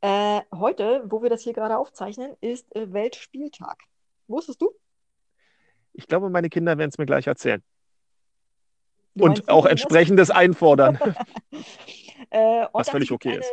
Äh, 0.00 0.42
heute, 0.54 1.02
wo 1.06 1.22
wir 1.22 1.30
das 1.30 1.42
hier 1.42 1.52
gerade 1.52 1.76
aufzeichnen, 1.78 2.36
ist 2.40 2.74
äh, 2.76 2.92
Weltspieltag. 2.92 3.82
Wusstest 4.28 4.60
du? 4.60 4.70
Ich 5.94 6.06
glaube, 6.06 6.28
meine 6.28 6.48
Kinder 6.50 6.76
werden 6.76 6.90
es 6.90 6.98
mir 6.98 7.06
gleich 7.06 7.26
erzählen. 7.26 7.62
Du 9.14 9.24
und 9.24 9.48
auch 9.48 9.64
entsprechendes 9.64 10.30
einfordern. 10.30 10.98
äh, 12.30 12.66
Was 12.72 12.90
völlig 12.90 13.10
okay 13.12 13.38
ist. 13.38 13.52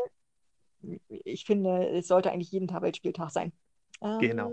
Ich 1.23 1.45
finde, 1.45 1.87
es 1.89 2.07
sollte 2.07 2.31
eigentlich 2.31 2.51
jeden 2.51 2.67
Tag 2.67 2.81
Weltspieltag 2.81 3.29
sein. 3.29 3.53
Ähm, 4.01 4.19
genau. 4.19 4.51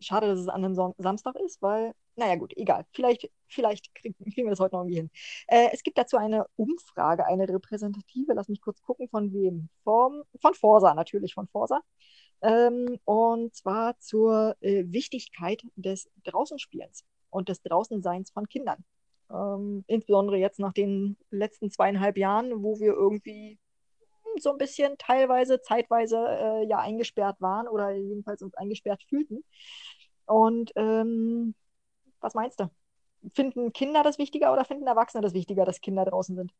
Schade, 0.00 0.26
dass 0.26 0.38
es 0.38 0.48
an 0.48 0.64
einem 0.64 0.74
Samstag 0.98 1.36
ist, 1.36 1.62
weil 1.62 1.94
naja 2.16 2.36
gut, 2.36 2.56
egal. 2.56 2.86
Vielleicht, 2.92 3.30
vielleicht 3.46 3.94
kriegen, 3.94 4.16
kriegen 4.34 4.46
wir 4.46 4.50
das 4.50 4.60
heute 4.60 4.74
noch 4.74 4.82
irgendwie 4.82 4.96
hin. 4.96 5.10
Äh, 5.46 5.68
es 5.72 5.82
gibt 5.82 5.98
dazu 5.98 6.16
eine 6.16 6.46
Umfrage, 6.56 7.26
eine 7.26 7.48
repräsentative, 7.48 8.32
lass 8.32 8.48
mich 8.48 8.60
kurz 8.60 8.82
gucken, 8.82 9.08
von 9.08 9.32
wem? 9.32 9.68
Vom, 9.84 10.22
von 10.40 10.54
Forsa, 10.54 10.94
natürlich 10.94 11.34
von 11.34 11.46
Forsa. 11.46 11.80
Ähm, 12.42 12.98
und 13.04 13.54
zwar 13.54 13.98
zur 13.98 14.56
äh, 14.60 14.84
Wichtigkeit 14.86 15.62
des 15.76 16.08
Draußenspielens 16.24 17.04
und 17.30 17.48
des 17.48 17.62
Draußenseins 17.62 18.30
von 18.30 18.48
Kindern. 18.48 18.84
Ähm, 19.30 19.84
insbesondere 19.86 20.36
jetzt 20.36 20.58
nach 20.60 20.72
den 20.72 21.16
letzten 21.30 21.70
zweieinhalb 21.70 22.16
Jahren, 22.16 22.62
wo 22.62 22.78
wir 22.78 22.92
irgendwie 22.92 23.58
so 24.38 24.50
ein 24.50 24.58
bisschen 24.58 24.98
teilweise, 24.98 25.60
zeitweise 25.62 26.16
äh, 26.16 26.66
ja 26.68 26.78
eingesperrt 26.78 27.40
waren 27.40 27.68
oder 27.68 27.90
jedenfalls 27.92 28.42
uns 28.42 28.54
eingesperrt 28.54 29.02
fühlten. 29.08 29.42
Und 30.26 30.72
ähm, 30.76 31.54
was 32.20 32.34
meinst 32.34 32.60
du? 32.60 32.70
Finden 33.34 33.72
Kinder 33.72 34.02
das 34.02 34.18
wichtiger 34.18 34.52
oder 34.52 34.64
finden 34.64 34.86
Erwachsene 34.86 35.22
das 35.22 35.34
wichtiger, 35.34 35.64
dass 35.64 35.80
Kinder 35.80 36.04
draußen 36.04 36.36
sind? 36.36 36.52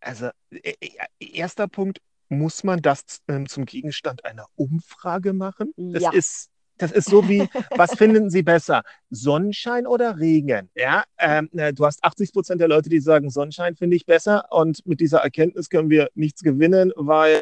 Also, 0.00 0.30
äh, 0.50 0.74
äh, 0.80 0.88
erster 1.18 1.68
Punkt, 1.68 2.00
muss 2.28 2.64
man 2.64 2.80
das 2.82 3.20
ähm, 3.28 3.48
zum 3.48 3.66
Gegenstand 3.66 4.24
einer 4.24 4.46
Umfrage 4.56 5.32
machen? 5.32 5.72
Das 5.76 6.02
Ja. 6.02 6.10
ist, 6.12 6.50
das 6.78 6.90
ist 6.90 7.06
so 7.08 7.28
wie, 7.28 7.46
was 7.76 7.94
finden 7.96 8.30
Sie 8.30 8.42
besser? 8.42 8.82
Sonnenschein 9.10 9.86
oder 9.86 10.18
Regen? 10.18 10.70
Ja, 10.74 11.04
ähm, 11.18 11.48
äh, 11.52 11.72
du 11.72 11.86
hast 11.86 12.02
80 12.02 12.32
Prozent 12.32 12.60
der 12.60 12.68
Leute, 12.68 12.88
die 12.88 13.00
sagen, 13.00 13.30
Sonnenschein 13.30 13.76
finde 13.76 13.96
ich 13.96 14.06
besser. 14.06 14.46
Und 14.50 14.84
mit 14.86 15.00
dieser 15.00 15.20
Erkenntnis 15.20 15.68
können 15.68 15.90
wir 15.90 16.08
nichts 16.14 16.42
gewinnen, 16.42 16.92
weil 16.96 17.40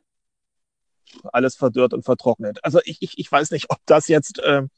alles 1.33 1.57
verdörrt 1.57 1.95
und 1.95 2.05
vertrocknet. 2.05 2.65
Also 2.65 2.81
ich, 2.85 3.01
ich, 3.01 3.19
ich 3.19 3.31
weiß 3.31 3.51
nicht, 3.51 3.71
ob 3.71 3.79
das 3.87 4.09
jetzt, 4.09 4.41
ähm, 4.45 4.71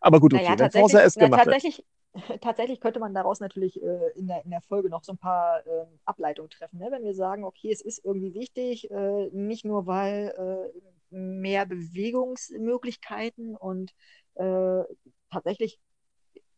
aber 0.00 0.20
gut, 0.20 0.34
okay, 0.34 0.42
Naja, 0.44 0.56
wenn 0.56 0.58
tatsächlich, 0.72 1.00
es 1.02 1.16
na, 1.16 1.24
gemacht 1.24 1.40
hat. 1.40 1.46
tatsächlich, 1.46 1.84
tatsächlich 2.40 2.80
könnte 2.80 3.00
man 3.00 3.14
daraus 3.14 3.40
natürlich 3.40 3.82
äh, 3.82 4.10
in 4.16 4.26
der, 4.26 4.44
in 4.44 4.50
der 4.50 4.62
Folge 4.62 4.88
noch 4.88 5.02
so 5.02 5.12
ein 5.12 5.18
paar 5.18 5.66
ähm, 5.66 5.98
Ableitungen 6.04 6.50
treffen. 6.50 6.78
Ne? 6.78 6.88
Wenn 6.90 7.04
wir 7.04 7.14
sagen, 7.14 7.44
okay, 7.44 7.72
es 7.72 7.80
ist 7.80 8.04
irgendwie 8.04 8.34
wichtig, 8.34 8.90
äh, 8.90 9.28
nicht 9.32 9.64
nur 9.64 9.86
weil 9.86 10.34
äh, 10.36 10.78
mehr 11.10 11.66
Bewegungsmöglichkeiten 11.66 13.56
und 13.56 13.92
äh, 14.34 14.82
tatsächlich, 15.30 15.78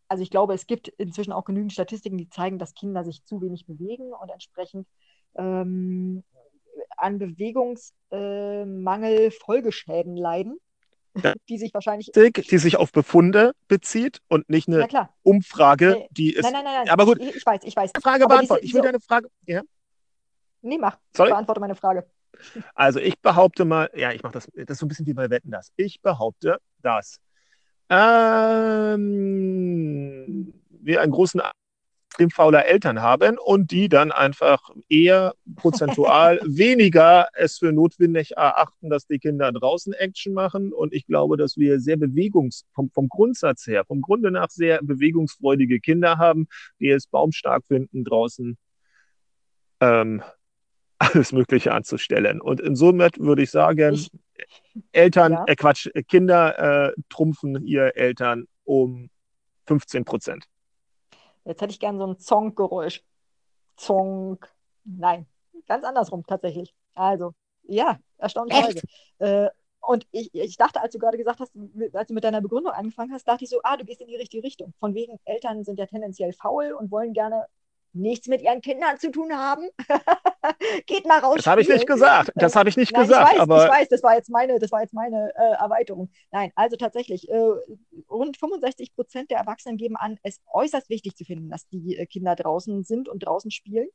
also 0.08 0.22
ich 0.22 0.30
glaube, 0.30 0.54
es 0.54 0.66
gibt 0.66 0.88
inzwischen 0.88 1.32
auch 1.32 1.44
genügend 1.44 1.72
Statistiken, 1.72 2.18
die 2.18 2.28
zeigen, 2.28 2.58
dass 2.58 2.74
Kinder 2.74 3.04
sich 3.04 3.24
zu 3.24 3.40
wenig 3.40 3.66
bewegen 3.66 4.12
und 4.12 4.30
entsprechend 4.30 4.86
ähm, 5.36 6.24
an 6.96 7.18
Bewegungsmangel 7.18 9.30
Folgeschäden 9.30 10.16
leiden. 10.16 10.58
Die 11.48 11.58
sich 11.58 11.72
wahrscheinlich, 11.74 12.10
die 12.12 12.58
sich 12.58 12.76
auf 12.76 12.92
Befunde 12.92 13.52
bezieht 13.68 14.20
und 14.28 14.48
nicht 14.50 14.68
eine 14.68 14.86
Umfrage, 15.22 15.96
Nee, 15.98 16.08
die 16.10 16.34
ist. 16.34 16.42
Nein, 16.44 16.52
nein, 16.52 16.64
nein, 16.64 16.74
nein. 16.84 16.88
Aber 16.90 17.06
gut, 17.06 17.18
Ich, 17.20 17.36
ich 17.36 17.46
weiß, 17.46 17.60
ich 17.64 17.76
weiß. 17.76 17.92
Frage 18.02 18.26
beantworten. 18.26 18.64
Ich 18.64 18.74
will 18.74 18.80
diese, 18.82 18.92
deine 18.92 19.00
Frage. 19.00 19.28
Ja. 19.46 19.62
nee, 20.62 20.78
mach. 20.78 20.98
Sorry? 21.16 21.30
Beantworte 21.30 21.60
meine 21.60 21.74
Frage. 21.74 22.06
Also 22.74 23.00
ich 23.00 23.18
behaupte 23.20 23.64
mal, 23.64 23.88
ja, 23.94 24.12
ich 24.12 24.22
mache 24.22 24.34
das, 24.34 24.46
das 24.54 24.68
ist 24.68 24.78
so 24.78 24.84
ein 24.84 24.88
bisschen 24.90 25.06
wie 25.06 25.14
bei 25.14 25.30
Wetten 25.30 25.50
das. 25.50 25.72
Ich 25.76 26.02
behaupte, 26.02 26.58
dass 26.82 27.18
ähm, 27.88 29.02
wir 30.68 31.00
einen 31.00 31.12
großen 31.12 31.40
extrem 32.16 32.30
fauler 32.30 32.64
Eltern 32.64 33.02
haben 33.02 33.36
und 33.38 33.70
die 33.70 33.88
dann 33.88 34.10
einfach 34.10 34.70
eher 34.88 35.34
prozentual 35.56 36.40
weniger 36.44 37.28
es 37.34 37.58
für 37.58 37.72
notwendig 37.72 38.36
erachten, 38.36 38.88
dass 38.88 39.06
die 39.06 39.18
Kinder 39.18 39.52
draußen 39.52 39.92
Action 39.92 40.32
machen. 40.32 40.72
Und 40.72 40.94
ich 40.94 41.06
glaube, 41.06 41.36
dass 41.36 41.58
wir 41.58 41.78
sehr 41.78 41.98
bewegungs, 41.98 42.64
vom, 42.72 42.90
vom 42.90 43.08
Grundsatz 43.08 43.66
her, 43.66 43.84
vom 43.84 44.00
Grunde 44.00 44.30
nach 44.30 44.48
sehr 44.48 44.82
bewegungsfreudige 44.82 45.78
Kinder 45.78 46.16
haben, 46.16 46.48
die 46.80 46.88
es 46.88 47.06
baumstark 47.06 47.66
finden, 47.66 48.04
draußen 48.04 48.56
ähm, 49.80 50.22
alles 50.98 51.32
Mögliche 51.32 51.72
anzustellen. 51.72 52.40
Und 52.40 52.60
insoweit 52.60 53.18
würde 53.18 53.42
ich 53.42 53.50
sagen, 53.50 53.94
Ich, 53.94 54.10
Eltern, 54.92 55.32
ja, 55.32 55.44
äh 55.46 55.54
Quatsch, 55.54 55.88
Kinder 56.08 56.88
äh, 56.88 56.92
trumpfen 57.10 57.66
ihr 57.66 57.94
Eltern 57.96 58.46
um 58.64 59.10
15 59.66 60.04
Prozent. 60.06 60.46
Jetzt 61.46 61.62
hätte 61.62 61.72
ich 61.72 61.80
gern 61.80 61.98
so 61.98 62.06
ein 62.06 62.18
Zonk-Geräusch. 62.18 63.04
Zonk. 63.76 64.52
Nein, 64.84 65.26
ganz 65.66 65.84
andersrum 65.84 66.24
tatsächlich. 66.26 66.74
Also, 66.94 67.32
ja, 67.64 67.98
erstaunlicherweise. 68.18 68.78
Echt? 68.78 68.86
Äh, 69.18 69.48
und 69.80 70.06
ich, 70.10 70.34
ich 70.34 70.56
dachte, 70.56 70.80
als 70.80 70.92
du 70.92 70.98
gerade 70.98 71.16
gesagt 71.16 71.40
hast, 71.40 71.52
als 71.92 72.08
du 72.08 72.14
mit 72.14 72.24
deiner 72.24 72.40
Begründung 72.40 72.72
angefangen 72.72 73.12
hast, 73.12 73.28
dachte 73.28 73.44
ich 73.44 73.50
so, 73.50 73.60
ah, 73.62 73.76
du 73.76 73.84
gehst 73.84 74.00
in 74.00 74.08
die 74.08 74.16
richtige 74.16 74.42
Richtung. 74.42 74.74
Von 74.80 74.94
wegen, 74.94 75.18
Eltern 75.24 75.64
sind 75.64 75.78
ja 75.78 75.86
tendenziell 75.86 76.32
faul 76.32 76.72
und 76.72 76.90
wollen 76.90 77.12
gerne 77.12 77.46
nichts 77.96 78.28
mit 78.28 78.42
ihren 78.42 78.60
Kindern 78.60 78.98
zu 78.98 79.10
tun 79.10 79.32
haben. 79.36 79.68
Geht 80.86 81.06
mal 81.06 81.18
raus 81.18 81.36
Das 81.36 81.46
habe 81.46 81.60
ich 81.60 81.68
nicht 81.68 81.86
gesagt. 81.86 82.30
Das 82.34 82.54
habe 82.54 82.68
ich 82.68 82.76
nicht 82.76 82.92
Nein, 82.92 83.02
ich 83.02 83.08
gesagt. 83.08 83.26
weiß, 83.26 83.34
ich 83.34 83.40
Aber 83.40 83.68
weiß, 83.68 83.88
das 83.88 84.02
war 84.02 84.16
jetzt 84.16 84.30
meine, 84.30 84.58
das 84.58 84.70
war 84.72 84.82
jetzt 84.82 84.94
meine 84.94 85.32
äh, 85.36 85.54
Erweiterung. 85.60 86.10
Nein, 86.30 86.52
also 86.54 86.76
tatsächlich, 86.76 87.28
äh, 87.28 87.50
rund 88.08 88.36
65 88.36 88.94
Prozent 88.94 89.30
der 89.30 89.38
Erwachsenen 89.38 89.76
geben 89.76 89.96
an, 89.96 90.18
es 90.22 90.40
äußerst 90.52 90.88
wichtig 90.90 91.16
zu 91.16 91.24
finden, 91.24 91.50
dass 91.50 91.68
die 91.68 91.96
äh, 91.96 92.06
Kinder 92.06 92.36
draußen 92.36 92.84
sind 92.84 93.08
und 93.08 93.20
draußen 93.20 93.50
spielen. 93.50 93.88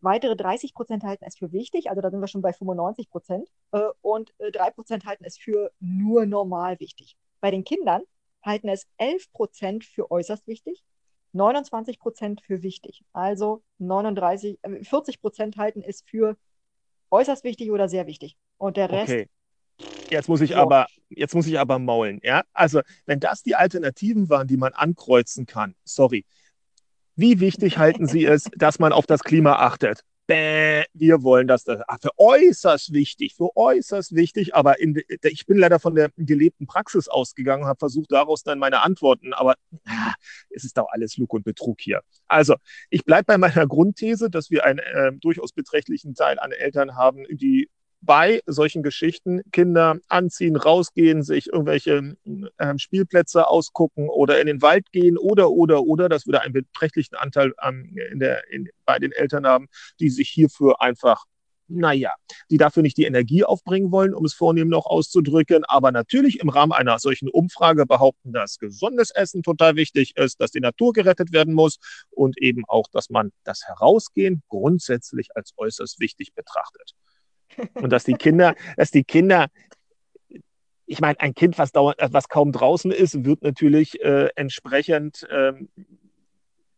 Weitere 0.00 0.36
30 0.36 0.74
Prozent 0.74 1.02
halten 1.02 1.24
es 1.24 1.36
für 1.36 1.50
wichtig, 1.52 1.90
also 1.90 2.00
da 2.00 2.10
sind 2.10 2.20
wir 2.20 2.28
schon 2.28 2.42
bei 2.42 2.52
95 2.52 3.10
Prozent. 3.10 3.48
Äh, 3.72 3.80
und 4.00 4.32
äh, 4.38 4.52
3 4.52 4.70
Prozent 4.70 5.06
halten 5.06 5.24
es 5.24 5.36
für 5.36 5.72
nur 5.80 6.26
normal 6.26 6.78
wichtig. 6.80 7.16
Bei 7.40 7.50
den 7.50 7.64
Kindern 7.64 8.02
halten 8.44 8.68
es 8.68 8.86
11 8.98 9.32
Prozent 9.32 9.84
für 9.84 10.10
äußerst 10.10 10.46
wichtig, 10.46 10.84
29 11.38 11.98
Prozent 11.98 12.42
für 12.42 12.62
wichtig. 12.62 13.04
Also 13.12 13.62
39, 13.78 14.58
äh, 14.62 14.84
40 14.84 15.20
Prozent 15.20 15.56
halten 15.56 15.82
es 15.82 16.02
für 16.02 16.36
äußerst 17.10 17.44
wichtig 17.44 17.70
oder 17.70 17.88
sehr 17.88 18.06
wichtig. 18.06 18.36
Und 18.58 18.76
der 18.76 18.90
Rest, 18.90 19.12
okay, 19.12 19.28
jetzt 20.10 20.28
muss 20.28 20.40
ich 20.40 20.50
ja, 20.50 20.58
aber, 20.58 20.86
jetzt 21.08 21.34
muss 21.34 21.46
ich 21.46 21.58
aber 21.58 21.78
maulen. 21.78 22.20
Ja, 22.22 22.42
also 22.52 22.82
wenn 23.06 23.20
das 23.20 23.42
die 23.42 23.54
Alternativen 23.54 24.28
waren, 24.28 24.46
die 24.46 24.56
man 24.56 24.74
ankreuzen 24.74 25.46
kann, 25.46 25.74
sorry. 25.84 26.26
Wie 27.14 27.40
wichtig 27.40 27.78
halten 27.78 28.06
Sie 28.06 28.24
es, 28.24 28.44
dass 28.54 28.78
man 28.78 28.92
auf 28.92 29.04
das 29.04 29.24
Klima 29.24 29.54
achtet? 29.54 30.04
Bäh, 30.28 30.84
wir 30.92 31.22
wollen 31.22 31.48
das, 31.48 31.64
das 31.64 31.80
ah, 31.88 31.96
für 31.98 32.10
äußerst 32.18 32.92
wichtig, 32.92 33.34
für 33.34 33.56
äußerst 33.56 34.14
wichtig, 34.14 34.54
aber 34.54 34.78
in, 34.78 35.00
ich 35.22 35.46
bin 35.46 35.56
leider 35.56 35.80
von 35.80 35.94
der 35.94 36.10
gelebten 36.18 36.66
Praxis 36.66 37.08
ausgegangen, 37.08 37.64
habe 37.64 37.78
versucht, 37.78 38.12
daraus 38.12 38.42
dann 38.42 38.58
meine 38.58 38.82
Antworten, 38.82 39.32
aber 39.32 39.54
ah, 39.86 40.12
es 40.50 40.64
ist 40.64 40.76
doch 40.76 40.86
alles 40.90 41.16
Lug 41.16 41.32
und 41.32 41.44
Betrug 41.44 41.80
hier. 41.80 42.02
Also, 42.26 42.56
ich 42.90 43.06
bleibe 43.06 43.24
bei 43.24 43.38
meiner 43.38 43.66
Grundthese, 43.66 44.28
dass 44.28 44.50
wir 44.50 44.66
einen 44.66 44.80
äh, 44.80 45.12
durchaus 45.14 45.52
beträchtlichen 45.52 46.14
Teil 46.14 46.38
an 46.38 46.52
Eltern 46.52 46.94
haben, 46.94 47.24
die 47.30 47.70
bei 48.00 48.40
solchen 48.46 48.82
Geschichten 48.82 49.42
Kinder 49.52 49.98
anziehen, 50.08 50.56
rausgehen, 50.56 51.22
sich 51.22 51.48
irgendwelche 51.52 52.16
ähm, 52.24 52.78
Spielplätze 52.78 53.46
ausgucken 53.46 54.08
oder 54.08 54.40
in 54.40 54.46
den 54.46 54.62
Wald 54.62 54.92
gehen 54.92 55.18
oder, 55.18 55.50
oder, 55.50 55.82
oder, 55.82 56.08
dass 56.08 56.26
wir 56.26 56.32
da 56.32 56.40
einen 56.40 56.52
beträchtlichen 56.52 57.16
Anteil 57.16 57.52
ähm, 57.62 57.96
in 58.12 58.20
der, 58.20 58.48
in, 58.50 58.68
bei 58.84 58.98
den 58.98 59.12
Eltern 59.12 59.46
haben, 59.46 59.68
die 60.00 60.10
sich 60.10 60.28
hierfür 60.28 60.80
einfach, 60.80 61.24
naja, 61.66 62.14
die 62.50 62.56
dafür 62.56 62.82
nicht 62.82 62.96
die 62.96 63.04
Energie 63.04 63.44
aufbringen 63.44 63.90
wollen, 63.90 64.14
um 64.14 64.24
es 64.24 64.32
vornehm 64.32 64.68
noch 64.68 64.86
auszudrücken, 64.86 65.64
aber 65.64 65.92
natürlich 65.92 66.40
im 66.40 66.48
Rahmen 66.48 66.72
einer 66.72 66.98
solchen 66.98 67.28
Umfrage 67.28 67.84
behaupten, 67.84 68.32
dass 68.32 68.58
gesundes 68.58 69.10
Essen 69.10 69.42
total 69.42 69.76
wichtig 69.76 70.16
ist, 70.16 70.40
dass 70.40 70.52
die 70.52 70.60
Natur 70.60 70.92
gerettet 70.92 71.32
werden 71.32 71.52
muss 71.52 71.78
und 72.10 72.40
eben 72.40 72.62
auch, 72.68 72.86
dass 72.92 73.10
man 73.10 73.32
das 73.44 73.64
Herausgehen 73.66 74.42
grundsätzlich 74.48 75.30
als 75.34 75.52
äußerst 75.56 76.00
wichtig 76.00 76.32
betrachtet. 76.34 76.94
Und 77.74 77.90
dass 77.90 78.04
die 78.04 78.14
Kinder, 78.14 78.54
dass 78.76 78.90
die 78.90 79.04
Kinder, 79.04 79.48
ich 80.86 81.00
meine, 81.00 81.20
ein 81.20 81.34
Kind, 81.34 81.58
was, 81.58 81.72
dauernd, 81.72 81.98
was 82.00 82.28
kaum 82.28 82.52
draußen 82.52 82.90
ist, 82.90 83.24
wird 83.24 83.42
natürlich 83.42 84.00
äh, 84.02 84.28
entsprechend 84.36 85.26
ähm, 85.30 85.68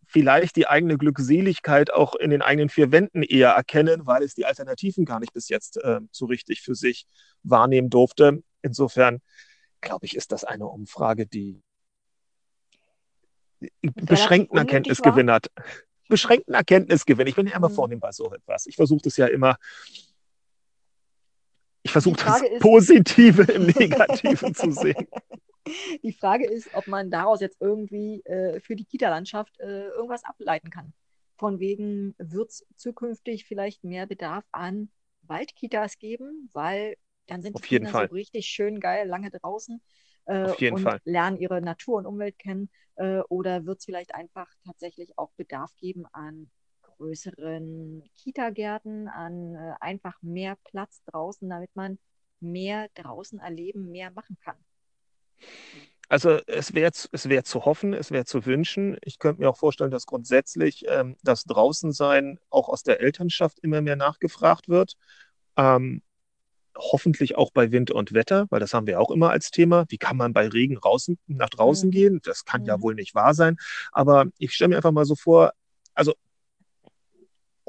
vielleicht 0.07 0.57
die 0.57 0.67
eigene 0.67 0.99
Glückseligkeit 0.99 1.93
auch 1.93 2.17
in 2.17 2.31
den 2.31 2.43
eigenen 2.43 2.69
vier 2.69 2.91
Wänden 2.91 3.23
eher 3.23 3.51
erkennen, 3.51 4.07
weil 4.07 4.23
es 4.23 4.35
die 4.35 4.45
Alternativen 4.45 5.05
gar 5.05 5.21
nicht 5.21 5.33
bis 5.33 5.49
jetzt 5.49 5.77
äh, 5.77 6.01
so 6.11 6.27
richtig 6.27 6.63
für 6.63 6.75
sich 6.75 7.07
wahrnehmen 7.45 7.91
durfte. 7.91 8.43
Insofern 8.63 9.21
glaube 9.81 10.07
ich, 10.07 10.17
ist 10.17 10.33
das 10.33 10.45
eine 10.45 10.67
Umfrage, 10.67 11.27
die 11.27 11.63
beschränkten 13.83 14.59
Erkenntnisgewinn 14.59 15.31
hat. 15.31 15.51
Beschränkten 16.09 16.55
Erkenntnisgewinn. 16.55 17.27
Ich 17.27 17.37
bin 17.37 17.47
ja 17.47 17.57
immer 17.57 17.69
Mhm. 17.69 17.75
vornehm 17.75 18.01
bei 18.01 18.11
so 18.11 18.33
etwas. 18.33 18.67
Ich 18.67 18.77
versuche 18.77 19.03
das 19.05 19.17
ja 19.17 19.27
immer 19.27 19.57
ich 21.83 21.93
Die 22.05 22.15
versuche 22.15 22.17
das 22.17 22.41
ist, 22.43 22.61
Positive 22.61 23.43
im 23.53 23.67
Negativen 23.79 24.55
zu 24.55 24.73
sehen. 24.73 25.09
die 26.03 26.13
Frage 26.13 26.47
ist, 26.47 26.71
ob 26.73 26.87
man 26.87 27.11
daraus 27.11 27.41
jetzt 27.41 27.61
irgendwie 27.61 28.23
äh, 28.25 28.61
für 28.61 28.77
die 28.77 28.85
Kita-Landschaft 28.85 29.59
äh, 29.61 29.89
irgendwas 29.89 30.25
ableiten 30.25 30.71
kann. 30.71 30.93
Von 31.37 31.59
wegen, 31.59 32.15
wird 32.19 32.51
es 32.51 32.67
zukünftig 32.77 33.45
vielleicht 33.47 33.85
mehr 33.85 34.07
Bedarf 34.07 34.45
an 34.53 34.91
Waldkitas 35.23 35.99
geben, 35.99 36.51
weil 36.53 36.97
dann 37.27 37.43
sind 37.43 37.59
die 37.59 37.63
Auf 37.63 37.67
jeden 37.67 37.87
Kinder 37.87 37.95
so 37.95 37.99
Fall. 37.99 38.07
richtig 38.07 38.47
schön 38.47 38.81
geil 38.81 39.07
lange 39.09 39.31
draußen. 39.31 39.81
äh, 40.27 40.53
Auf 40.53 40.61
jeden 40.61 40.77
und 40.77 40.79
Fall. 40.79 41.01
lernen 41.05 41.39
ihre 41.39 41.61
Natur 41.63 41.99
und 41.99 42.07
Umwelt 42.07 42.39
kennen? 42.39 42.71
Äh, 42.97 43.21
oder 43.29 43.65
wird 43.67 43.79
es 43.79 43.85
vielleicht 43.85 44.15
einfach 44.15 44.49
tatsächlich 44.65 45.19
auch 45.19 45.31
Bedarf 45.37 45.75
geben 45.77 46.07
an 46.13 46.51
größeren 47.01 48.05
Kitagärten, 48.17 49.09
an 49.09 49.55
äh, 49.55 49.75
einfach 49.81 50.21
mehr 50.23 50.57
Platz 50.65 51.03
draußen, 51.07 51.49
damit 51.49 51.71
man 51.75 51.99
mehr 52.41 52.89
draußen 52.95 53.39
erleben, 53.41 53.91
mehr 53.91 54.11
machen 54.11 54.37
kann? 54.45 54.57
Also 56.09 56.41
es 56.47 56.75
wäre 56.75 56.91
es 57.13 57.29
wär 57.29 57.45
zu 57.45 57.65
hoffen, 57.65 57.95
es 57.95 58.11
wäre 58.11 58.25
zu 58.25 58.45
wünschen. 58.45 58.97
Ich 59.05 59.19
könnte 59.19 59.41
mir 59.41 59.49
auch 59.49 59.57
vorstellen, 59.57 59.93
dass 59.93 60.07
grundsätzlich 60.07 60.85
ähm, 60.89 61.17
das 61.23 61.45
Draußensein 61.45 62.39
auch 62.51 62.69
aus 62.69 62.83
der 62.83 63.01
Elternschaft 63.01 63.61
immer 63.61 63.81
mehr 63.81 63.97
nachgefragt 63.97 64.69
wird. 64.69 64.97
Ähm, 65.57 66.03
hoffentlich 66.77 67.37
auch 67.37 67.53
bei 67.53 67.73
Wind 67.73 67.91
und 67.93 68.13
Wetter, 68.13 68.47
weil 68.51 68.61
das 68.61 68.75
haben 68.75 68.87
wir 68.89 69.01
auch 69.01 69.11
immer 69.11 69.31
als 69.31 69.51
Thema. 69.51 69.85
Wie 69.89 69.99
kann 69.99 70.17
man 70.17 70.33
bei 70.33 70.49
Regen 70.49 70.77
draußen, 70.77 71.19
nach 71.29 71.51
draußen 71.51 71.91
Mhm. 71.91 71.93
gehen? 71.93 72.21
Das 72.25 72.45
kann 72.45 72.65
ja 72.65 72.77
Mhm. 72.77 72.83
wohl 72.83 72.95
nicht 72.97 73.15
wahr 73.15 73.35
sein. 73.35 73.57
Aber 73.93 74.27
ich 74.39 74.53
stelle 74.55 74.71
mir 74.71 74.77
einfach 74.77 74.93
mal 74.93 75.05
so 75.05 75.15
vor, 75.15 75.53
also 75.95 76.15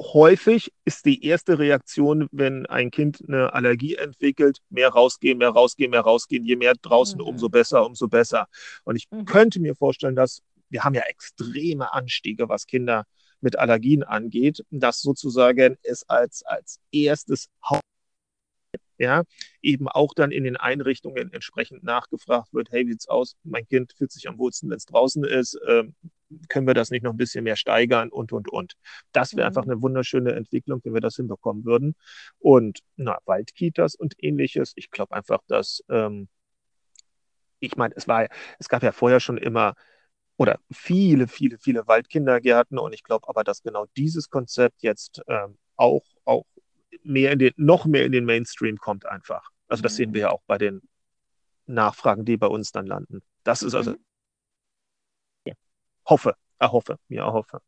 häufig 0.01 0.71
ist 0.85 1.05
die 1.05 1.25
erste 1.25 1.59
Reaktion, 1.59 2.27
wenn 2.31 2.65
ein 2.65 2.91
Kind 2.91 3.23
eine 3.27 3.53
Allergie 3.53 3.95
entwickelt, 3.95 4.59
mehr 4.69 4.89
rausgehen, 4.89 5.37
mehr 5.37 5.49
rausgehen, 5.49 5.91
mehr 5.91 6.01
rausgehen. 6.01 6.43
Je 6.43 6.55
mehr 6.55 6.73
draußen, 6.81 7.19
Mhm. 7.19 7.27
umso 7.27 7.49
besser, 7.49 7.85
umso 7.85 8.07
besser. 8.07 8.47
Und 8.83 8.95
ich 8.95 9.07
Mhm. 9.11 9.25
könnte 9.25 9.59
mir 9.59 9.75
vorstellen, 9.75 10.15
dass 10.15 10.41
wir 10.69 10.83
haben 10.83 10.95
ja 10.95 11.03
extreme 11.03 11.93
Anstiege, 11.93 12.49
was 12.49 12.65
Kinder 12.65 13.05
mit 13.41 13.59
Allergien 13.59 14.03
angeht, 14.03 14.63
dass 14.69 15.01
sozusagen 15.01 15.77
es 15.83 16.07
als, 16.07 16.43
als 16.43 16.79
erstes 16.91 17.49
ja, 18.97 19.23
eben 19.63 19.87
auch 19.87 20.13
dann 20.13 20.31
in 20.31 20.43
den 20.43 20.57
Einrichtungen 20.57 21.33
entsprechend 21.33 21.83
nachgefragt 21.83 22.53
wird, 22.53 22.71
hey, 22.71 22.85
wie 22.85 22.91
sieht's 22.91 23.07
aus? 23.07 23.35
Mein 23.43 23.67
Kind 23.67 23.93
fühlt 23.97 24.11
sich 24.11 24.27
am 24.27 24.37
wohlsten, 24.37 24.69
wenn 24.69 24.77
es 24.77 24.85
draußen 24.85 25.23
ist. 25.23 25.59
Ähm, 25.67 25.95
können 26.49 26.67
wir 26.67 26.73
das 26.73 26.91
nicht 26.91 27.03
noch 27.03 27.11
ein 27.11 27.17
bisschen 27.17 27.43
mehr 27.43 27.55
steigern 27.55 28.09
und, 28.09 28.31
und, 28.31 28.49
und. 28.49 28.73
Das 29.11 29.35
wäre 29.35 29.47
einfach 29.47 29.65
Mhm. 29.65 29.71
eine 29.71 29.81
wunderschöne 29.81 30.31
Entwicklung, 30.33 30.81
wenn 30.83 30.93
wir 30.93 31.01
das 31.01 31.15
hinbekommen 31.15 31.65
würden. 31.65 31.95
Und 32.39 32.79
na, 32.95 33.17
Waldkitas 33.25 33.95
und 33.95 34.15
ähnliches. 34.23 34.73
Ich 34.75 34.91
glaube 34.91 35.13
einfach, 35.15 35.41
dass, 35.47 35.83
ähm, 35.89 36.27
ich 37.59 37.75
meine, 37.77 37.93
es 37.95 38.07
war, 38.07 38.27
es 38.59 38.69
gab 38.69 38.83
ja 38.83 38.91
vorher 38.91 39.19
schon 39.19 39.37
immer 39.37 39.75
oder 40.37 40.59
viele, 40.71 41.27
viele, 41.27 41.57
viele 41.59 41.87
Waldkindergärten 41.87 42.79
und 42.79 42.93
ich 42.93 43.03
glaube 43.03 43.27
aber, 43.29 43.43
dass 43.43 43.61
genau 43.61 43.85
dieses 43.95 44.29
Konzept 44.29 44.81
jetzt 44.81 45.21
ähm, 45.27 45.57
auch, 45.75 46.03
auch 46.25 46.45
mehr 47.03 47.31
in 47.31 47.39
den, 47.39 47.53
noch 47.57 47.85
mehr 47.85 48.05
in 48.05 48.11
den 48.11 48.25
Mainstream 48.25 48.77
kommt 48.77 49.05
einfach. 49.05 49.49
Also 49.67 49.83
das 49.83 49.95
sehen 49.95 50.13
wir 50.13 50.21
Mhm. 50.21 50.23
ja 50.23 50.31
auch 50.31 50.41
bei 50.47 50.57
den 50.57 50.81
Nachfragen, 51.67 52.25
die 52.25 52.37
bei 52.37 52.47
uns 52.47 52.71
dann 52.71 52.87
landen. 52.87 53.21
Das 53.43 53.61
ist 53.61 53.75
also, 53.75 53.91
Mhm. 53.91 53.97
Hoffe, 56.05 56.35
erhoffe, 56.59 56.97
mir 57.07 57.21
erhoffe. 57.21 57.61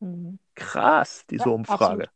Mhm. 0.00 0.38
Krass, 0.54 1.24
diese 1.30 1.48
Ja, 1.48 1.54
Umfrage. 1.54 1.82
absolut. 1.82 2.10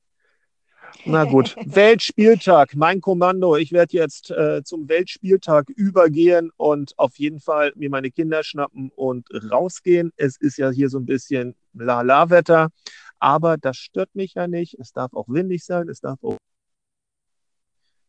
Na 1.08 1.24
gut, 1.24 1.56
Weltspieltag, 1.66 2.74
mein 2.74 3.00
Kommando. 3.00 3.56
Ich 3.56 3.72
werde 3.72 3.96
jetzt 3.96 4.30
äh, 4.30 4.62
zum 4.64 4.88
Weltspieltag 4.88 5.68
übergehen 5.70 6.50
und 6.56 6.98
auf 6.98 7.16
jeden 7.18 7.38
Fall 7.40 7.72
mir 7.76 7.90
meine 7.90 8.10
Kinder 8.10 8.42
schnappen 8.42 8.90
und 8.90 9.28
rausgehen. 9.50 10.12
Es 10.16 10.36
ist 10.36 10.56
ja 10.56 10.70
hier 10.70 10.88
so 10.88 10.98
ein 10.98 11.06
bisschen 11.06 11.54
La-La-Wetter, 11.74 12.70
aber 13.18 13.56
das 13.56 13.76
stört 13.76 14.14
mich 14.14 14.34
ja 14.34 14.48
nicht. 14.48 14.74
Es 14.80 14.92
darf 14.92 15.12
auch 15.14 15.28
windig 15.28 15.64
sein, 15.64 15.88
es 15.88 16.00
darf 16.00 16.22
auch. 16.22 16.38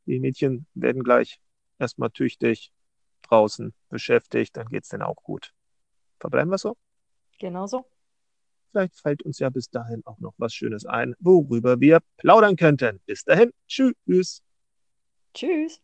Die 0.05 0.19
Mädchen 0.19 0.65
werden 0.73 1.03
gleich 1.03 1.39
erstmal 1.79 2.09
tüchtig 2.09 2.71
draußen 3.23 3.73
beschäftigt, 3.89 4.55
dann 4.57 4.69
geht 4.69 4.83
es 4.83 4.89
denen 4.89 5.03
auch 5.03 5.21
gut. 5.21 5.53
Verbleiben 6.19 6.49
wir 6.49 6.57
so? 6.57 6.75
Genau 7.37 7.67
so. 7.67 7.85
Vielleicht 8.71 8.99
fällt 8.99 9.23
uns 9.23 9.39
ja 9.39 9.49
bis 9.49 9.69
dahin 9.69 10.05
auch 10.05 10.19
noch 10.19 10.33
was 10.37 10.53
Schönes 10.53 10.85
ein, 10.85 11.15
worüber 11.19 11.79
wir 11.79 11.99
plaudern 12.17 12.55
könnten. 12.55 12.99
Bis 13.05 13.23
dahin, 13.23 13.51
tschüss. 13.67 14.43
Tschüss. 15.33 15.81